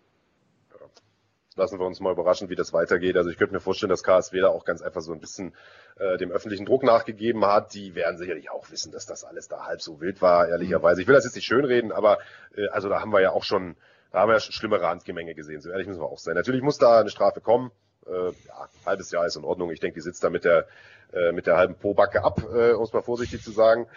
[1.56, 3.16] lassen wir uns mal überraschen, wie das weitergeht.
[3.16, 5.54] Also ich könnte mir vorstellen, dass KSW da auch ganz einfach so ein bisschen
[5.98, 7.74] äh, dem öffentlichen Druck nachgegeben hat.
[7.74, 11.02] Die werden sicherlich auch wissen, dass das alles da halb so wild war, ehrlicherweise.
[11.02, 12.20] Ich will das jetzt nicht schönreden, aber
[12.56, 13.78] äh, also da haben wir ja auch schon,
[14.12, 15.62] da haben wir ja schon schlimmere Handgemenge gesehen.
[15.62, 16.36] So ehrlich müssen wir auch sein.
[16.36, 17.72] Natürlich muss da eine Strafe kommen.
[18.06, 19.72] Äh, ja, halbes Jahr ist in Ordnung.
[19.72, 20.68] Ich denke, die sitzt da mit der
[21.14, 23.88] äh, mit der halben Pobacke ab, äh, um es mal vorsichtig zu sagen.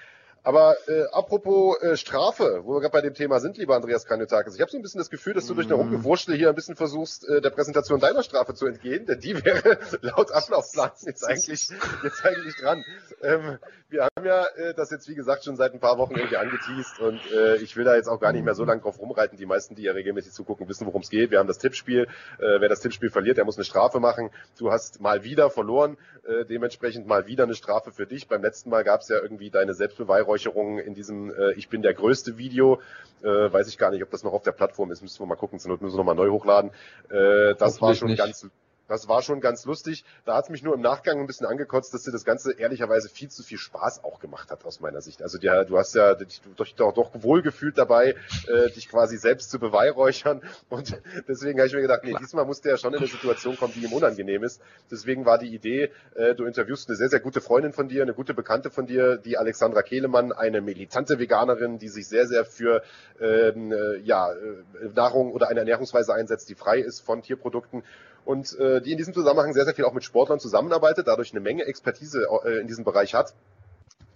[0.43, 4.55] Aber äh, apropos äh, Strafe, wo wir gerade bei dem Thema sind, lieber Andreas Kanyotakis,
[4.55, 5.91] ich habe so ein bisschen das Gefühl, dass du durch eine mhm.
[5.91, 9.79] Rumgewurschtel hier ein bisschen versuchst, äh, der Präsentation deiner Strafe zu entgehen, denn die wäre
[10.01, 11.69] laut Ablaufplan jetzt eigentlich,
[12.03, 12.85] jetzt eigentlich dran.
[13.23, 13.59] Ähm,
[13.91, 17.01] wir haben ja äh, das jetzt, wie gesagt, schon seit ein paar Wochen irgendwie angeteased
[17.01, 19.37] und äh, ich will da jetzt auch gar nicht mehr so lange drauf rumreiten.
[19.37, 21.31] Die meisten, die ja regelmäßig zugucken, wissen, worum es geht.
[21.31, 22.05] Wir haben das Tippspiel.
[22.39, 24.31] Äh, wer das Tippspiel verliert, der muss eine Strafe machen.
[24.59, 28.29] Du hast mal wieder verloren, äh, dementsprechend mal wieder eine Strafe für dich.
[28.29, 31.95] Beim letzten Mal gab es ja irgendwie deine Selbstbeweihräucherung in diesem äh, Ich bin der
[31.95, 32.81] größte Video.
[33.23, 35.03] Äh, weiß ich gar nicht, ob das noch auf der Plattform ist.
[35.03, 35.59] Müssen wir mal gucken.
[35.59, 36.71] Zur Not müssen wir nochmal neu hochladen.
[37.11, 38.19] Äh, das war schon nicht.
[38.19, 38.47] ganz
[38.89, 40.05] das war schon ganz lustig.
[40.25, 43.09] Da hat es mich nur im Nachgang ein bisschen angekotzt, dass dir das Ganze ehrlicherweise
[43.09, 45.23] viel zu viel Spaß auch gemacht hat aus meiner Sicht.
[45.23, 48.17] Also ja, du hast ja dich doch, doch, doch wohlgefühlt dabei,
[48.47, 50.43] äh, dich quasi selbst zu beweihräuchern.
[50.69, 53.57] Und deswegen habe ich mir gedacht, nee, diesmal muss der ja schon in eine Situation
[53.57, 54.61] kommen, die ihm unangenehm ist.
[54.91, 58.15] Deswegen war die Idee, äh, du interviewst eine sehr, sehr gute Freundin von dir, eine
[58.15, 62.83] gute Bekannte von dir, die Alexandra Kehlemann, eine militante Veganerin, die sich sehr, sehr für
[63.21, 67.83] ähm, äh, ja, äh, Nahrung oder eine Ernährungsweise einsetzt, die frei ist von Tierprodukten
[68.29, 71.41] und äh, die in diesem Zusammenhang sehr, sehr viel auch mit Sportlern zusammenarbeitet, dadurch eine
[71.41, 73.33] Menge Expertise äh, in diesem Bereich hat,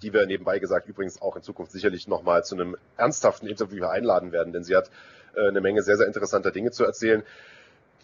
[0.03, 4.31] die wir nebenbei gesagt übrigens auch in Zukunft sicherlich nochmal zu einem ernsthaften Interview einladen
[4.31, 4.91] werden, denn sie hat
[5.35, 7.23] äh, eine Menge sehr, sehr interessanter Dinge zu erzählen.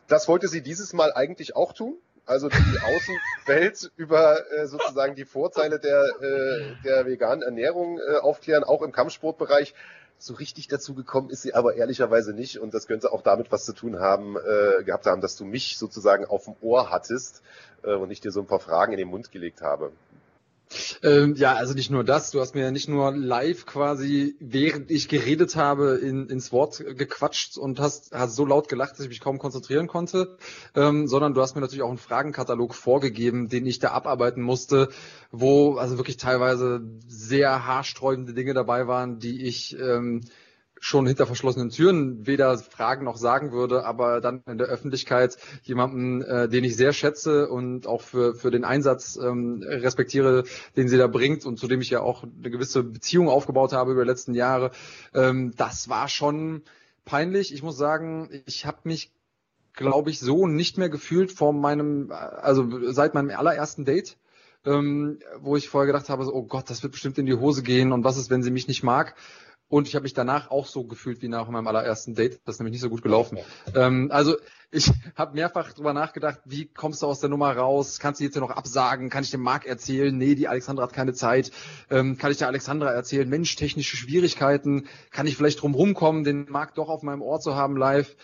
[0.07, 2.57] Das wollte sie dieses Mal eigentlich auch tun, also die
[3.47, 8.93] Außenwelt über äh, sozusagen die Vorteile der, äh, der veganen Ernährung äh, aufklären, auch im
[8.93, 9.75] Kampfsportbereich.
[10.21, 13.65] So richtig dazu gekommen ist sie aber ehrlicherweise nicht und das könnte auch damit was
[13.65, 17.43] zu tun haben, äh, gehabt haben, dass du mich sozusagen auf dem Ohr hattest
[17.85, 19.93] äh, und ich dir so ein paar Fragen in den Mund gelegt habe.
[21.03, 24.91] Ähm, ja, also nicht nur das, du hast mir ja nicht nur live quasi, während
[24.91, 29.09] ich geredet habe, in, ins Wort gequatscht und hast, hast so laut gelacht, dass ich
[29.09, 30.37] mich kaum konzentrieren konnte,
[30.75, 34.89] ähm, sondern du hast mir natürlich auch einen Fragenkatalog vorgegeben, den ich da abarbeiten musste,
[35.31, 40.23] wo also wirklich teilweise sehr haarsträubende Dinge dabei waren, die ich ähm,
[40.81, 46.23] schon hinter verschlossenen Türen weder fragen noch sagen würde, aber dann in der Öffentlichkeit jemanden,
[46.23, 50.45] äh, den ich sehr schätze und auch für, für den Einsatz ähm, respektiere,
[50.77, 53.93] den sie da bringt und zu dem ich ja auch eine gewisse Beziehung aufgebaut habe
[53.93, 54.71] über die letzten Jahre,
[55.15, 56.63] ähm, das war schon
[57.05, 57.53] peinlich.
[57.53, 59.13] Ich muss sagen, ich habe mich
[59.79, 64.19] glaube ich, so nicht mehr gefühlt vor meinem, also seit meinem allerersten Date,
[64.67, 67.63] ähm, wo ich vorher gedacht habe, so, oh Gott, das wird bestimmt in die Hose
[67.63, 69.15] gehen und was ist, wenn sie mich nicht mag?
[69.69, 72.41] Und ich habe mich danach auch so gefühlt wie nach meinem allerersten Date.
[72.47, 73.39] Das ist nämlich nicht so gut gelaufen.
[73.75, 74.37] Ähm, also
[74.71, 77.99] ich habe mehrfach drüber nachgedacht, wie kommst du aus der Nummer raus?
[77.99, 79.11] Kannst du jetzt noch absagen?
[79.11, 80.17] Kann ich dem Marc erzählen?
[80.17, 81.51] Nee, die Alexandra hat keine Zeit.
[81.91, 83.29] Ähm, kann ich der Alexandra erzählen?
[83.29, 84.87] Mensch, technische Schwierigkeiten.
[85.11, 88.17] Kann ich vielleicht drum rumkommen, den Marc doch auf meinem Ohr zu haben live?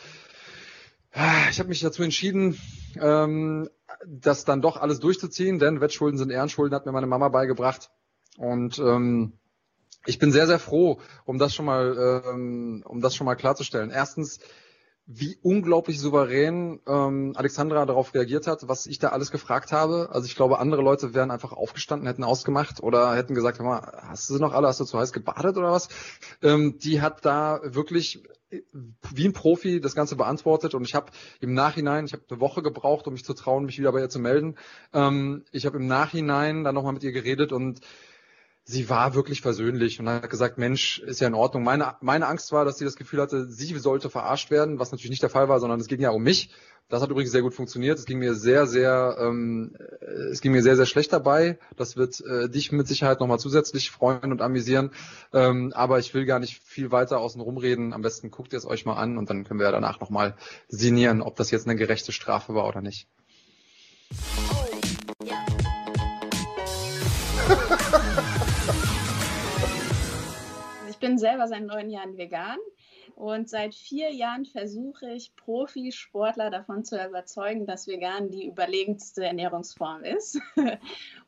[1.51, 2.59] Ich habe mich dazu entschieden,
[3.01, 3.69] ähm,
[4.05, 7.91] das dann doch alles durchzuziehen, denn Wettschulden sind Ehrenschulden, hat mir meine Mama beigebracht.
[8.37, 9.35] Und ähm,
[10.07, 13.91] ich bin sehr, sehr froh, um das schon mal, ähm, um das schon mal klarzustellen.
[13.91, 14.41] Erstens,
[15.07, 20.09] wie unglaublich souverän ähm, Alexandra darauf reagiert hat, was ich da alles gefragt habe.
[20.13, 24.03] Also ich glaube, andere Leute wären einfach aufgestanden, hätten ausgemacht oder hätten gesagt, hör mal,
[24.09, 25.89] hast du sie noch alle, hast du zu heiß gebadet oder was?
[26.43, 28.23] Ähm, die hat da wirklich
[29.13, 32.63] wie ein Profi das Ganze beantwortet und ich habe im Nachhinein, ich habe eine Woche
[32.63, 34.57] gebraucht, um mich zu trauen, mich wieder bei ihr zu melden.
[34.95, 37.81] Ähm, ich habe im Nachhinein dann nochmal mit ihr geredet und
[38.65, 41.63] sie war wirklich versöhnlich und hat gesagt, Mensch, ist ja in Ordnung.
[41.63, 45.11] Meine, meine Angst war, dass sie das Gefühl hatte, sie sollte verarscht werden, was natürlich
[45.11, 46.51] nicht der Fall war, sondern es ging ja um mich.
[46.89, 47.99] Das hat übrigens sehr gut funktioniert.
[47.99, 49.75] Es ging mir sehr, sehr, ähm,
[50.31, 51.59] es ging mir sehr, sehr schlecht dabei.
[51.77, 54.91] Das wird äh, dich mit Sicherheit nochmal zusätzlich freuen und amüsieren.
[55.33, 57.95] Ähm, aber ich will gar nicht viel weiter außen rumreden.
[57.95, 60.37] Am besten guckt ihr es euch mal an und dann können wir ja danach nochmal
[60.69, 63.09] sinnieren, ob das jetzt eine gerechte Strafe war oder nicht.
[64.53, 65.54] Oh, ja.
[71.05, 72.57] Bin selber seit neun Jahren vegan
[73.15, 80.03] und seit vier Jahren versuche ich Profisportler davon zu überzeugen, dass vegan die überlegenste Ernährungsform
[80.03, 80.41] ist.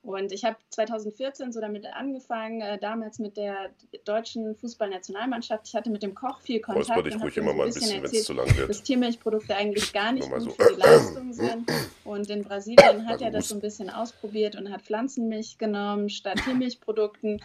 [0.02, 3.70] Und ich habe 2014 so damit angefangen, äh, damals mit der
[4.04, 5.66] deutschen Fußballnationalmannschaft.
[5.66, 6.90] Ich hatte mit dem Koch viel Kontakt.
[6.90, 8.68] Räusper dich ruhig immer mal ein bisschen, wenn es zu lang wird.
[8.68, 10.50] Dass Tiermilchprodukte eigentlich gar nicht gut so.
[10.50, 11.70] für die Leistung sind.
[12.04, 16.38] Und in Brasilien hat er das so ein bisschen ausprobiert und hat Pflanzenmilch genommen statt
[16.44, 17.40] Tiermilchprodukten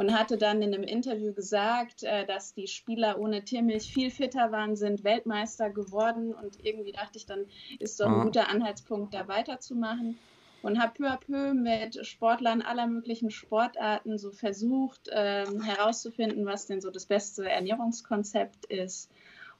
[0.00, 4.50] und hatte dann in einem Interview gesagt, äh, dass die Spieler ohne Tiermilch viel fitter
[4.50, 7.44] waren, sind Weltmeister geworden und irgendwie dachte ich, dann
[7.78, 10.18] ist doch ein guter Anhaltspunkt, da weiterzumachen
[10.62, 16.64] und habe peu à peu mit Sportlern aller möglichen Sportarten so versucht ähm, herauszufinden, was
[16.64, 19.10] denn so das beste Ernährungskonzept ist.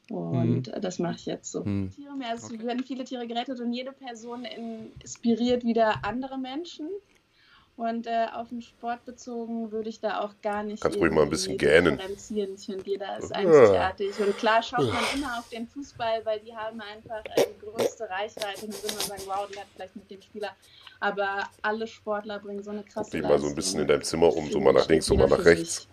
[0.08, 0.80] Und mhm.
[0.80, 1.64] das mache ich jetzt so.
[1.64, 1.90] Mhm.
[1.90, 2.56] Tiere mehr, also okay.
[2.58, 6.88] es werden viele Tiere gerettet und jede Person inspiriert wieder andere Menschen.
[7.80, 11.22] Und äh, auf den Sport bezogen würde ich da auch gar nicht Kannst ruhig mal
[11.22, 11.96] ein bisschen gähnen.
[11.96, 12.54] differenzieren.
[12.54, 14.20] Ich finde, jeder ist einzigartig.
[14.20, 18.06] Und klar schaut man immer auf den Fußball, weil die haben einfach äh, die größte
[18.10, 18.66] Reichweite.
[18.66, 20.50] Und dann würde man sagen, wow, die hat vielleicht mit dem Spieler.
[21.00, 24.02] Aber alle Sportler bringen so eine krasse Guck dich mal so ein bisschen in deinem
[24.02, 25.88] Zimmer um, so mal nach links, so mal nach rechts.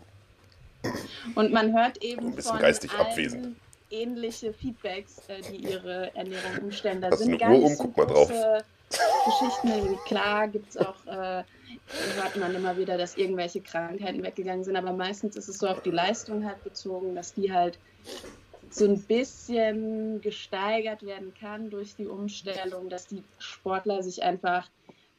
[1.36, 3.56] Und man hört eben ein bisschen von geistig abwesend.
[3.92, 7.00] ähnliche Feedbacks, äh, die ihre Ernährung umstellen.
[7.00, 7.78] Da Hast sind eine Uhr um?
[7.78, 8.30] Guck mal drauf.
[8.90, 9.98] Geschichten.
[10.06, 11.44] Klar gibt es auch äh,
[12.16, 15.82] hört man immer wieder, dass irgendwelche Krankheiten weggegangen sind, aber meistens ist es so auf
[15.82, 17.78] die Leistung halt bezogen, dass die halt
[18.70, 24.70] so ein bisschen gesteigert werden kann durch die Umstellung, dass die Sportler sich einfach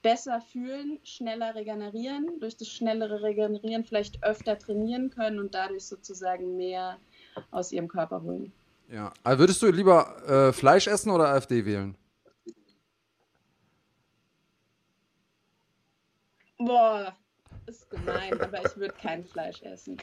[0.03, 6.57] besser fühlen, schneller regenerieren, durch das schnellere Regenerieren vielleicht öfter trainieren können und dadurch sozusagen
[6.57, 6.99] mehr
[7.51, 8.53] aus ihrem Körper holen.
[8.91, 11.97] Ja, also würdest du lieber äh, Fleisch essen oder AfD wählen?
[16.59, 17.15] Boah,
[17.67, 19.99] ist gemein, aber ich würde kein Fleisch essen.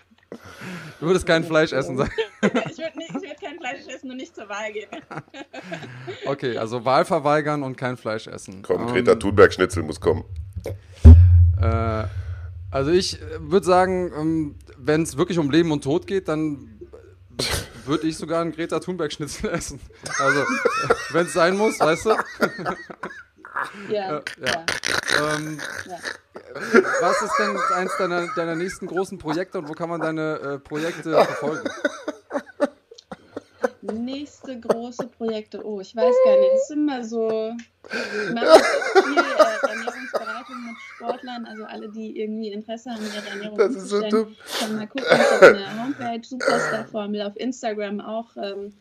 [0.99, 2.11] Du würdest kein Fleisch essen, sagen?
[2.41, 4.89] ich würde würd kein Fleisch essen und nicht zur Wahl gehen.
[6.25, 8.61] okay, also Wahl verweigern und kein Fleisch essen.
[8.61, 10.23] Komm, Greta um, Thunberg Schnitzel muss kommen.
[11.59, 12.03] Äh,
[12.71, 16.79] also ich würde sagen, ähm, wenn es wirklich um Leben und Tod geht, dann
[17.85, 19.79] würde ich sogar einen Greta Thunberg Schnitzel essen.
[20.19, 20.43] Also,
[21.11, 22.09] wenn es sein muss, weißt du?
[23.89, 24.21] Ja.
[24.39, 24.65] ja.
[25.37, 25.97] Ähm, ja.
[26.55, 30.59] Was ist denn eins deiner, deiner nächsten großen Projekte und wo kann man deine äh,
[30.59, 31.69] Projekte verfolgen?
[33.81, 35.65] Nächste große Projekte.
[35.65, 36.51] Oh, ich weiß gar nicht.
[36.53, 37.53] Es ist immer so.
[37.91, 38.45] Ich mache
[38.93, 40.75] viel äh, Ernährungsberatung mit
[41.25, 41.45] Sportlern.
[41.45, 44.35] Also alle, die irgendwie Interesse haben, ihre Ernährung das ist so dumm.
[44.59, 48.73] können mal gucken auf der Homepage, Superstar-Formel, auf Instagram auch ähm,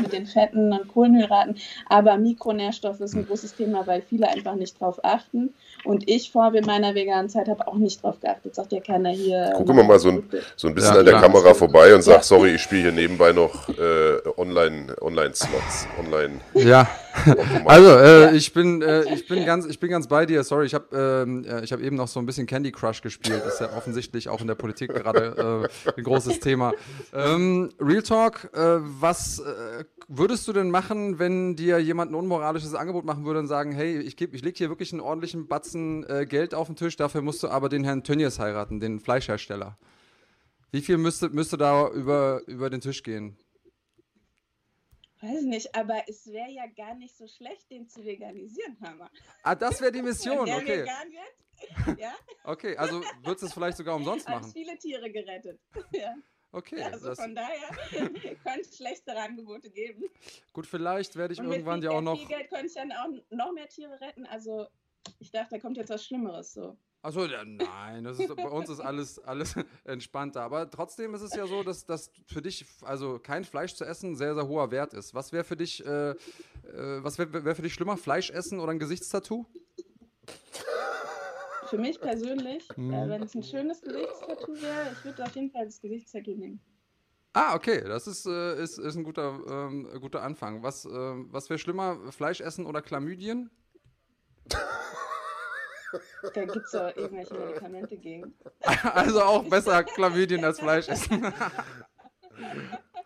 [0.00, 1.56] mit den Fetten und Kohlenhydraten.
[1.88, 5.52] Aber Mikronährstoffe ist ein großes Thema, weil viele einfach nicht drauf achten.
[5.84, 8.54] Und ich vor meiner veganen Zeit habe auch nicht drauf geachtet.
[8.54, 9.52] Sagt ja keiner hier.
[9.56, 11.26] Gucken wir mal so ein, so ein bisschen ja, an der klar.
[11.26, 15.88] Kamera vorbei und sag, sorry, ich spiele hier nebenbei noch äh, Online-Slots.
[15.98, 16.88] Online, Online ja.
[17.66, 20.42] also, äh, ich, bin, äh, ich, bin ganz, ich bin ganz bei dir.
[20.44, 23.44] Sorry, ich habe ähm, äh, hab eben noch so ein bisschen Candy Crush gespielt.
[23.44, 26.72] Ist ja offensichtlich auch in der Politik gerade äh, ein großes Thema.
[27.12, 32.74] Ähm, Real Talk, äh, was äh, würdest du denn machen, wenn dir jemand ein unmoralisches
[32.74, 36.26] Angebot machen würde und sagen, hey, ich, ich lege hier wirklich einen ordentlichen Batzen äh,
[36.26, 39.76] Geld auf den Tisch, dafür musst du aber den Herrn Tönnies heiraten, den Fleischhersteller.
[40.70, 43.36] Wie viel müsste, müsste da über, über den Tisch gehen?
[45.22, 49.08] Weiß nicht, aber es wäre ja gar nicht so schlecht, den zu veganisieren, Hammer.
[49.44, 50.80] Ah, das wäre die Mission, okay.
[50.80, 51.51] vegan wird,
[51.98, 52.12] ja.
[52.44, 54.44] Okay, also würdest du es vielleicht sogar umsonst machen?
[54.44, 55.60] Hast viele Tiere gerettet,
[55.92, 56.14] ja.
[56.54, 56.82] Okay.
[56.82, 57.70] Also das von daher
[58.44, 60.04] könnte es schlechtere Angebote geben.
[60.52, 62.18] Gut, vielleicht werde ich Und irgendwann ja auch noch.
[62.18, 64.26] Mit viel Geld könnte ich dann auch noch mehr Tiere retten.
[64.26, 64.66] Also
[65.18, 66.76] ich dachte, da kommt jetzt was Schlimmeres so.
[67.04, 70.42] Achso, ja, nein, das ist, bei uns ist alles, alles entspannter.
[70.42, 74.14] Aber trotzdem ist es ja so, dass das für dich, also kein Fleisch zu essen,
[74.14, 75.12] sehr, sehr hoher Wert ist.
[75.12, 76.16] Was wäre für dich, äh, äh,
[77.02, 79.46] was wäre wär für dich schlimmer, Fleisch essen oder ein Gesichtstattoo?
[81.72, 82.92] Für mich persönlich, hm.
[82.92, 86.60] äh, wenn es ein schönes Gesichtstattoo wäre, ich würde auf jeden Fall das Gesichtstattoo nehmen.
[87.32, 90.62] Ah, okay, das ist, äh, ist, ist ein guter, ähm, guter Anfang.
[90.62, 93.50] Was, äh, was wäre schlimmer, Fleisch essen oder Chlamydien?
[96.34, 98.34] Da gibt es ja irgendwelche Medikamente gegen.
[98.92, 101.32] Also auch besser Chlamydien als Fleisch essen.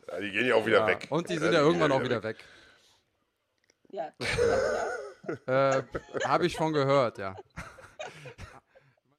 [0.09, 1.06] Ja, die gehen ja auch wieder ja, weg.
[1.10, 2.44] Und die sind ja, ja irgendwann auch wieder weg.
[3.90, 4.12] Ja.
[5.47, 5.82] äh,
[6.24, 7.34] Habe ich von gehört, ja.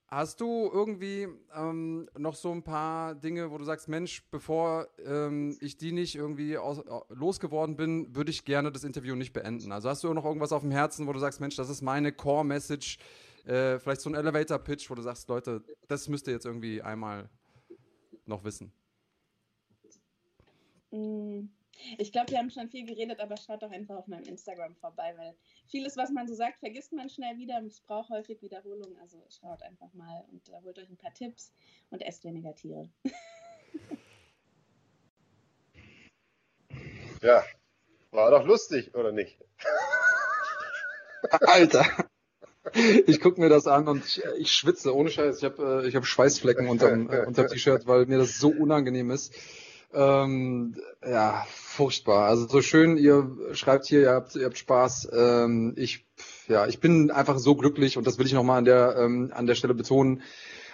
[0.10, 5.58] Hast du irgendwie ähm, noch so ein paar Dinge, wo du sagst, Mensch, bevor ähm,
[5.60, 9.74] ich die nicht irgendwie aus, losgeworden bin, würde ich gerne das Interview nicht beenden?
[9.74, 12.14] Also hast du noch irgendwas auf dem Herzen, wo du sagst, Mensch, das ist meine
[12.14, 13.00] Core-Message,
[13.44, 17.30] äh, vielleicht so ein Elevator-Pitch, wo du sagst, Leute, das müsst ihr jetzt irgendwie einmal
[18.26, 18.72] noch wissen?
[20.92, 21.50] Mm.
[21.98, 25.14] Ich glaube, wir haben schon viel geredet, aber schaut doch einfach auf meinem Instagram vorbei,
[25.16, 25.36] weil
[25.68, 27.62] vieles, was man so sagt, vergisst man schnell wieder.
[27.66, 28.98] Es braucht häufig Wiederholung.
[29.02, 31.52] Also schaut einfach mal und uh, holt euch ein paar Tipps
[31.90, 32.90] und esst weniger Tiere.
[37.22, 37.44] ja,
[38.12, 39.38] war doch lustig, oder nicht?
[41.32, 41.86] Alter.
[43.06, 45.38] Ich gucke mir das an und ich, ich schwitze, ohne Scheiß.
[45.38, 49.34] Ich habe äh, hab Schweißflecken unterm, äh, unterm T-Shirt, weil mir das so unangenehm ist.
[49.94, 52.28] Ähm, ja, furchtbar.
[52.28, 55.10] Also so schön, ihr schreibt hier, ihr habt, ihr habt Spaß.
[55.14, 56.06] Ähm, ich,
[56.48, 59.48] ja, ich bin einfach so glücklich und das will ich nochmal an der, ähm, an
[59.48, 60.22] der Stelle betonen.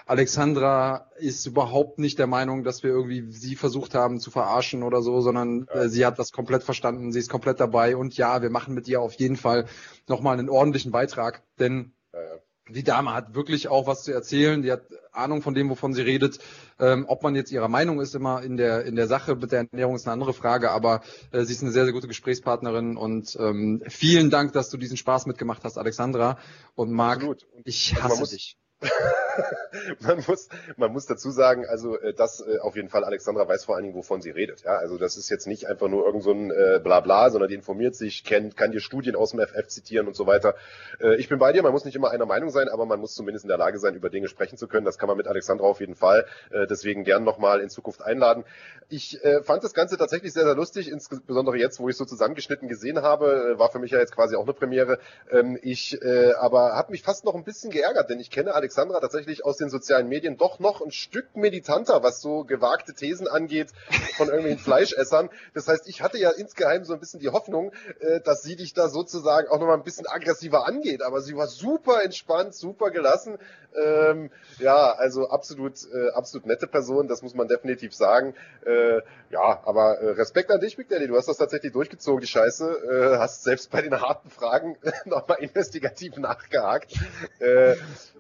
[0.06, 5.02] Alexandra ist überhaupt nicht der Meinung, dass wir irgendwie sie versucht haben zu verarschen oder
[5.02, 8.50] so, sondern äh, sie hat das komplett verstanden, sie ist komplett dabei und ja, wir
[8.50, 9.66] machen mit ihr auf jeden Fall
[10.08, 14.62] nochmal einen ordentlichen Beitrag, denn ja, ja die Dame hat wirklich auch was zu erzählen,
[14.62, 16.40] die hat Ahnung von dem, wovon sie redet.
[16.80, 19.68] Ähm, ob man jetzt ihrer Meinung ist, immer in der, in der Sache mit der
[19.72, 23.38] Ernährung ist eine andere Frage, aber äh, sie ist eine sehr, sehr gute Gesprächspartnerin und
[23.40, 26.40] ähm, vielen Dank, dass du diesen Spaß mitgemacht hast, Alexandra.
[26.76, 27.24] Und Marc,
[27.64, 28.58] ich hasse also dich.
[30.02, 30.48] man, muss,
[30.78, 33.84] man muss dazu sagen, also äh, dass äh, auf jeden Fall Alexandra weiß vor allen
[33.84, 34.64] Dingen, wovon sie redet.
[34.64, 34.78] Ja?
[34.78, 37.96] Also das ist jetzt nicht einfach nur irgend so ein äh, Blabla, sondern die informiert
[37.96, 40.56] sich, kennt, kann dir Studien aus dem FF zitieren und so weiter.
[41.00, 43.14] Äh, ich bin bei dir, man muss nicht immer einer Meinung sein, aber man muss
[43.14, 44.86] zumindest in der Lage sein, über Dinge sprechen zu können.
[44.86, 46.26] Das kann man mit Alexandra auf jeden Fall.
[46.52, 48.46] Äh, deswegen gern nochmal in Zukunft einladen.
[48.90, 52.68] Ich äh, fand das Ganze tatsächlich sehr, sehr lustig, insbesondere jetzt, wo ich so zusammengeschnitten
[52.68, 55.00] gesehen habe, äh, war für mich ja jetzt quasi auch eine Premiere.
[55.32, 58.73] Ähm, ich äh, aber habe mich fast noch ein bisschen geärgert, denn ich kenne Alexandra
[58.76, 63.72] tatsächlich aus den sozialen Medien doch noch ein Stück militanter, was so gewagte Thesen angeht
[64.18, 65.30] von irgendwelchen Fleischessern.
[65.54, 68.74] Das heißt, ich hatte ja insgeheim so ein bisschen die Hoffnung, äh, dass sie dich
[68.74, 71.02] da sozusagen auch nochmal ein bisschen aggressiver angeht.
[71.02, 73.38] Aber sie war super entspannt, super gelassen.
[73.76, 74.30] Ähm,
[74.60, 78.36] ja, also absolut, äh, absolut nette Person, das muss man definitiv sagen.
[78.66, 79.02] Äh,
[79.32, 81.08] ja, aber äh, Respekt an dich, Big Daddy.
[81.08, 83.14] Du hast das tatsächlich durchgezogen, die Scheiße.
[83.14, 86.94] Äh, hast selbst bei den harten Fragen nochmal investigativ nachgehakt.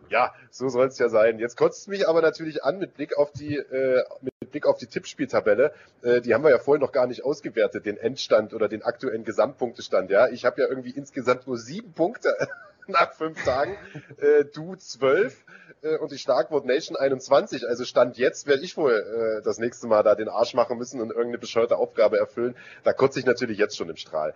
[0.09, 1.39] Ja, so soll es ja sein.
[1.39, 4.87] Jetzt kotzt mich aber natürlich an mit Blick auf die, äh, mit Blick auf die
[4.87, 5.73] Tippspieltabelle.
[6.01, 9.23] Äh, die haben wir ja vorhin noch gar nicht ausgewertet, den Endstand oder den aktuellen
[9.23, 10.09] Gesamtpunktestand.
[10.09, 12.35] Ja, ich habe ja irgendwie insgesamt nur sieben Punkte
[12.87, 13.77] nach fünf Tagen,
[14.17, 15.43] äh, du zwölf
[15.81, 17.67] äh, und die Starkwort Nation 21.
[17.67, 21.01] Also Stand jetzt werde ich wohl äh, das nächste Mal da den Arsch machen müssen
[21.01, 22.55] und irgendeine bescheuerte Aufgabe erfüllen.
[22.83, 24.33] Da kotze ich natürlich jetzt schon im Strahl.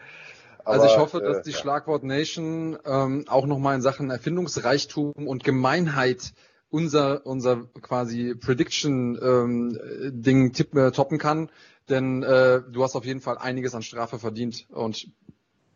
[0.67, 1.53] Also ich hoffe, dass äh, die.
[1.53, 6.33] Schlagwort Nation ähm, auch nochmal in Sachen Erfindungsreichtum und Gemeinheit
[6.69, 11.49] unser, unser quasi Prediction-Ding ähm, äh, toppen kann.
[11.89, 15.07] Denn äh, du hast auf jeden Fall einiges an Strafe verdient und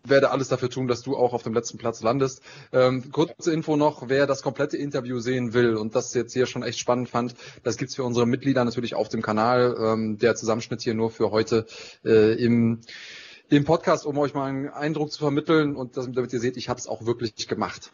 [0.03, 2.41] werde alles dafür tun, dass du auch auf dem letzten Platz landest.
[2.71, 6.63] Ähm, kurze Info noch, wer das komplette Interview sehen will und das jetzt hier schon
[6.63, 9.75] echt spannend fand, das gibt's für unsere Mitglieder natürlich auf dem Kanal.
[9.79, 11.65] Ähm, der Zusammenschnitt hier nur für heute
[12.03, 12.81] äh, im,
[13.51, 16.69] im Podcast, um euch mal einen Eindruck zu vermitteln und das, damit ihr seht, ich
[16.69, 17.91] habe es auch wirklich gemacht.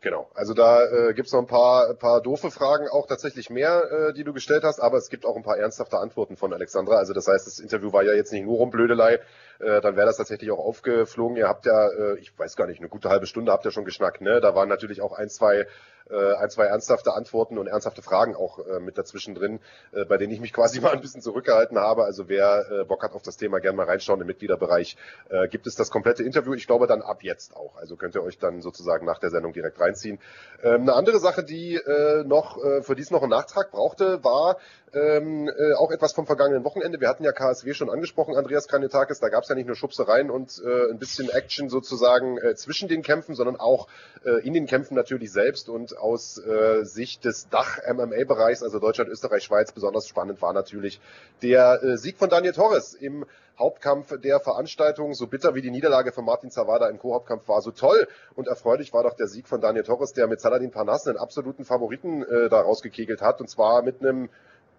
[0.00, 3.82] Genau, also da äh, gibt es noch ein paar, paar doofe Fragen, auch tatsächlich mehr,
[3.90, 6.96] äh, die du gestellt hast, aber es gibt auch ein paar ernsthafte Antworten von Alexandra.
[6.96, 9.20] Also das heißt, das Interview war ja jetzt nicht nur um Blödelei,
[9.58, 11.36] äh, dann wäre das tatsächlich auch aufgeflogen.
[11.36, 13.84] Ihr habt ja, äh, ich weiß gar nicht, eine gute halbe Stunde habt ihr schon
[13.84, 14.40] geschnackt, ne?
[14.40, 15.66] Da waren natürlich auch ein, zwei
[16.10, 19.60] äh, ein, zwei ernsthafte Antworten und ernsthafte Fragen auch äh, mit dazwischen drin,
[19.92, 22.04] äh, bei denen ich mich quasi mal ein bisschen zurückgehalten habe.
[22.04, 24.96] Also wer äh, Bock hat auf das Thema, gerne mal reinschauen im Mitgliederbereich.
[25.28, 26.54] Äh, gibt es das komplette Interview?
[26.54, 27.76] Ich glaube dann ab jetzt auch.
[27.76, 30.18] Also könnt ihr euch dann sozusagen nach der Sendung direkt reinziehen.
[30.62, 34.22] Ähm, eine andere Sache, die äh, noch, äh, für die es noch einen Nachtrag brauchte,
[34.24, 34.58] war
[34.92, 37.00] ähm, äh, auch etwas vom vergangenen Wochenende.
[37.00, 39.20] Wir hatten ja KSW schon angesprochen, Andreas Kranetakis.
[39.20, 42.88] Da gab es ja nicht nur Schubsereien und äh, ein bisschen Action sozusagen äh, zwischen
[42.88, 43.88] den Kämpfen, sondern auch
[44.24, 45.68] äh, in den Kämpfen natürlich selbst.
[45.68, 51.00] Und aus äh, Sicht des Dach-MMA-Bereichs, also Deutschland, Österreich, Schweiz, besonders spannend war natürlich
[51.42, 53.24] der äh, Sieg von Daniel Torres im
[53.58, 55.14] Hauptkampf der Veranstaltung.
[55.14, 58.92] So bitter wie die Niederlage von Martin Zawada im Co-Hauptkampf war, so toll und erfreulich
[58.92, 62.48] war doch der Sieg von Daniel Torres, der mit Saladin Parnasse einen absoluten Favoriten äh,
[62.48, 63.40] da rausgekegelt hat.
[63.40, 64.30] Und zwar mit einem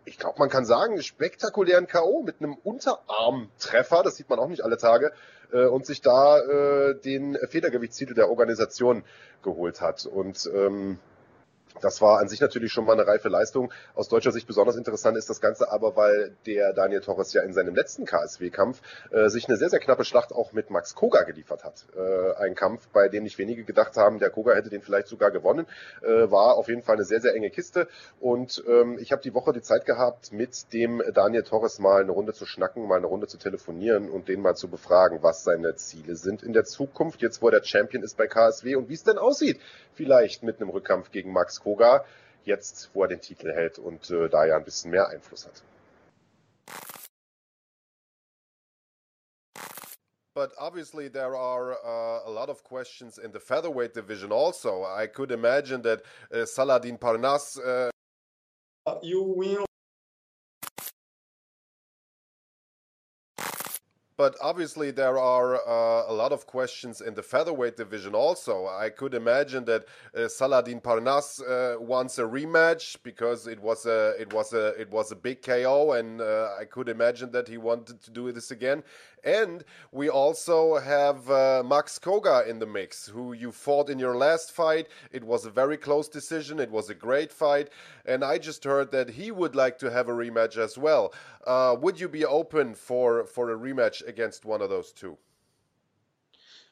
[0.06, 2.24] ich glaube, man kann sagen, spektakulären K.O.
[2.24, 5.12] mit einem Unterarmtreffer, das sieht man auch nicht alle Tage,
[5.52, 9.04] äh, und sich da äh, den Federgewichtstitel der Organisation
[9.44, 10.06] geholt hat.
[10.06, 11.00] Und ähm,
[11.80, 13.72] das war an sich natürlich schon mal eine reife Leistung.
[13.96, 17.54] Aus deutscher Sicht besonders interessant ist das Ganze aber, weil der Daniel Torres ja in
[17.54, 18.82] seinem letzten KSW-Kampf
[19.12, 21.86] äh, sich eine sehr, sehr knappe Schlacht auch mit Max Koga geliefert hat.
[21.96, 25.32] Äh, ein Kampf, bei dem nicht wenige gedacht haben, der Koga hätte den vielleicht sogar
[25.32, 25.66] gewonnen.
[26.02, 27.88] Äh, war auf jeden Fall eine sehr, sehr enge Kiste.
[28.20, 32.12] Und ähm, ich habe die Woche die Zeit gehabt, mit dem Daniel Torres mal eine
[32.12, 35.76] Runde zu schnacken, mal eine Runde zu telefonieren und den mal zu befragen, was seine
[35.76, 38.94] Ziele sind in der Zukunft, jetzt wo er der Champion ist bei KSW und wie
[38.94, 39.60] es denn aussieht,
[39.94, 42.06] vielleicht mit einem Rückkampf gegen Max Koga,
[42.44, 45.64] jetzt wo er den Titel hält und äh, da ja ein bisschen mehr Einfluss hat.
[50.34, 54.86] But obviously, there are uh, a lot of questions in the featherweight division also.
[54.86, 57.60] I could imagine that uh, Saladin Parnas.
[57.60, 57.92] Uh...
[59.04, 59.66] You win
[64.22, 68.68] but obviously there are uh, a lot of questions in the featherweight division also.
[68.68, 74.14] I could imagine that uh, Saladin Parnas uh, wants a rematch because it was a
[74.20, 77.58] it was a it was a big KO, and uh, I could imagine that he
[77.58, 78.84] wanted to do this again.
[79.24, 84.16] And we also have uh, Max Koga in the mix, who you fought in your
[84.16, 84.88] last fight.
[85.12, 86.60] It was a very close decision.
[86.60, 87.70] It was a great fight.
[88.06, 91.14] And I just heard that he would like to have a rematch as well.
[91.46, 95.18] Uh, would you be open for, for a rematch against one of those two?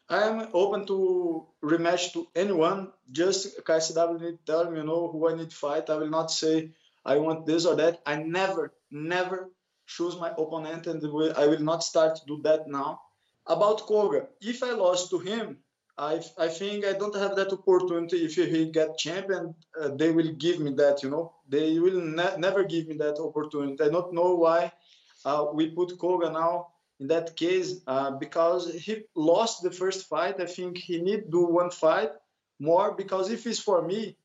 [0.09, 2.91] I am open to rematch to anyone.
[3.11, 5.89] Just KSW need to tell me, you know, who I need to fight.
[5.89, 6.71] I will not say
[7.05, 8.01] I want this or that.
[8.07, 9.51] I never, never
[9.95, 11.03] choose my opponent, and
[11.44, 13.02] I will not start to do that now.
[13.48, 15.57] About Koga, if I lost to him,
[15.98, 18.18] I, I think I don't have that opportunity.
[18.26, 21.03] If he get champion, uh, they will give me that.
[21.03, 23.84] You know, they will ne- never give me that opportunity.
[23.84, 24.72] I don't know why
[25.26, 26.68] uh, we put Koga now
[26.99, 30.40] in that case uh, because he lost the first fight.
[30.40, 32.11] I think he need do one fight
[32.60, 34.16] more because if it's for me,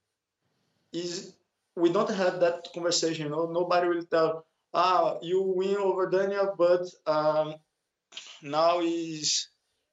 [0.92, 1.34] is
[1.76, 3.24] we don't have that conversation.
[3.26, 7.54] You know, nobody will tell ah, you win over Daniel, but um,
[8.42, 9.48] now is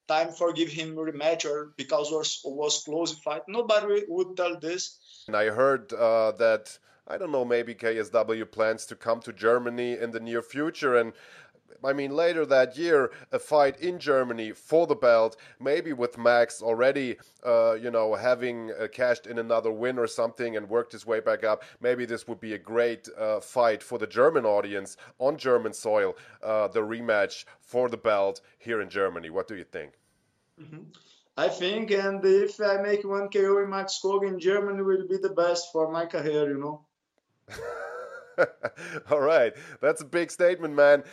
[0.08, 3.44] time for give him rematch or because was was close fight.
[3.48, 5.00] Nobody would tell this.
[5.28, 6.78] And I heard uh, that
[7.08, 11.14] I don't know maybe KSW plans to come to Germany in the near future and
[11.84, 16.62] I mean, later that year, a fight in Germany for the belt, maybe with Max
[16.62, 21.06] already, uh, you know, having uh, cashed in another win or something and worked his
[21.06, 21.64] way back up.
[21.80, 26.16] Maybe this would be a great uh, fight for the German audience on German soil,
[26.44, 29.30] uh, the rematch for the belt here in Germany.
[29.30, 29.94] What do you think?
[30.62, 30.84] Mm-hmm.
[31.38, 35.18] I think, and if I make one KO in Max Koga in Germany, will be
[35.18, 36.82] the best for my career, you know.
[39.12, 41.04] All right, that's a big statement, man.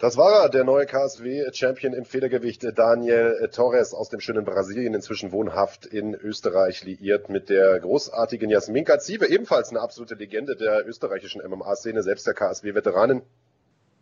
[0.00, 5.30] Das war er, der neue KSW-Champion im Federgewicht, Daniel Torres aus dem schönen Brasilien, inzwischen
[5.30, 11.42] wohnhaft in Österreich, liiert mit der großartigen Jasminka Ziebe, ebenfalls eine absolute Legende der österreichischen
[11.46, 13.20] MMA-Szene, selbst der KSW-Veteranin.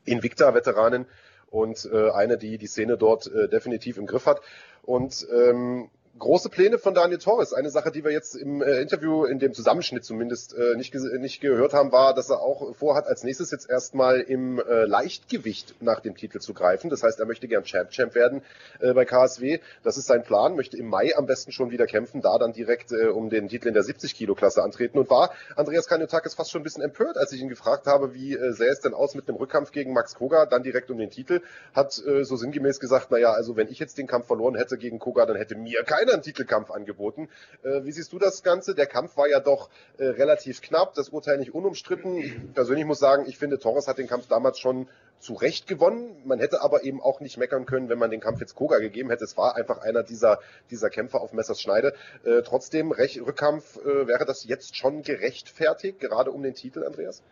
[0.05, 1.07] Invicta-Veteranin
[1.51, 4.41] und äh, eine, die die Szene dort äh, definitiv im Griff hat.
[4.83, 7.53] Und ähm, große Pläne von Daniel Torres.
[7.53, 11.41] Eine Sache, die wir jetzt im äh, Interview, in dem Zusammenschnitt zumindest, äh, nicht, nicht
[11.41, 16.01] gehört haben, war, dass er auch vorhat, als nächstes jetzt erstmal im äh, Leichtgewicht nach
[16.01, 16.91] dem Titel zu greifen.
[16.91, 18.43] Das heißt, er möchte gern Champ-Champ werden
[18.81, 19.61] äh, bei KSW.
[19.83, 22.93] Das ist sein Plan, möchte im Mai am besten schon wieder kämpfen, da dann direkt
[22.93, 26.65] äh, um den Titel in der 70-Kilo-Klasse antreten und war Andreas Kanyotakis fast schon ein
[26.65, 29.37] bisschen empört, als ich ihn gefragt habe, wie äh, sähe es denn aus mit dem
[29.37, 31.41] Rückkampf gegen Max Koga, dann direkt um den Titel,
[31.75, 34.99] hat äh, so sinngemäß gesagt, naja, also wenn ich jetzt den Kampf verloren hätte gegen
[34.99, 37.29] Koga, dann hätte mir keiner einen Titelkampf angeboten.
[37.63, 38.75] Äh, wie siehst du das Ganze?
[38.75, 42.19] Der Kampf war ja doch äh, relativ knapp, das Urteil nicht unumstritten.
[42.19, 44.89] Ich persönlich muss sagen, ich finde, Torres hat den Kampf damals schon
[45.21, 46.17] zu Recht gewonnen.
[46.25, 49.11] Man hätte aber eben auch nicht meckern können, wenn man den Kampf jetzt Koga gegeben
[49.11, 49.25] hätte.
[49.25, 50.39] Es war einfach einer dieser,
[50.71, 51.95] dieser Kämpfer auf Messers Schneide.
[52.25, 57.23] Äh, trotzdem, Rech Rückkampf, äh, wäre das jetzt schon gerechtfertigt, gerade um den Titel, Andreas?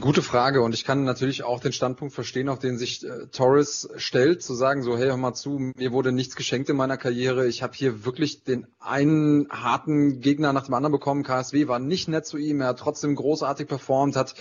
[0.00, 0.60] Gute Frage.
[0.60, 4.54] Und ich kann natürlich auch den Standpunkt verstehen, auf den sich äh, Torres stellt, zu
[4.54, 7.72] sagen so, hey, hör mal zu, mir wurde nichts geschenkt in meiner Karriere, ich habe
[7.74, 12.36] hier wirklich den einen harten Gegner nach dem anderen bekommen, KSW war nicht nett zu
[12.36, 14.34] ihm, er hat trotzdem großartig performt, hat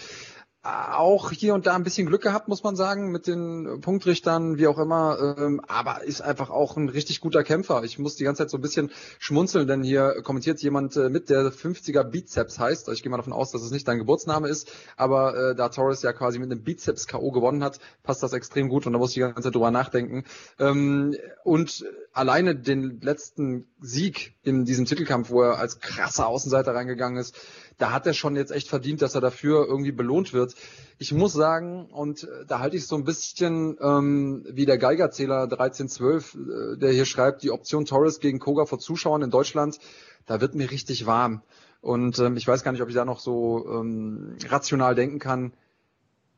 [0.67, 4.67] auch hier und da ein bisschen Glück gehabt, muss man sagen, mit den Punktrichtern, wie
[4.67, 7.83] auch immer, ähm, aber ist einfach auch ein richtig guter Kämpfer.
[7.83, 11.29] Ich muss die ganze Zeit so ein bisschen schmunzeln, denn hier kommentiert jemand äh, mit,
[11.29, 12.89] der 50er Bizeps heißt.
[12.89, 16.01] Ich gehe mal davon aus, dass es nicht dein Geburtsname ist, aber äh, da Torres
[16.01, 17.31] ja quasi mit einem Bizeps K.O.
[17.31, 20.25] gewonnen hat, passt das extrem gut und da muss ich die ganze Zeit drüber nachdenken.
[20.59, 27.19] Ähm, und alleine den letzten Sieg in diesem Titelkampf, wo er als krasser Außenseiter reingegangen
[27.19, 27.35] ist,
[27.77, 30.55] da hat er schon jetzt echt verdient, dass er dafür irgendwie belohnt wird.
[30.97, 35.43] Ich muss sagen, und äh, da halte ich so ein bisschen ähm, wie der Geigerzähler
[35.43, 39.79] 1312, äh, der hier schreibt, die Option Torres gegen Koga vor Zuschauern in Deutschland,
[40.25, 41.41] da wird mir richtig warm.
[41.81, 45.53] Und ähm, ich weiß gar nicht, ob ich da noch so ähm, rational denken kann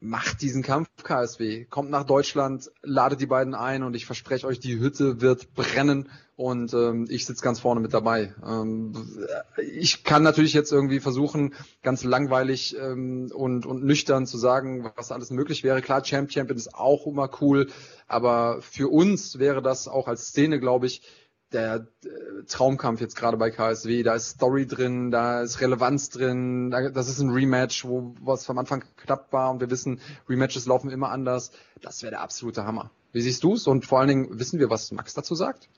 [0.01, 4.59] macht diesen Kampf KSW, kommt nach Deutschland, ladet die beiden ein und ich verspreche euch,
[4.59, 8.34] die Hütte wird brennen und ähm, ich sitze ganz vorne mit dabei.
[8.45, 8.93] Ähm,
[9.57, 11.53] ich kann natürlich jetzt irgendwie versuchen,
[11.84, 15.81] ganz langweilig ähm, und, und nüchtern zu sagen, was alles möglich wäre.
[15.81, 17.67] Klar, Champ Champion ist auch immer cool,
[18.07, 21.01] aber für uns wäre das auch als Szene, glaube ich,
[21.51, 24.03] der äh, Traumkampf jetzt gerade bei KSW.
[24.03, 28.45] Da ist Story drin, da ist Relevanz drin, da, das ist ein Rematch, wo was
[28.45, 29.99] vom Anfang knapp war und wir wissen,
[30.30, 31.51] Rematches laufen immer anders.
[31.81, 32.91] Das wäre der absolute Hammer.
[33.11, 33.67] Wie siehst du es?
[33.67, 35.69] Und vor allen Dingen wissen wir, was Max dazu sagt?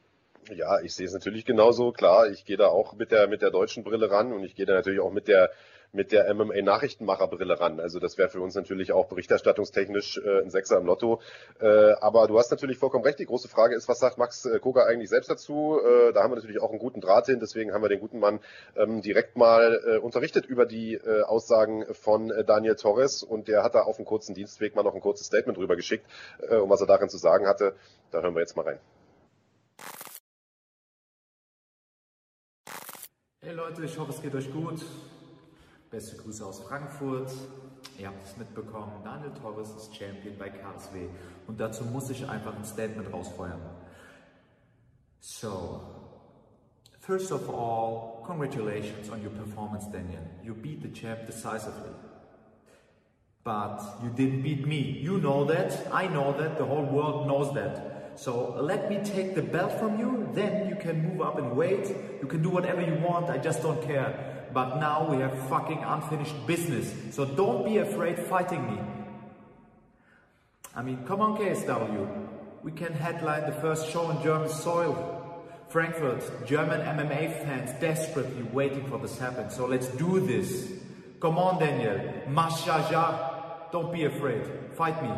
[0.53, 1.91] Ja, ich sehe es natürlich genauso.
[1.91, 4.65] Klar, ich gehe da auch mit der mit der deutschen Brille ran und ich gehe
[4.65, 5.51] da natürlich auch mit der
[5.93, 7.79] mit der MMA-Nachrichtenmacherbrille ran.
[7.79, 11.21] Also das wäre für uns natürlich auch berichterstattungstechnisch äh, ein Sechser im Lotto.
[11.59, 13.19] Äh, aber du hast natürlich vollkommen recht.
[13.19, 15.79] Die große Frage ist, was sagt Max äh, Koga eigentlich selbst dazu?
[15.79, 17.39] Äh, da haben wir natürlich auch einen guten Draht hin.
[17.39, 18.39] Deswegen haben wir den guten Mann
[18.75, 23.23] ähm, direkt mal äh, unterrichtet über die äh, Aussagen von äh, Daniel Torres.
[23.23, 26.05] Und der hat da auf einem kurzen Dienstweg mal noch ein kurzes Statement drüber geschickt,
[26.49, 27.75] äh, um was er darin zu sagen hatte.
[28.11, 28.79] Da hören wir jetzt mal rein.
[33.43, 34.81] Hey Leute, ich hoffe es geht euch gut.
[35.91, 37.33] Beste Grüße aus Frankfurt.
[37.99, 41.09] Ihr habt es mitbekommen, Daniel Torres ist Champion bei KSW
[41.47, 43.59] und dazu muss ich einfach ein Statement rausfeuern.
[45.19, 45.81] So,
[47.01, 50.21] first of all, congratulations on your performance, Daniel.
[50.41, 51.91] You beat the champ decisively.
[53.43, 54.79] But you didn't beat me.
[54.79, 58.13] You know that, I know that, the whole world knows that.
[58.15, 61.93] So let me take the belt from you, then you can move up in weight,
[62.21, 65.83] you can do whatever you want, I just don't care but now we have fucking
[65.83, 66.93] unfinished business.
[67.15, 68.79] So don't be afraid fighting me.
[70.75, 72.27] I mean, come on, KSW.
[72.63, 75.17] We can headline the first show on German soil.
[75.69, 79.49] Frankfurt, German MMA fans desperately waiting for this happen.
[79.49, 80.71] So let's do this.
[81.19, 81.97] Come on, Daniel.
[82.27, 83.71] Mashaja.
[83.71, 84.43] Don't be afraid.
[84.73, 85.11] Fight me.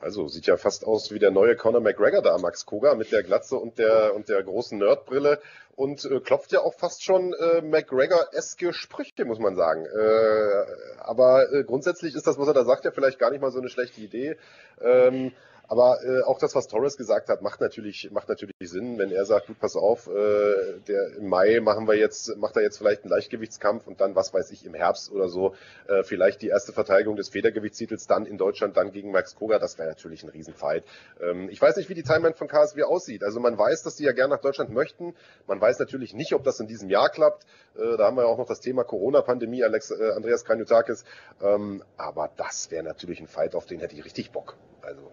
[0.00, 3.22] Also sieht ja fast aus wie der neue Conor McGregor da, Max Koga, mit der
[3.22, 5.40] Glatze und der und der großen Nerdbrille
[5.76, 9.86] und äh, klopft ja auch fast schon äh, McGregor-eske Sprüche, muss man sagen.
[9.86, 13.52] Äh, aber äh, grundsätzlich ist das, was er da sagt, ja vielleicht gar nicht mal
[13.52, 14.36] so eine schlechte Idee.
[14.80, 15.32] Ähm,
[15.68, 19.26] aber äh, auch das, was Torres gesagt hat, macht natürlich, macht natürlich Sinn, wenn er
[19.26, 23.02] sagt, gut, pass auf, äh, der im Mai machen wir jetzt, macht er jetzt vielleicht
[23.02, 25.54] einen Leichtgewichtskampf und dann, was weiß ich, im Herbst oder so,
[25.86, 29.78] äh, vielleicht die erste Verteidigung des Federgewichtstitels dann in Deutschland, dann gegen Max Koga, das
[29.78, 30.84] wäre natürlich ein Riesenfight.
[31.20, 33.22] Ähm, ich weiß nicht, wie die Timeline von KSW aussieht.
[33.22, 35.14] Also man weiß, dass die ja gern nach Deutschland möchten.
[35.46, 37.44] Man weiß natürlich nicht, ob das in diesem Jahr klappt.
[37.76, 41.04] Äh, da haben wir ja auch noch das Thema Corona-Pandemie, Alex, äh, Andreas Kranjotakis.
[41.42, 44.56] Ähm, aber das wäre natürlich ein Fight, auf den hätte ich richtig Bock.
[44.80, 45.10] Also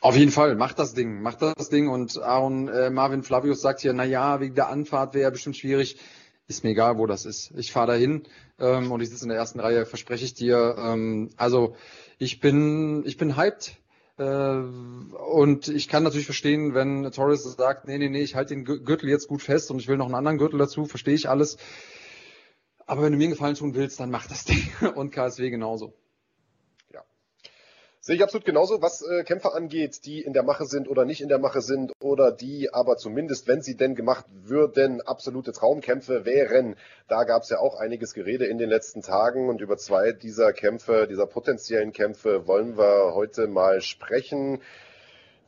[0.00, 1.88] auf jeden Fall, macht das Ding, macht das Ding.
[1.88, 5.56] Und Aaron äh, Marvin Flavius sagt hier, na ja, wegen der Anfahrt wäre ja bestimmt
[5.56, 5.98] schwierig.
[6.48, 7.52] ist mir egal, wo das ist.
[7.56, 8.22] Ich fahre dahin
[8.58, 10.76] ähm, und ich sitze in der ersten Reihe, verspreche ich dir.
[10.78, 11.76] Ähm, also
[12.18, 13.76] ich bin, ich bin hyped.
[14.18, 18.64] Äh, und ich kann natürlich verstehen, wenn Torres sagt, nee, nee, nee, ich halte den
[18.64, 21.58] Gürtel jetzt gut fest und ich will noch einen anderen Gürtel dazu, verstehe ich alles.
[22.86, 24.62] Aber wenn du mir einen Gefallen tun willst, dann mach das Ding.
[24.94, 25.92] Und KSW genauso.
[28.06, 31.22] Sehe ich absolut genauso, was äh, Kämpfer angeht, die in der Mache sind oder nicht
[31.22, 36.24] in der Mache sind oder die aber zumindest, wenn sie denn gemacht würden, absolute Traumkämpfe
[36.24, 36.76] wären.
[37.08, 40.52] Da gab es ja auch einiges Gerede in den letzten Tagen und über zwei dieser
[40.52, 44.62] Kämpfe, dieser potenziellen Kämpfe wollen wir heute mal sprechen.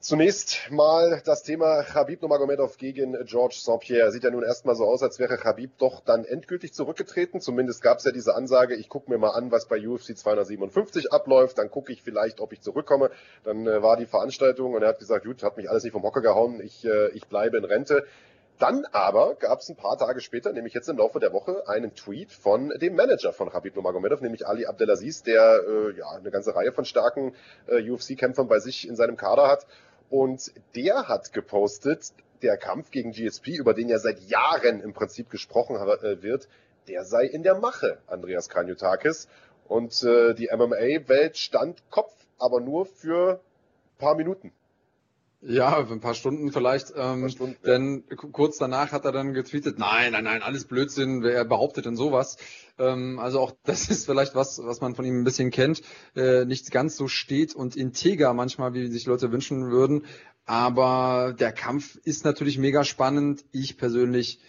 [0.01, 4.13] Zunächst mal das Thema Khabib Nurmagomedov gegen George St-Pierre.
[4.13, 7.41] Sieht ja nun erstmal so aus, als wäre Khabib doch dann endgültig zurückgetreten.
[7.41, 11.13] Zumindest gab es ja diese Ansage, ich gucke mir mal an, was bei UFC 257
[11.13, 13.11] abläuft, dann gucke ich vielleicht, ob ich zurückkomme.
[13.43, 16.05] Dann äh, war die Veranstaltung und er hat gesagt, gut, hat mich alles nicht vom
[16.05, 18.07] Hocker gehauen, ich, äh, ich bleibe in Rente.
[18.61, 21.95] Dann aber gab es ein paar Tage später, nämlich jetzt im Laufe der Woche, einen
[21.95, 26.55] Tweet von dem Manager von Khabib Nurmagomedov, nämlich Ali Abdelaziz, der äh, ja eine ganze
[26.55, 27.35] Reihe von starken
[27.67, 29.67] äh, UFC-Kämpfern bei sich in seinem Kader hat
[30.11, 32.13] und der hat gepostet,
[32.43, 36.49] der Kampf gegen GSP, über den ja seit Jahren im Prinzip gesprochen äh, wird,
[36.87, 39.29] der sei in der Mache, Andreas Kanyotakis.
[39.67, 44.53] Und äh, die MMA-Welt stand Kopf, aber nur für ein paar Minuten.
[45.41, 46.93] Ja, für ein paar Stunden vielleicht.
[46.97, 48.17] Ähm, paar Stunden, denn ja.
[48.17, 52.39] kurz danach hat er dann getweetet, nein, nein, nein, alles Blödsinn, wer behauptet denn sowas?
[52.77, 55.83] Ähm, also auch das ist vielleicht was, was man von ihm ein bisschen kennt.
[56.17, 60.07] Äh, nicht ganz so steht und integer manchmal, wie sich Leute wünschen würden.
[60.45, 63.45] Aber der Kampf ist natürlich mega spannend.
[63.53, 64.41] Ich persönlich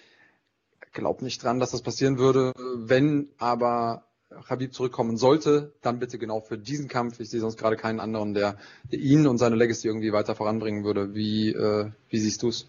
[0.92, 2.54] glaube nicht dran, dass das passieren würde.
[2.76, 4.09] Wenn aber
[4.48, 7.20] Habib zurückkommen sollte, dann bitte genau für diesen Kampf.
[7.20, 8.58] Ich sehe sonst gerade keinen anderen, der,
[8.92, 11.16] der ihn und seine Legacy irgendwie weiter voranbringen würde.
[11.16, 12.68] Wie, äh, wie siehst du es?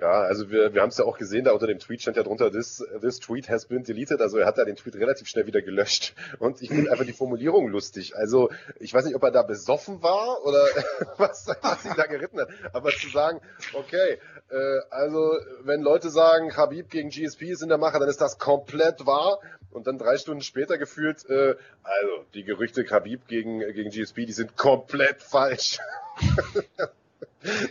[0.00, 2.22] Ja, also wir, wir haben es ja auch gesehen, da unter dem Tweet stand ja
[2.22, 4.22] drunter, this, this tweet has been deleted.
[4.22, 6.14] Also er hat da den Tweet relativ schnell wieder gelöscht.
[6.38, 8.16] Und ich finde einfach die Formulierung lustig.
[8.16, 8.48] Also
[8.78, 10.64] ich weiß nicht, ob er da besoffen war oder
[11.18, 12.48] was, was ihn da geritten hat.
[12.72, 13.42] Aber zu sagen,
[13.74, 14.18] okay,
[14.48, 18.38] äh, also wenn Leute sagen, Habib gegen GSP ist in der Mache, dann ist das
[18.38, 19.40] komplett wahr.
[19.70, 24.32] Und dann drei Stunden später gefühlt, äh, also die Gerüchte Habib gegen, gegen GSP, die
[24.32, 25.78] sind komplett falsch.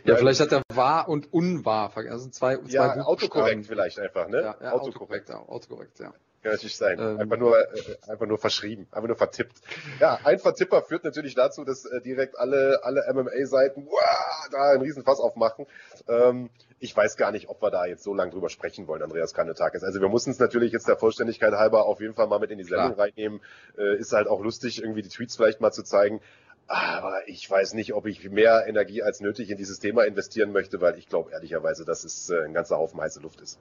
[0.03, 2.31] Ja, vielleicht hat er wahr und unwahr vergessen.
[2.31, 4.41] Zwei, zwei ja, autokorrekt vielleicht einfach, ne?
[4.41, 6.13] Ja, ja autokorrekt, autokorrekt, autokorrekt, ja.
[6.41, 6.97] Kann natürlich sein.
[6.99, 9.57] Ähm, einfach nur, äh, einfach nur verschrieben, einfach nur vertippt.
[9.99, 13.85] Ja, ein Vertipper führt natürlich dazu, dass äh, direkt alle, alle MMA-Seiten
[14.51, 15.65] da einen Riesenfass aufmachen.
[16.07, 19.33] Ähm, ich weiß gar nicht, ob wir da jetzt so lange drüber sprechen wollen, Andreas
[19.33, 19.83] Kanetakis.
[19.83, 22.57] Also wir mussten es natürlich jetzt der Vollständigkeit halber auf jeden Fall mal mit in
[22.57, 23.07] die Sendung Klar.
[23.07, 23.41] reinnehmen.
[23.77, 26.21] Äh, ist halt auch lustig, irgendwie die Tweets vielleicht mal zu zeigen.
[26.69, 30.79] Aber ich weiß nicht, ob ich mehr Energie als nötig in dieses Thema investieren möchte,
[30.79, 33.59] weil ich glaube ehrlicherweise, dass es äh, ein ganzer Haufen heiße Luft ist.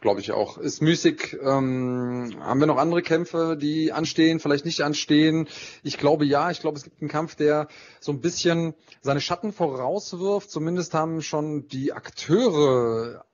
[0.00, 0.56] Glaube ich auch.
[0.56, 1.36] Ist müßig.
[1.42, 5.46] Ähm, haben wir noch andere Kämpfe, die anstehen, vielleicht nicht anstehen?
[5.82, 6.50] Ich glaube ja.
[6.50, 7.68] Ich glaube, es gibt einen Kampf, der
[8.00, 10.50] so ein bisschen seine Schatten vorauswirft.
[10.50, 13.26] Zumindest haben schon die Akteure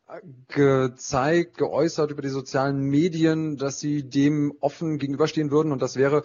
[0.48, 5.72] gezeigt, geäußert über die sozialen Medien, dass sie dem offen gegenüberstehen würden.
[5.72, 6.22] Und das wäre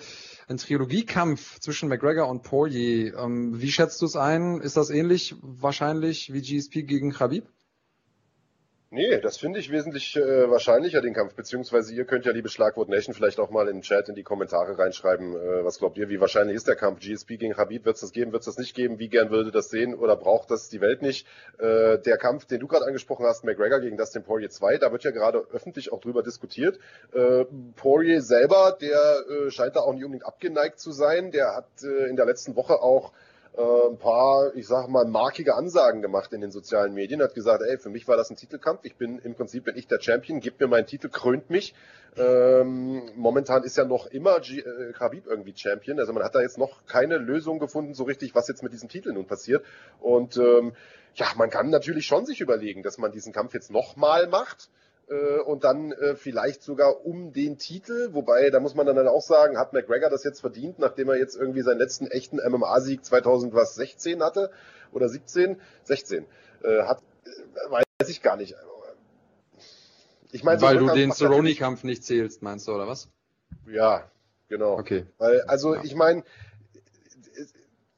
[0.47, 3.17] ein Trilogiekampf zwischen McGregor und Poirier.
[3.17, 4.61] Ähm, wie schätzt du es ein?
[4.61, 7.45] Ist das ähnlich wahrscheinlich wie GSP gegen Khabib?
[8.95, 11.33] Nee, das finde ich wesentlich äh, wahrscheinlicher, den Kampf.
[11.33, 14.23] Beziehungsweise ihr könnt ja, liebe Schlagwort Nation, vielleicht auch mal in den Chat in die
[14.23, 17.83] Kommentare reinschreiben, äh, was glaubt ihr, wie wahrscheinlich ist der Kampf GSP gegen Habib?
[17.83, 18.97] Wird es das geben, wird es das nicht geben?
[18.97, 21.27] Wie gern würde das sehen oder braucht das die Welt nicht?
[21.57, 25.03] Äh, der Kampf, den du gerade angesprochen hast, McGregor gegen Dustin Poirier 2, da wird
[25.03, 26.79] ja gerade öffentlich auch drüber diskutiert.
[27.11, 27.43] Äh,
[27.75, 28.95] Poirier selber, der
[29.29, 31.31] äh, scheint da auch nicht unbedingt abgeneigt zu sein.
[31.31, 33.11] Der hat äh, in der letzten Woche auch
[33.57, 37.63] äh, ein paar, ich sag mal, markige Ansagen gemacht in den sozialen Medien, hat gesagt,
[37.63, 40.39] ey, für mich war das ein Titelkampf, ich bin im Prinzip bin ich der Champion,
[40.39, 41.73] gib mir meinen Titel, krönt mich.
[42.17, 46.41] Ähm, momentan ist ja noch immer G äh, Khabib irgendwie Champion, also man hat da
[46.41, 49.65] jetzt noch keine Lösung gefunden, so richtig, was jetzt mit diesem Titel nun passiert.
[49.99, 50.73] Und ähm,
[51.15, 54.69] ja, man kann natürlich schon sich überlegen, dass man diesen Kampf jetzt nochmal macht
[55.45, 58.09] und dann äh, vielleicht sogar um den Titel.
[58.13, 61.35] Wobei, da muss man dann auch sagen, hat McGregor das jetzt verdient, nachdem er jetzt
[61.35, 64.51] irgendwie seinen letzten echten MMA-Sieg 2016 hatte
[64.91, 65.59] oder 17?
[65.83, 66.25] 16.
[66.63, 68.55] Äh, hat, äh, weiß ich gar nicht.
[70.31, 73.09] Ich meine, Weil du den Cerrone-Kampf nicht zählst, meinst du, oder was?
[73.67, 74.09] Ja,
[74.49, 74.77] genau.
[74.77, 75.05] Okay.
[75.17, 75.83] Weil, also ja.
[75.83, 76.23] ich meine,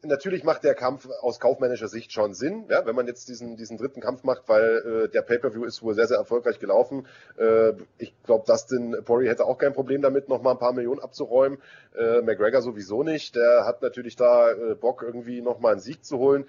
[0.03, 3.77] natürlich macht der Kampf aus kaufmännischer Sicht schon Sinn, ja, wenn man jetzt diesen, diesen
[3.77, 7.07] dritten Kampf macht, weil äh, der Pay-Per-View ist wohl sehr, sehr erfolgreich gelaufen.
[7.37, 10.99] Äh, ich glaube, Dustin Poirier hätte auch kein Problem damit, noch mal ein paar Millionen
[10.99, 11.59] abzuräumen.
[11.95, 13.35] Äh, McGregor sowieso nicht.
[13.35, 16.47] Der hat natürlich da äh, Bock, irgendwie noch mal einen Sieg zu holen.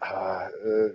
[0.00, 0.90] Aber äh,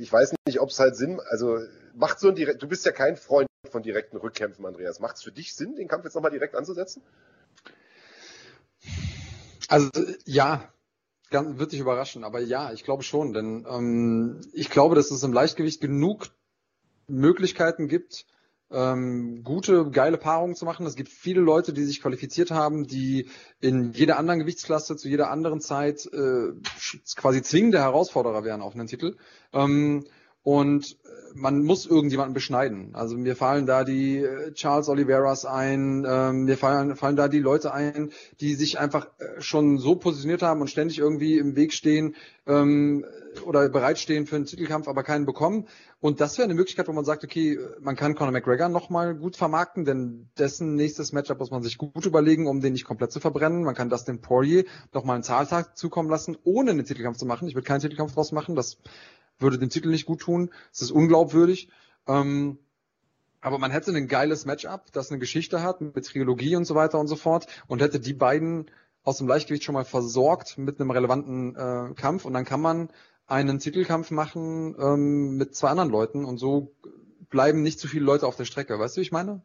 [0.00, 1.58] ich weiß nicht, ob es halt Sinn, also
[1.94, 5.00] macht so ein du bist ja kein Freund von direkten Rückkämpfen, Andreas.
[5.00, 7.02] Macht es für dich Sinn, den Kampf jetzt nochmal direkt anzusetzen?
[9.68, 9.90] Also
[10.24, 10.72] ja,
[11.30, 15.32] wird dich überraschen, aber ja, ich glaube schon, denn ähm, ich glaube, dass es im
[15.32, 16.30] Leichtgewicht genug
[17.06, 18.26] Möglichkeiten gibt,
[18.70, 20.86] ähm, gute, geile Paarungen zu machen.
[20.86, 23.28] Es gibt viele Leute, die sich qualifiziert haben, die
[23.60, 26.52] in jeder anderen Gewichtsklasse zu jeder anderen Zeit äh,
[27.16, 29.16] quasi zwingende Herausforderer wären auf einen Titel.
[29.52, 30.06] Ähm,
[30.48, 30.96] und
[31.34, 32.94] man muss irgendjemanden beschneiden.
[32.94, 37.38] Also mir fallen da die äh, Charles Oliveras ein, ähm, mir fallen, fallen da die
[37.38, 41.74] Leute ein, die sich einfach äh, schon so positioniert haben und ständig irgendwie im Weg
[41.74, 42.14] stehen
[42.46, 43.04] ähm,
[43.44, 45.68] oder bereitstehen für einen Titelkampf, aber keinen bekommen.
[46.00, 49.36] Und das wäre eine Möglichkeit, wo man sagt, okay, man kann Conor McGregor nochmal gut
[49.36, 53.20] vermarkten, denn dessen nächstes Matchup muss man sich gut überlegen, um den nicht komplett zu
[53.20, 53.64] verbrennen.
[53.64, 54.64] Man kann das den Poirier
[54.94, 57.48] nochmal einen Zahltag zukommen lassen, ohne einen Titelkampf zu machen.
[57.48, 58.54] Ich würde keinen Titelkampf draus machen.
[58.54, 58.78] Das
[59.38, 60.50] würde dem Titel nicht gut tun.
[60.72, 61.68] Es ist unglaubwürdig.
[62.06, 62.58] Ähm,
[63.40, 66.98] aber man hätte ein geiles Matchup, das eine Geschichte hat mit Trilogie und so weiter
[66.98, 68.70] und so fort und hätte die beiden
[69.04, 72.90] aus dem Leichtgewicht schon mal versorgt mit einem relevanten äh, Kampf und dann kann man
[73.26, 76.74] einen Titelkampf machen ähm, mit zwei anderen Leuten und so
[77.30, 78.78] bleiben nicht zu viele Leute auf der Strecke.
[78.78, 79.42] Weißt du, wie ich meine?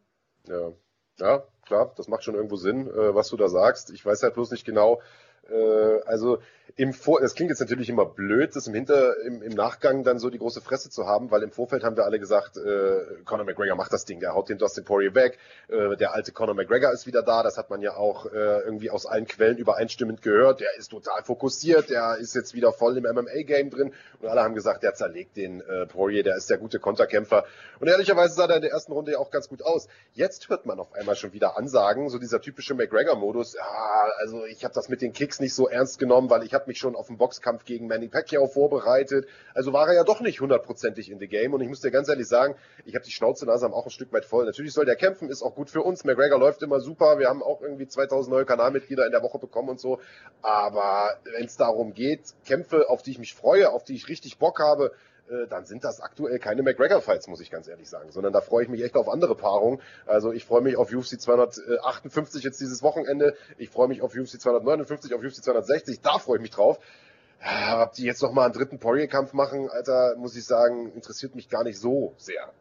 [0.48, 0.72] Ja,
[1.20, 3.92] ja, klar, das macht schon irgendwo Sinn, äh, was du da sagst.
[3.92, 5.02] Ich weiß halt bloß nicht genau,
[5.50, 6.40] äh, also
[6.76, 10.18] im Vor, das klingt jetzt natürlich immer blöd, das im Hinter, im, im, Nachgang dann
[10.18, 13.46] so die große Fresse zu haben, weil im Vorfeld haben wir alle gesagt, äh, Conor
[13.46, 15.38] McGregor macht das Ding, der haut den Dustin Poirier weg,
[15.68, 18.90] äh, der alte Conor McGregor ist wieder da, das hat man ja auch äh, irgendwie
[18.90, 23.04] aus allen Quellen übereinstimmend gehört, der ist total fokussiert, der ist jetzt wieder voll im
[23.04, 26.80] MMA-Game drin und alle haben gesagt, der zerlegt den äh, Poirier, der ist der gute
[26.80, 27.46] Konterkämpfer
[27.80, 29.88] und ehrlicherweise sah der in der ersten Runde ja auch ganz gut aus.
[30.14, 34.64] Jetzt hört man auf einmal schon wieder Ansagen, so dieser typische McGregor-Modus, ja, also ich
[34.64, 37.08] habe das mit den Kicks nicht so ernst genommen, weil ich habe mich schon auf
[37.08, 39.28] den Boxkampf gegen Manny Pacquiao vorbereitet.
[39.54, 41.54] Also war er ja doch nicht hundertprozentig in the game.
[41.54, 42.56] Und ich muss dir ganz ehrlich sagen,
[42.86, 44.46] ich habe die Schnauze langsam auch ein Stück weit voll.
[44.46, 46.04] Natürlich soll der kämpfen, ist auch gut für uns.
[46.04, 47.20] McGregor läuft immer super.
[47.20, 50.00] Wir haben auch irgendwie 2000 neue Kanalmitglieder in der Woche bekommen und so.
[50.42, 54.38] Aber wenn es darum geht, Kämpfe, auf die ich mich freue, auf die ich richtig
[54.38, 54.92] Bock habe,
[55.34, 58.64] äh, dann sind das aktuell keine McGregor-Fights, muss ich ganz ehrlich sagen, sondern da freue
[58.64, 59.82] ich mich echt auf andere Paarungen.
[60.06, 64.40] Also ich freue mich auf UFC 258 jetzt dieses Wochenende, ich freue mich auf UFC
[64.40, 66.80] 259, auf UFC 260, da freue ich mich drauf.
[67.76, 71.64] Ob die jetzt nochmal einen dritten Poirier-Kampf machen, Alter, muss ich sagen, interessiert mich gar
[71.64, 72.54] nicht so sehr.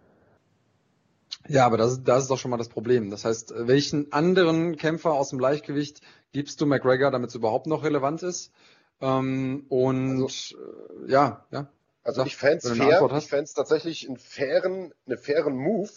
[1.48, 3.10] Ja, aber das, das ist doch schon mal das Problem.
[3.10, 6.00] Das heißt, welchen anderen Kämpfer aus dem Leichtgewicht
[6.32, 8.52] gibst du McGregor, damit es überhaupt noch relevant ist?
[9.00, 10.56] Ähm, und also,
[11.06, 11.68] äh, ja, ja.
[12.04, 15.88] Also ich fände es fair, ich fände es tatsächlich einen fairen, eine fairen Move,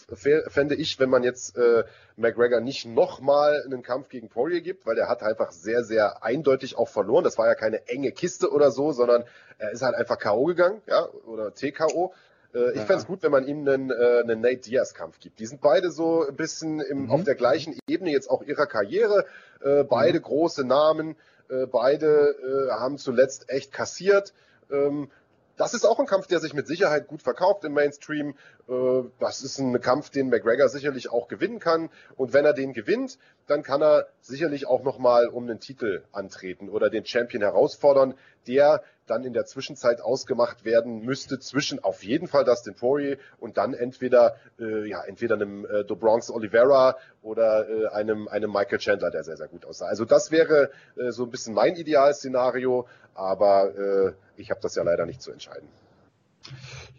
[0.48, 1.84] fände ich, wenn man jetzt äh,
[2.16, 6.78] McGregor nicht nochmal einen Kampf gegen Poirier gibt, weil der hat einfach sehr, sehr eindeutig
[6.78, 7.24] auch verloren.
[7.24, 9.24] Das war ja keine enge Kiste oder so, sondern
[9.58, 10.46] er ist halt einfach K.O.
[10.46, 12.14] gegangen, ja, oder TKO.
[12.54, 12.86] Äh, ich ja.
[12.86, 15.40] fände es gut, wenn man ihm einen, äh, einen Nate Diaz-Kampf gibt.
[15.40, 17.12] Die sind beide so ein bisschen im, mhm.
[17.12, 19.26] auf der gleichen Ebene jetzt auch ihrer Karriere.
[19.64, 20.24] Äh, beide mhm.
[20.24, 21.16] große Namen,
[21.50, 24.34] äh, beide äh, haben zuletzt echt kassiert.
[24.72, 25.10] Ähm,
[25.58, 28.36] das ist auch ein Kampf, der sich mit Sicherheit gut verkauft im Mainstream.
[28.68, 31.90] Äh, das ist ein Kampf, den McGregor sicherlich auch gewinnen kann.
[32.16, 33.18] Und wenn er den gewinnt,
[33.48, 38.16] dann kann er sicherlich auch nochmal um einen Titel antreten oder den Champion herausfordern,
[38.48, 43.58] der dann in der Zwischenzeit ausgemacht werden müsste zwischen auf jeden Fall Dustin Poirier und
[43.58, 49.12] dann entweder äh, ja entweder einem äh, Bronx Oliveira oder äh, einem einem Michael Chandler,
[49.12, 49.86] der sehr sehr gut aussah.
[49.86, 54.84] Also das wäre äh, so ein bisschen mein Idealszenario, aber äh, ich habe das ja
[54.84, 55.68] leider nicht zu entscheiden.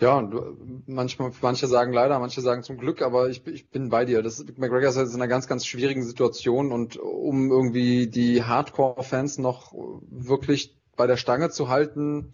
[0.01, 4.05] Ja, und manchmal, manche sagen leider, manche sagen zum Glück, aber ich, ich bin bei
[4.05, 4.23] dir.
[4.23, 9.73] Das, McGregor ist in einer ganz, ganz schwierigen Situation und um irgendwie die Hardcore-Fans noch
[10.11, 12.33] wirklich bei der Stange zu halten,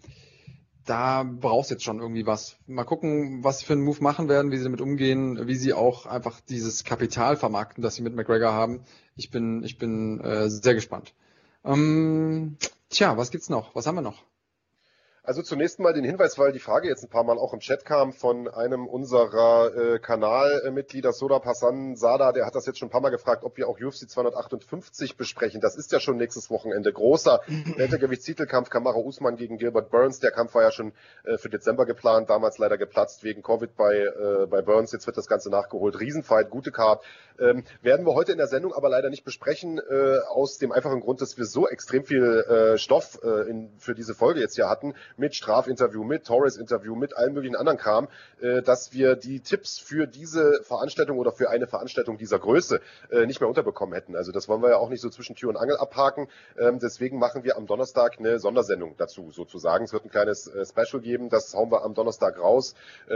[0.85, 2.57] da brauchst jetzt schon irgendwie was.
[2.67, 5.73] Mal gucken, was sie für einen Move machen werden, wie sie damit umgehen, wie sie
[5.73, 8.83] auch einfach dieses Kapital vermarkten, das sie mit McGregor haben.
[9.15, 11.13] Ich bin, ich bin äh, sehr gespannt.
[11.63, 12.57] Ähm,
[12.89, 13.75] tja, was gibt's noch?
[13.75, 14.23] Was haben wir noch?
[15.25, 17.85] Also zunächst mal den Hinweis, weil die Frage jetzt ein paar Mal auch im Chat
[17.85, 22.91] kam von einem unserer äh, Kanalmitglieder, Soda Passan Sada, der hat das jetzt schon ein
[22.91, 25.61] paar Mal gefragt, ob wir auch UFC 258 besprechen.
[25.61, 26.91] Das ist ja schon nächstes Wochenende.
[26.91, 27.39] Großer
[27.77, 30.19] Weltergewichtstitelkampf Kamara Usman gegen Gilbert Burns.
[30.19, 30.91] Der Kampf war ja schon
[31.23, 34.91] äh, für Dezember geplant, damals leider geplatzt wegen Covid bei, äh, bei Burns.
[34.91, 36.01] Jetzt wird das Ganze nachgeholt.
[36.01, 37.01] Riesenfight, gute Card.
[37.39, 40.99] Ähm, werden wir heute in der Sendung aber leider nicht besprechen, äh, aus dem einfachen
[40.99, 44.69] Grund, dass wir so extrem viel äh, Stoff äh, in, für diese Folge jetzt hier
[44.69, 48.07] hatten mit Strafinterview, mit Torres-Interview, mit allen möglichen anderen Kram,
[48.41, 52.81] äh, dass wir die Tipps für diese Veranstaltung oder für eine Veranstaltung dieser Größe
[53.11, 54.15] äh, nicht mehr unterbekommen hätten.
[54.15, 56.27] Also das wollen wir ja auch nicht so zwischen Tür und Angel abhaken.
[56.57, 59.85] Ähm, deswegen machen wir am Donnerstag eine Sondersendung dazu sozusagen.
[59.85, 62.75] Es wird ein kleines äh, Special geben, das hauen wir am Donnerstag raus.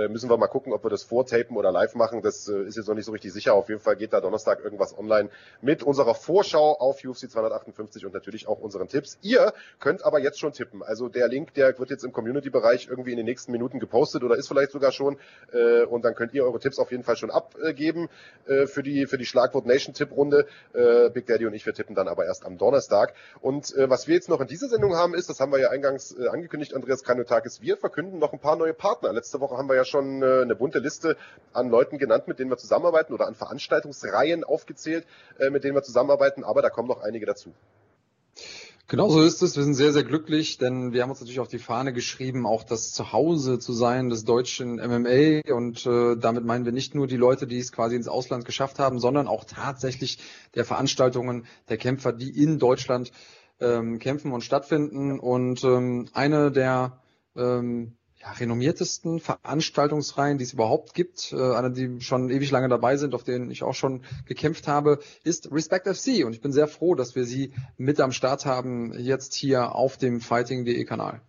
[0.10, 2.22] Müssen wir mal gucken, ob wir das vortapen oder live machen.
[2.22, 3.54] Das ist jetzt noch nicht so richtig sicher.
[3.54, 5.30] Auf jeden Fall geht da Donnerstag irgendwas online
[5.62, 9.18] mit unserer Vorschau auf UFC 258 und natürlich auch unseren Tipps.
[9.22, 10.84] Ihr könnt aber jetzt schon tippen.
[10.84, 14.36] Also der Link, der wird jetzt im Community-Bereich irgendwie in den nächsten Minuten gepostet oder
[14.36, 15.18] ist vielleicht sogar schon.
[15.52, 18.10] Äh, und dann könnt ihr eure Tipps auf jeden Fall schon abgeben
[18.48, 20.48] äh, für die für die Schlagwort Nation Tipp-Runde.
[20.74, 23.14] Äh, Big Daddy und ich, wir tippen dann aber erst am Donnerstag.
[23.42, 25.70] Und äh, was wir jetzt noch in dieser Sendung haben, ist, das haben wir ja
[25.70, 29.14] eingangs äh, angekündigt, Andreas Kanotakis, wir verkünden noch ein paar neue Partner.
[29.14, 31.18] Letzte Woche haben wir ja schon äh, eine bunte Liste
[31.54, 35.06] an Leuten genannt, mit denen wir zusammenarbeiten oder an Veranstaltungsreihen aufgezählt,
[35.40, 37.54] äh, mit denen wir zusammenarbeiten, aber da kommen noch einige dazu.
[38.90, 39.58] Genau so ist es.
[39.58, 42.64] Wir sind sehr, sehr glücklich, denn wir haben uns natürlich auf die Fahne geschrieben, auch
[42.64, 45.42] das Zuhause zu sein des deutschen MMA.
[45.54, 48.80] Und äh, damit meinen wir nicht nur die Leute, die es quasi ins Ausland geschafft
[48.80, 50.20] haben, sondern auch tatsächlich
[50.56, 53.12] der Veranstaltungen der Kämpfer, die in Deutschland
[53.60, 55.20] ähm, kämpfen und stattfinden.
[55.20, 57.02] Und ähm, eine der
[57.36, 57.98] ähm,
[58.28, 63.16] ja, renommiertesten Veranstaltungsreihen, die es überhaupt gibt, äh, eine, die schon ewig lange dabei sind,
[63.16, 66.26] auf denen ich auch schon gekämpft habe, ist Respect FC.
[66.26, 69.98] Und ich bin sehr froh, dass wir sie mit am Start haben, jetzt hier auf
[69.98, 71.22] dem Fighting.de Kanal.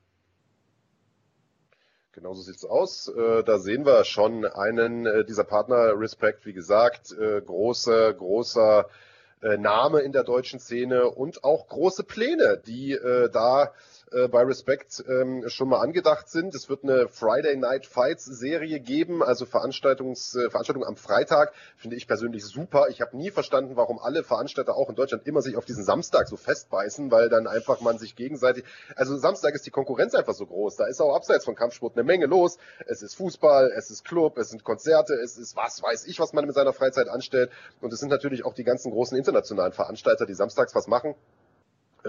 [2.12, 3.08] Genauso sieht's aus.
[3.08, 8.88] Äh, da sehen wir schon einen äh, dieser Partner, Respect, wie gesagt, äh, großer, großer
[9.40, 12.98] Name in der deutschen Szene und auch große Pläne, die
[13.32, 13.72] da
[14.12, 16.54] äh, bei Respect ähm, schon mal angedacht sind.
[16.54, 21.52] Es wird eine Friday Night Fights Serie geben, also Veranstaltungs, äh, Veranstaltung am Freitag.
[21.76, 22.86] Finde ich persönlich super.
[22.90, 26.28] Ich habe nie verstanden, warum alle Veranstalter auch in Deutschland immer sich auf diesen Samstag
[26.28, 28.64] so festbeißen, weil dann einfach man sich gegenseitig,
[28.96, 30.76] also Samstag ist die Konkurrenz einfach so groß.
[30.76, 32.58] Da ist auch abseits von Kampfsport eine Menge los.
[32.86, 36.32] Es ist Fußball, es ist Club, es sind Konzerte, es ist was weiß ich, was
[36.32, 37.50] man mit seiner Freizeit anstellt.
[37.80, 41.14] Und es sind natürlich auch die ganzen großen internationalen Veranstalter, die samstags was machen.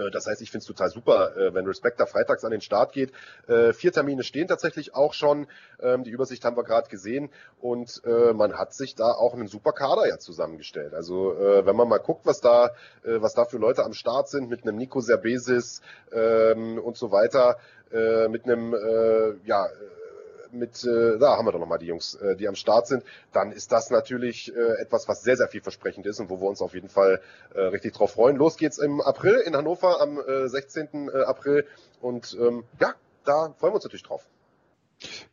[0.00, 2.60] Äh, das heißt, ich finde es total super, äh, wenn Respect da freitags an den
[2.60, 3.12] Start geht.
[3.46, 5.46] Äh, vier Termine stehen tatsächlich auch schon.
[5.80, 7.30] Ähm, die Übersicht haben wir gerade gesehen.
[7.60, 10.94] Und man hat sich da auch einen super Kader ja zusammengestellt.
[10.94, 12.70] Also wenn man mal guckt, was da,
[13.02, 15.82] was da für Leute am Start sind, mit einem Nico Serbesis
[16.12, 17.58] ähm, und so weiter,
[17.90, 18.74] mit einem,
[19.44, 19.66] ja,
[20.52, 23.52] mit, äh, da haben wir doch nochmal die Jungs, äh, die am Start sind, dann
[23.52, 26.74] ist das natürlich äh, etwas, was sehr, sehr vielversprechend ist und wo wir uns auf
[26.74, 27.20] jeden Fall
[27.54, 28.36] äh, richtig drauf freuen.
[28.36, 31.08] Los geht's im April in Hannover am äh, 16.
[31.08, 31.66] Äh, April
[32.00, 32.94] und ähm, ja,
[33.24, 34.26] da freuen wir uns natürlich drauf.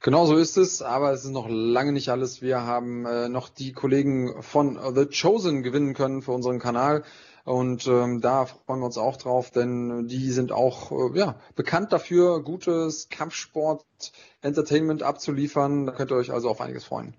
[0.01, 2.41] Genau so ist es, aber es ist noch lange nicht alles.
[2.41, 7.03] Wir haben äh, noch die Kollegen von The Chosen gewinnen können für unseren Kanal.
[7.47, 11.93] Und ähm, da freuen wir uns auch drauf, denn die sind auch äh, ja, bekannt
[11.93, 15.85] dafür, gutes Kampfsport-Entertainment abzuliefern.
[15.85, 17.15] Da könnt ihr euch also auf einiges freuen.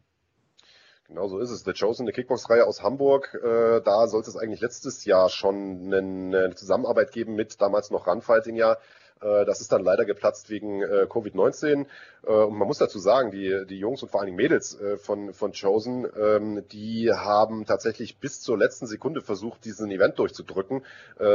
[1.06, 1.64] Genau so ist es.
[1.64, 3.40] The Chosen, eine Kickbox-Reihe aus Hamburg.
[3.42, 8.56] Äh, da sollte es eigentlich letztes Jahr schon eine Zusammenarbeit geben mit damals noch Runfighting
[8.56, 8.76] ja
[9.20, 11.86] das ist dann leider geplatzt wegen äh, Covid-19.
[12.26, 15.32] Äh, und man muss dazu sagen, die, die Jungs und vor allen Dingen Mädels von,
[15.32, 20.84] von Chosen, ähm, die haben tatsächlich bis zur letzten Sekunde versucht, diesen Event durchzudrücken,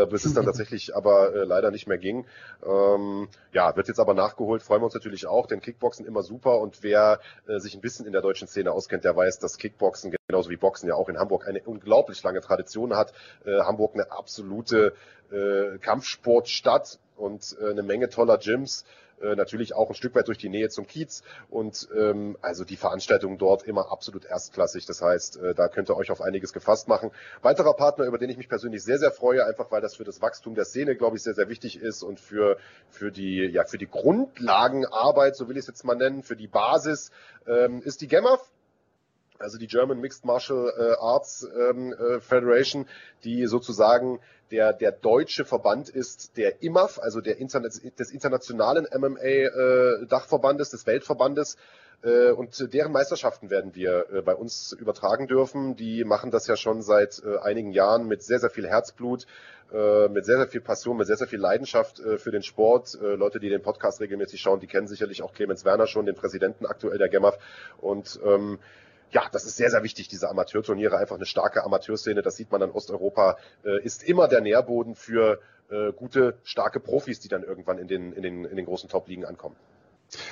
[0.10, 2.26] bis es dann tatsächlich aber leider nicht mehr ging.
[2.66, 6.60] Ähm, ja, wird jetzt aber nachgeholt, freuen wir uns natürlich auch, denn Kickboxen immer super
[6.60, 7.20] und wer
[7.58, 10.88] sich ein bisschen in der deutschen Szene auskennt, der weiß, dass Kickboxen genauso wie Boxen
[10.88, 13.14] ja auch in Hamburg eine unglaublich lange Tradition hat.
[13.46, 14.94] Hamburg eine absolute
[15.82, 18.86] Kampfsportstadt und äh, eine Menge toller Gyms,
[19.22, 22.76] äh, natürlich auch ein Stück weit durch die Nähe zum Kiez und ähm, also die
[22.76, 24.86] Veranstaltungen dort immer absolut erstklassig.
[24.86, 27.12] Das heißt, äh, da könnt ihr euch auf einiges gefasst machen.
[27.42, 30.22] Weiterer Partner, über den ich mich persönlich sehr, sehr freue, einfach weil das für das
[30.22, 32.58] Wachstum der Szene, glaube ich, sehr, sehr wichtig ist und für,
[32.90, 36.48] für die, ja, für die Grundlagenarbeit, so will ich es jetzt mal nennen, für die
[36.48, 37.12] Basis,
[37.48, 38.52] ähm, ist die GEMAF
[39.40, 42.88] also die German Mixed Martial äh, Arts ähm, äh, Federation,
[43.24, 44.20] die sozusagen
[44.52, 50.86] der, der deutsche Verband ist der IMAF, also der Internet, des internationalen MMA-Dachverbandes, äh, des
[50.86, 51.58] Weltverbandes.
[52.36, 55.78] Und deren Meisterschaften werden wir bei uns übertragen dürfen.
[55.78, 59.26] Die machen das ja schon seit einigen Jahren mit sehr, sehr viel Herzblut,
[59.72, 62.98] mit sehr, sehr viel Passion, mit sehr, sehr viel Leidenschaft für den Sport.
[63.02, 66.66] Leute, die den Podcast regelmäßig schauen, die kennen sicherlich auch Clemens Werner schon, den Präsidenten
[66.66, 67.38] aktuell der GEMAF.
[67.80, 68.60] Und ähm,
[69.14, 72.62] ja, das ist sehr, sehr wichtig, diese Amateurturniere, einfach eine starke Amateurszene, das sieht man
[72.62, 77.78] an Osteuropa, äh, ist immer der Nährboden für äh, gute, starke Profis, die dann irgendwann
[77.78, 79.56] in den, in den, in den großen Top-Ligen ankommen.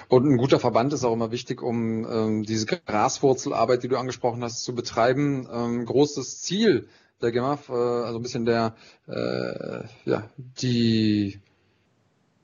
[0.10, 4.44] Und ein guter Verband ist auch immer wichtig, um ähm, diese Graswurzelarbeit, die du angesprochen
[4.44, 5.48] hast, zu betreiben.
[5.52, 6.88] Ähm, großes Ziel
[7.22, 8.76] der GEMAF, äh, also ein bisschen der,
[9.08, 11.42] äh, ja, die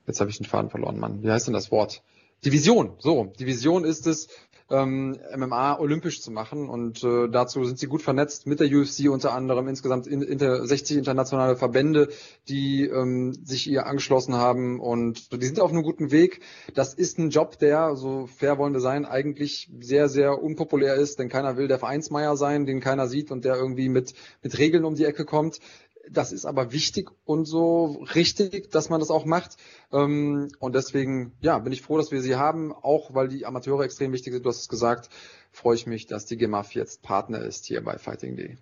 [0.08, 1.22] jetzt habe ich den Faden verloren, Mann.
[1.22, 2.02] Wie heißt denn das Wort?
[2.44, 3.32] Division, so.
[3.38, 4.28] Division ist es,
[4.70, 6.68] ähm, MMA olympisch zu machen.
[6.68, 10.38] Und äh, dazu sind sie gut vernetzt mit der UFC unter anderem, insgesamt in, in
[10.38, 12.08] 60 internationale Verbände,
[12.48, 16.40] die ähm, sich ihr angeschlossen haben und die sind auf einem guten Weg.
[16.74, 21.18] Das ist ein Job, der, so fair wollen wir sein, eigentlich sehr, sehr unpopulär ist,
[21.18, 24.84] denn keiner will der Vereinsmeier sein, den keiner sieht und der irgendwie mit, mit Regeln
[24.84, 25.60] um die Ecke kommt.
[26.10, 29.56] Das ist aber wichtig und so richtig, dass man das auch macht.
[29.92, 33.84] Ähm, und deswegen, ja, bin ich froh, dass wir sie haben, auch weil die Amateure
[33.84, 34.44] extrem wichtig sind.
[34.44, 35.10] Du hast es gesagt,
[35.52, 38.56] freue ich mich, dass die GEMAF jetzt Partner ist hier bei Fighting.de.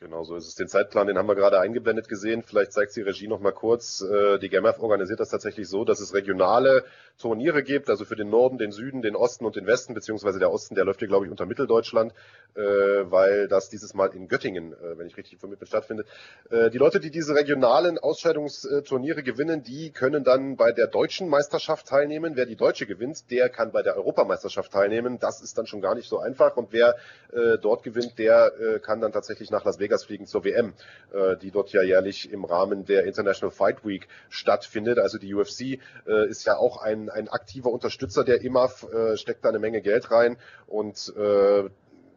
[0.00, 0.54] Genau so ist es.
[0.54, 2.42] Den Zeitplan, den haben wir gerade eingeblendet gesehen.
[2.42, 4.02] Vielleicht zeigt die Regie noch mal kurz.
[4.02, 6.84] Äh, die GEMAF organisiert das tatsächlich so, dass es regionale
[7.18, 10.50] Turniere gibt, also für den Norden, den Süden, den Osten und den Westen, beziehungsweise der
[10.50, 12.12] Osten, der läuft hier, glaube ich, unter Mitteldeutschland,
[12.54, 16.06] äh, weil das dieses Mal in Göttingen, äh, wenn ich richtig informiert bin, stattfindet.
[16.50, 22.32] Die Leute, die diese regionalen Ausscheidungsturniere gewinnen, die können dann bei der deutschen Meisterschaft teilnehmen.
[22.36, 25.18] Wer die deutsche gewinnt, der kann bei der Europameisterschaft teilnehmen.
[25.18, 26.56] Das ist dann schon gar nicht so einfach.
[26.56, 26.96] Und wer
[27.60, 30.74] dort gewinnt, der kann dann tatsächlich nach Las Vegas fliegen zur WM,
[31.12, 34.98] äh, die dort ja jährlich im Rahmen der International Fight Week stattfindet.
[34.98, 39.44] Also die UFC äh, ist ja auch ein, ein aktiver Unterstützer der IMAF, äh, steckt
[39.44, 40.36] da eine Menge Geld rein
[40.66, 41.68] und äh,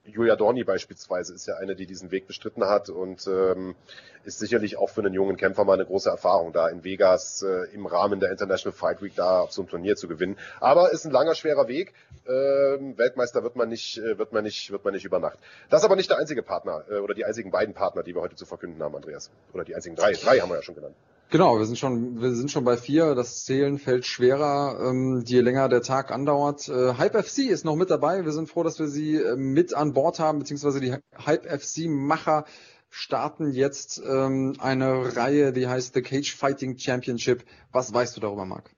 [0.08, 3.76] Julia Dorni beispielsweise ist ja eine, die diesen Weg bestritten hat und ähm,
[4.24, 7.74] ist sicherlich auch für einen jungen Kämpfer mal eine große Erfahrung, da in Vegas äh,
[7.74, 10.38] im Rahmen der International Fight Week da auf so einem Turnier zu gewinnen.
[10.60, 11.94] Aber ist ein langer, schwerer Weg.
[12.26, 15.40] Ähm, Weltmeister wird man nicht, äh, wird man nicht, wird man nicht über Nacht.
[15.70, 18.22] Das ist aber nicht der einzige Partner äh, oder die einzigen beiden Partner, die wir
[18.22, 19.30] heute zu verkünden haben, Andreas.
[19.54, 20.14] Oder die einzigen drei.
[20.14, 20.96] Drei haben wir ja schon genannt.
[21.30, 23.14] Genau, wir sind schon, wir sind schon bei vier.
[23.14, 26.70] Das Zählen fällt schwerer, ähm, je länger der Tag andauert.
[26.70, 28.24] Äh, Hype FC ist noch mit dabei.
[28.24, 30.96] Wir sind froh, dass wir sie äh, mit an Bord haben, beziehungsweise die
[31.26, 32.46] Hype FC Macher
[32.90, 37.44] starten jetzt ähm, eine Reihe, die heißt The Cage Fighting Championship.
[37.74, 38.77] Was weißt du darüber, Marc?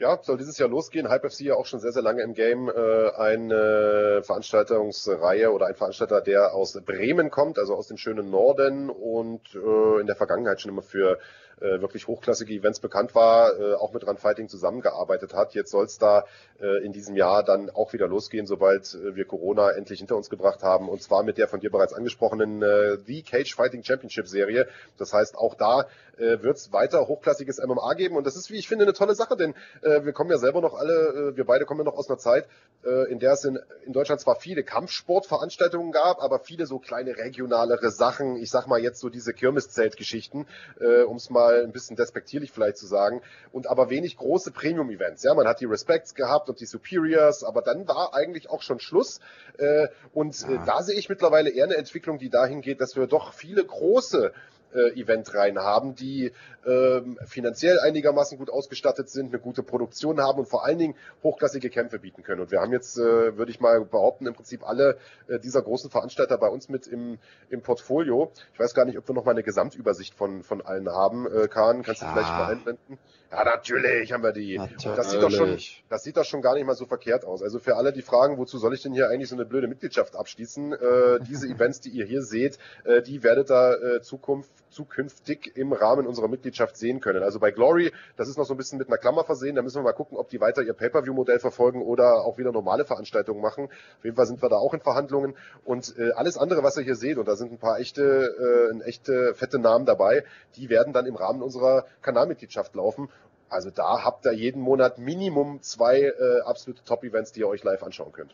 [0.00, 1.08] Ja, soll dieses Jahr losgehen.
[1.08, 2.68] Hype FC ja auch schon sehr, sehr lange im Game.
[2.68, 8.90] Äh, eine Veranstaltungsreihe oder ein Veranstalter, der aus Bremen kommt, also aus dem schönen Norden
[8.90, 11.18] und äh, in der Vergangenheit schon immer für
[11.60, 15.54] äh, wirklich hochklassige Events bekannt war, äh, auch mit Run Fighting zusammengearbeitet hat.
[15.54, 16.24] Jetzt soll es da
[16.60, 20.30] äh, in diesem Jahr dann auch wieder losgehen, sobald äh, wir Corona endlich hinter uns
[20.30, 20.88] gebracht haben.
[20.88, 24.68] Und zwar mit der von dir bereits angesprochenen äh, The Cage Fighting Championship Serie.
[24.98, 25.86] Das heißt, auch da
[26.18, 28.16] äh, wird es weiter hochklassiges MMA geben.
[28.16, 30.60] Und das ist, wie ich finde, eine tolle Sache, denn äh, wir kommen ja selber
[30.60, 32.46] noch alle, äh, wir beide kommen ja noch aus einer Zeit,
[32.84, 37.16] äh, in der es in, in Deutschland zwar viele Kampfsportveranstaltungen gab, aber viele so kleine
[37.16, 40.46] regionalere Sachen, ich sag mal jetzt so diese Kirmeszeltgeschichten,
[40.80, 43.22] äh, um es mal mal ein bisschen despektierlich vielleicht zu sagen,
[43.52, 45.22] und aber wenig große Premium-Events.
[45.22, 48.80] Ja, man hat die Respects gehabt und die Superiors, aber dann war eigentlich auch schon
[48.80, 49.20] Schluss.
[49.58, 53.06] Äh, und äh, da sehe ich mittlerweile eher eine Entwicklung, die dahin geht, dass wir
[53.06, 54.32] doch viele große
[54.74, 56.32] äh, Eventreihen haben, die
[56.66, 61.70] ähm, finanziell einigermaßen gut ausgestattet sind, eine gute Produktion haben und vor allen Dingen hochklassige
[61.70, 62.40] Kämpfe bieten können.
[62.40, 65.90] Und wir haben jetzt, äh, würde ich mal behaupten, im Prinzip alle äh, dieser großen
[65.90, 67.18] Veranstalter bei uns mit im,
[67.50, 68.32] im Portfolio.
[68.52, 71.26] Ich weiß gar nicht, ob wir noch mal eine Gesamtübersicht von, von allen haben.
[71.26, 72.14] Äh, Kahn, kannst Klar.
[72.14, 72.98] du vielleicht mal einblenden?
[73.30, 74.56] Ja, natürlich haben wir die.
[74.56, 75.58] Das sieht, doch schon,
[75.90, 77.42] das sieht doch schon gar nicht mal so verkehrt aus.
[77.42, 80.16] Also für alle, die fragen, wozu soll ich denn hier eigentlich so eine blöde Mitgliedschaft
[80.16, 80.72] abschließen?
[80.72, 85.72] Äh, diese Events, die ihr hier seht, äh, die werdet ihr äh, Zukunft, zukünftig im
[85.72, 87.24] Rahmen unserer Mitgliedschaft sehen können.
[87.24, 89.56] Also bei Glory, das ist noch so ein bisschen mit einer Klammer versehen.
[89.56, 92.84] Da müssen wir mal gucken, ob die weiter ihr Pay-Per-View-Modell verfolgen oder auch wieder normale
[92.84, 93.64] Veranstaltungen machen.
[93.64, 95.34] Auf jeden Fall sind wir da auch in Verhandlungen.
[95.64, 98.72] Und äh, alles andere, was ihr hier seht, und da sind ein paar echte, äh,
[98.72, 100.24] ein echte fette Namen dabei,
[100.54, 103.10] die werden dann im Rahmen unserer Kanalmitgliedschaft laufen.
[103.48, 107.82] Also da habt ihr jeden Monat Minimum zwei äh, absolute Top-Events, die ihr euch live
[107.82, 108.32] anschauen könnt.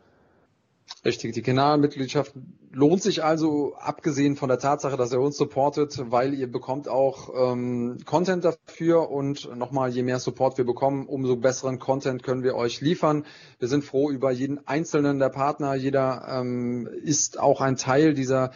[1.05, 2.33] Richtig, die Kanalmitgliedschaft
[2.73, 7.53] lohnt sich also, abgesehen von der Tatsache, dass ihr uns supportet, weil ihr bekommt auch
[7.53, 12.55] ähm, Content dafür und nochmal, je mehr Support wir bekommen, umso besseren Content können wir
[12.55, 13.27] euch liefern.
[13.59, 15.75] Wir sind froh über jeden einzelnen der Partner.
[15.75, 18.53] Jeder ähm, ist auch ein Teil dieser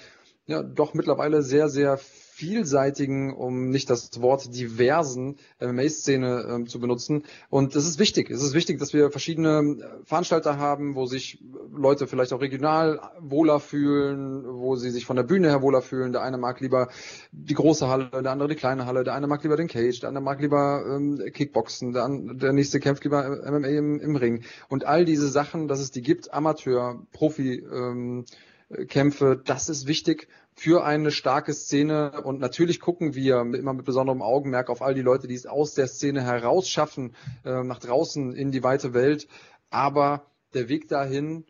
[0.48, 1.98] ja, doch mittlerweile sehr, sehr
[2.38, 7.24] vielseitigen, um nicht das Wort diversen MMA-Szene äh, zu benutzen.
[7.50, 8.30] Und es ist wichtig.
[8.30, 11.42] Es ist wichtig, dass wir verschiedene äh, Veranstalter haben, wo sich
[11.74, 16.12] Leute vielleicht auch regional wohler fühlen, wo sie sich von der Bühne her wohler fühlen.
[16.12, 16.90] Der eine mag lieber
[17.32, 20.10] die große Halle, der andere die kleine Halle, der eine mag lieber den Cage, der
[20.10, 24.44] andere mag lieber ähm, Kickboxen, der, der nächste kämpft lieber MMA im, im Ring.
[24.68, 28.26] Und all diese Sachen, dass es die gibt, Amateur, Profi, ähm,
[28.88, 32.22] Kämpfe, das ist wichtig für eine starke Szene.
[32.22, 35.74] Und natürlich gucken wir immer mit besonderem Augenmerk auf all die Leute, die es aus
[35.74, 37.14] der Szene herausschaffen,
[37.44, 39.28] äh, nach draußen in die weite Welt.
[39.70, 41.44] Aber der Weg dahin,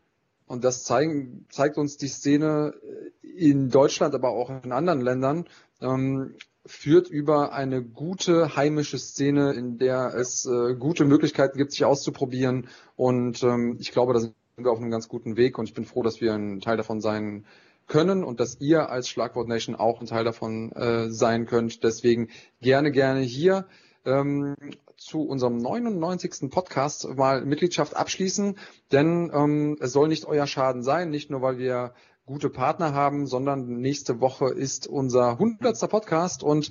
[0.47, 2.75] und das zeigen, zeigt uns die Szene
[3.23, 5.49] in Deutschland, aber auch in anderen Ländern,
[5.81, 6.35] ähm,
[6.67, 12.69] führt über eine gute heimische Szene, in der es äh, gute Möglichkeiten gibt, sich auszuprobieren.
[12.95, 14.21] Und ähm, ich glaube, da
[14.65, 17.01] wir auf einem ganz guten Weg und ich bin froh, dass wir ein Teil davon
[17.01, 17.45] sein
[17.87, 21.83] können und dass ihr als Schlagwort Nation auch ein Teil davon äh, sein könnt.
[21.85, 22.29] Deswegen
[22.61, 23.67] gerne, gerne hier
[24.05, 24.55] ähm,
[24.97, 26.51] zu unserem 99.
[26.51, 28.59] Podcast mal Mitgliedschaft abschließen,
[28.93, 31.95] denn ähm, es soll nicht euer Schaden sein, nicht nur weil wir
[32.27, 35.89] gute Partner haben, sondern nächste Woche ist unser 100.
[35.89, 36.71] Podcast und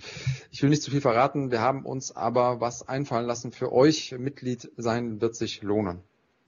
[0.52, 4.14] ich will nicht zu viel verraten, wir haben uns aber was einfallen lassen für euch.
[4.20, 6.04] Mitglied sein wird sich lohnen.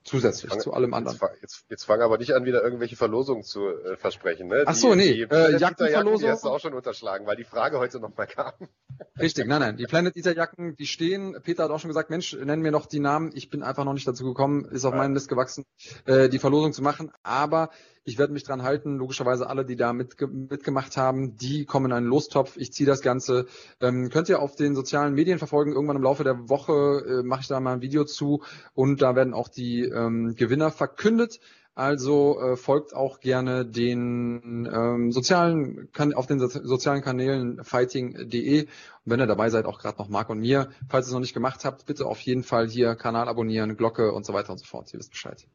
[0.10, 1.20] Zusätzlich fang, zu allem anderen.
[1.22, 4.48] Jetzt, jetzt, jetzt fang aber nicht an, wieder irgendwelche Verlosungen zu äh, versprechen.
[4.48, 4.64] Ne?
[4.66, 5.14] Ach so, nee.
[5.14, 6.22] Die, die äh, Jackenverlosung.
[6.22, 8.54] Die hast du auch schon unterschlagen, weil die Frage heute nochmal kam.
[9.20, 9.78] Richtig, nein, nein.
[9.78, 11.38] Die Planet Eater Jacken, die stehen.
[11.44, 13.30] Peter hat auch schon gesagt, Mensch, nennen mir noch die Namen.
[13.36, 15.66] Ich bin einfach noch nicht dazu gekommen, ist auf meinen List gewachsen,
[16.06, 17.12] äh, die Verlosung zu machen.
[17.22, 17.70] Aber
[18.04, 18.98] ich werde mich dran halten.
[18.98, 22.58] Logischerweise alle, die da mitge mitgemacht haben, die kommen in einen Lostopf.
[22.58, 23.46] Ich ziehe das Ganze.
[23.82, 25.74] Ähm, könnt ihr auf den sozialen Medien verfolgen.
[25.74, 26.74] Irgendwann im Laufe der Woche
[27.08, 28.42] äh, mache ich da mal ein Video zu
[28.74, 31.40] und da werden auch die ähm, Gewinner verkündet.
[31.80, 38.64] Also äh, folgt auch gerne den ähm, sozialen kan auf den so sozialen Kanälen fighting.de.
[38.64, 38.70] Und
[39.06, 40.72] wenn ihr dabei seid, auch gerade noch Marc und mir.
[40.90, 44.12] Falls ihr es noch nicht gemacht habt, bitte auf jeden Fall hier Kanal abonnieren, Glocke
[44.12, 44.94] und so weiter und so fort.
[44.94, 45.48] Ihr wisst Bescheid.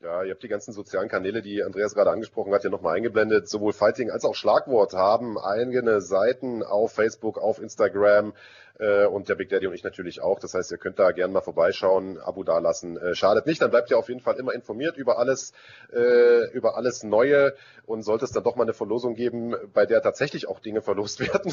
[0.00, 3.48] Ja, ihr habt die ganzen sozialen Kanäle, die Andreas gerade angesprochen hat, ja nochmal eingeblendet.
[3.48, 8.32] Sowohl Fighting als auch Schlagwort haben eigene Seiten auf Facebook, auf Instagram,
[9.06, 10.38] und der Big Daddy und ich natürlich auch.
[10.38, 12.96] Das heißt, ihr könnt da gerne mal vorbeischauen, Abo dalassen.
[12.96, 15.52] Äh, schadet nicht, dann bleibt ihr auf jeden Fall immer informiert über alles,
[15.92, 17.54] äh, über alles Neue
[17.86, 21.20] und sollte es dann doch mal eine Verlosung geben, bei der tatsächlich auch Dinge verlost
[21.20, 21.52] werden,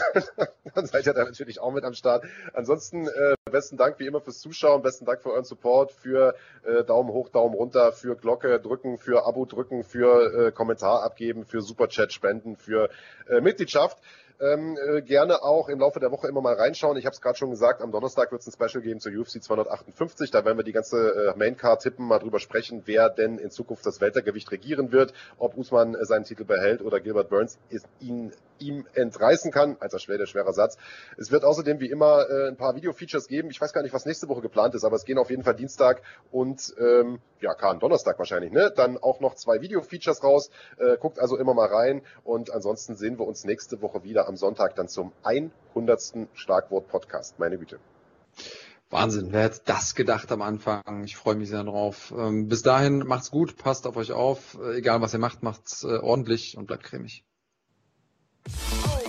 [0.75, 2.25] dann seid ihr da natürlich auch mit am Start.
[2.53, 6.83] Ansonsten äh, besten Dank wie immer fürs Zuschauen, besten Dank für euren Support, für äh,
[6.83, 11.61] Daumen hoch, Daumen runter, für Glocke drücken, für Abo drücken, für äh, Kommentar abgeben, für
[11.61, 12.89] Superchat spenden, für
[13.29, 13.97] äh, Mitgliedschaft.
[14.41, 16.97] Ähm, äh, gerne auch im Laufe der Woche immer mal reinschauen.
[16.97, 19.41] Ich habe es gerade schon gesagt, am Donnerstag wird es ein Special geben zur UFC
[19.41, 20.29] 258.
[20.31, 23.85] Da werden wir die ganze äh, Maincard tippen, mal drüber sprechen, wer denn in Zukunft
[23.85, 28.33] das Weltergewicht regieren wird, ob Usman äh, seinen Titel behält oder Gilbert Burns ist ihn
[28.59, 29.77] ihm entreißen kann.
[29.79, 30.77] Alter Schwede, schwerer Satz.
[31.17, 33.49] Es wird außerdem wie immer äh, ein paar Video-Features geben.
[33.49, 35.55] Ich weiß gar nicht, was nächste Woche geplant ist, aber es gehen auf jeden Fall
[35.55, 36.01] Dienstag
[36.31, 38.71] und ähm, ja, Kahn, Donnerstag wahrscheinlich, ne?
[38.75, 40.49] Dann auch noch zwei Video-Features raus.
[40.77, 44.37] Äh, guckt also immer mal rein und ansonsten sehen wir uns nächste Woche wieder am
[44.37, 46.27] Sonntag dann zum 100.
[46.33, 47.39] Schlagwort-Podcast.
[47.39, 47.79] Meine Güte.
[48.89, 51.03] Wahnsinn, wer hätte das gedacht am Anfang?
[51.03, 52.13] Ich freue mich sehr drauf.
[52.15, 54.57] Ähm, bis dahin macht's gut, passt auf euch auf.
[54.75, 57.23] Egal was ihr macht, macht's äh, ordentlich und bleibt cremig.
[58.47, 59.04] Oh.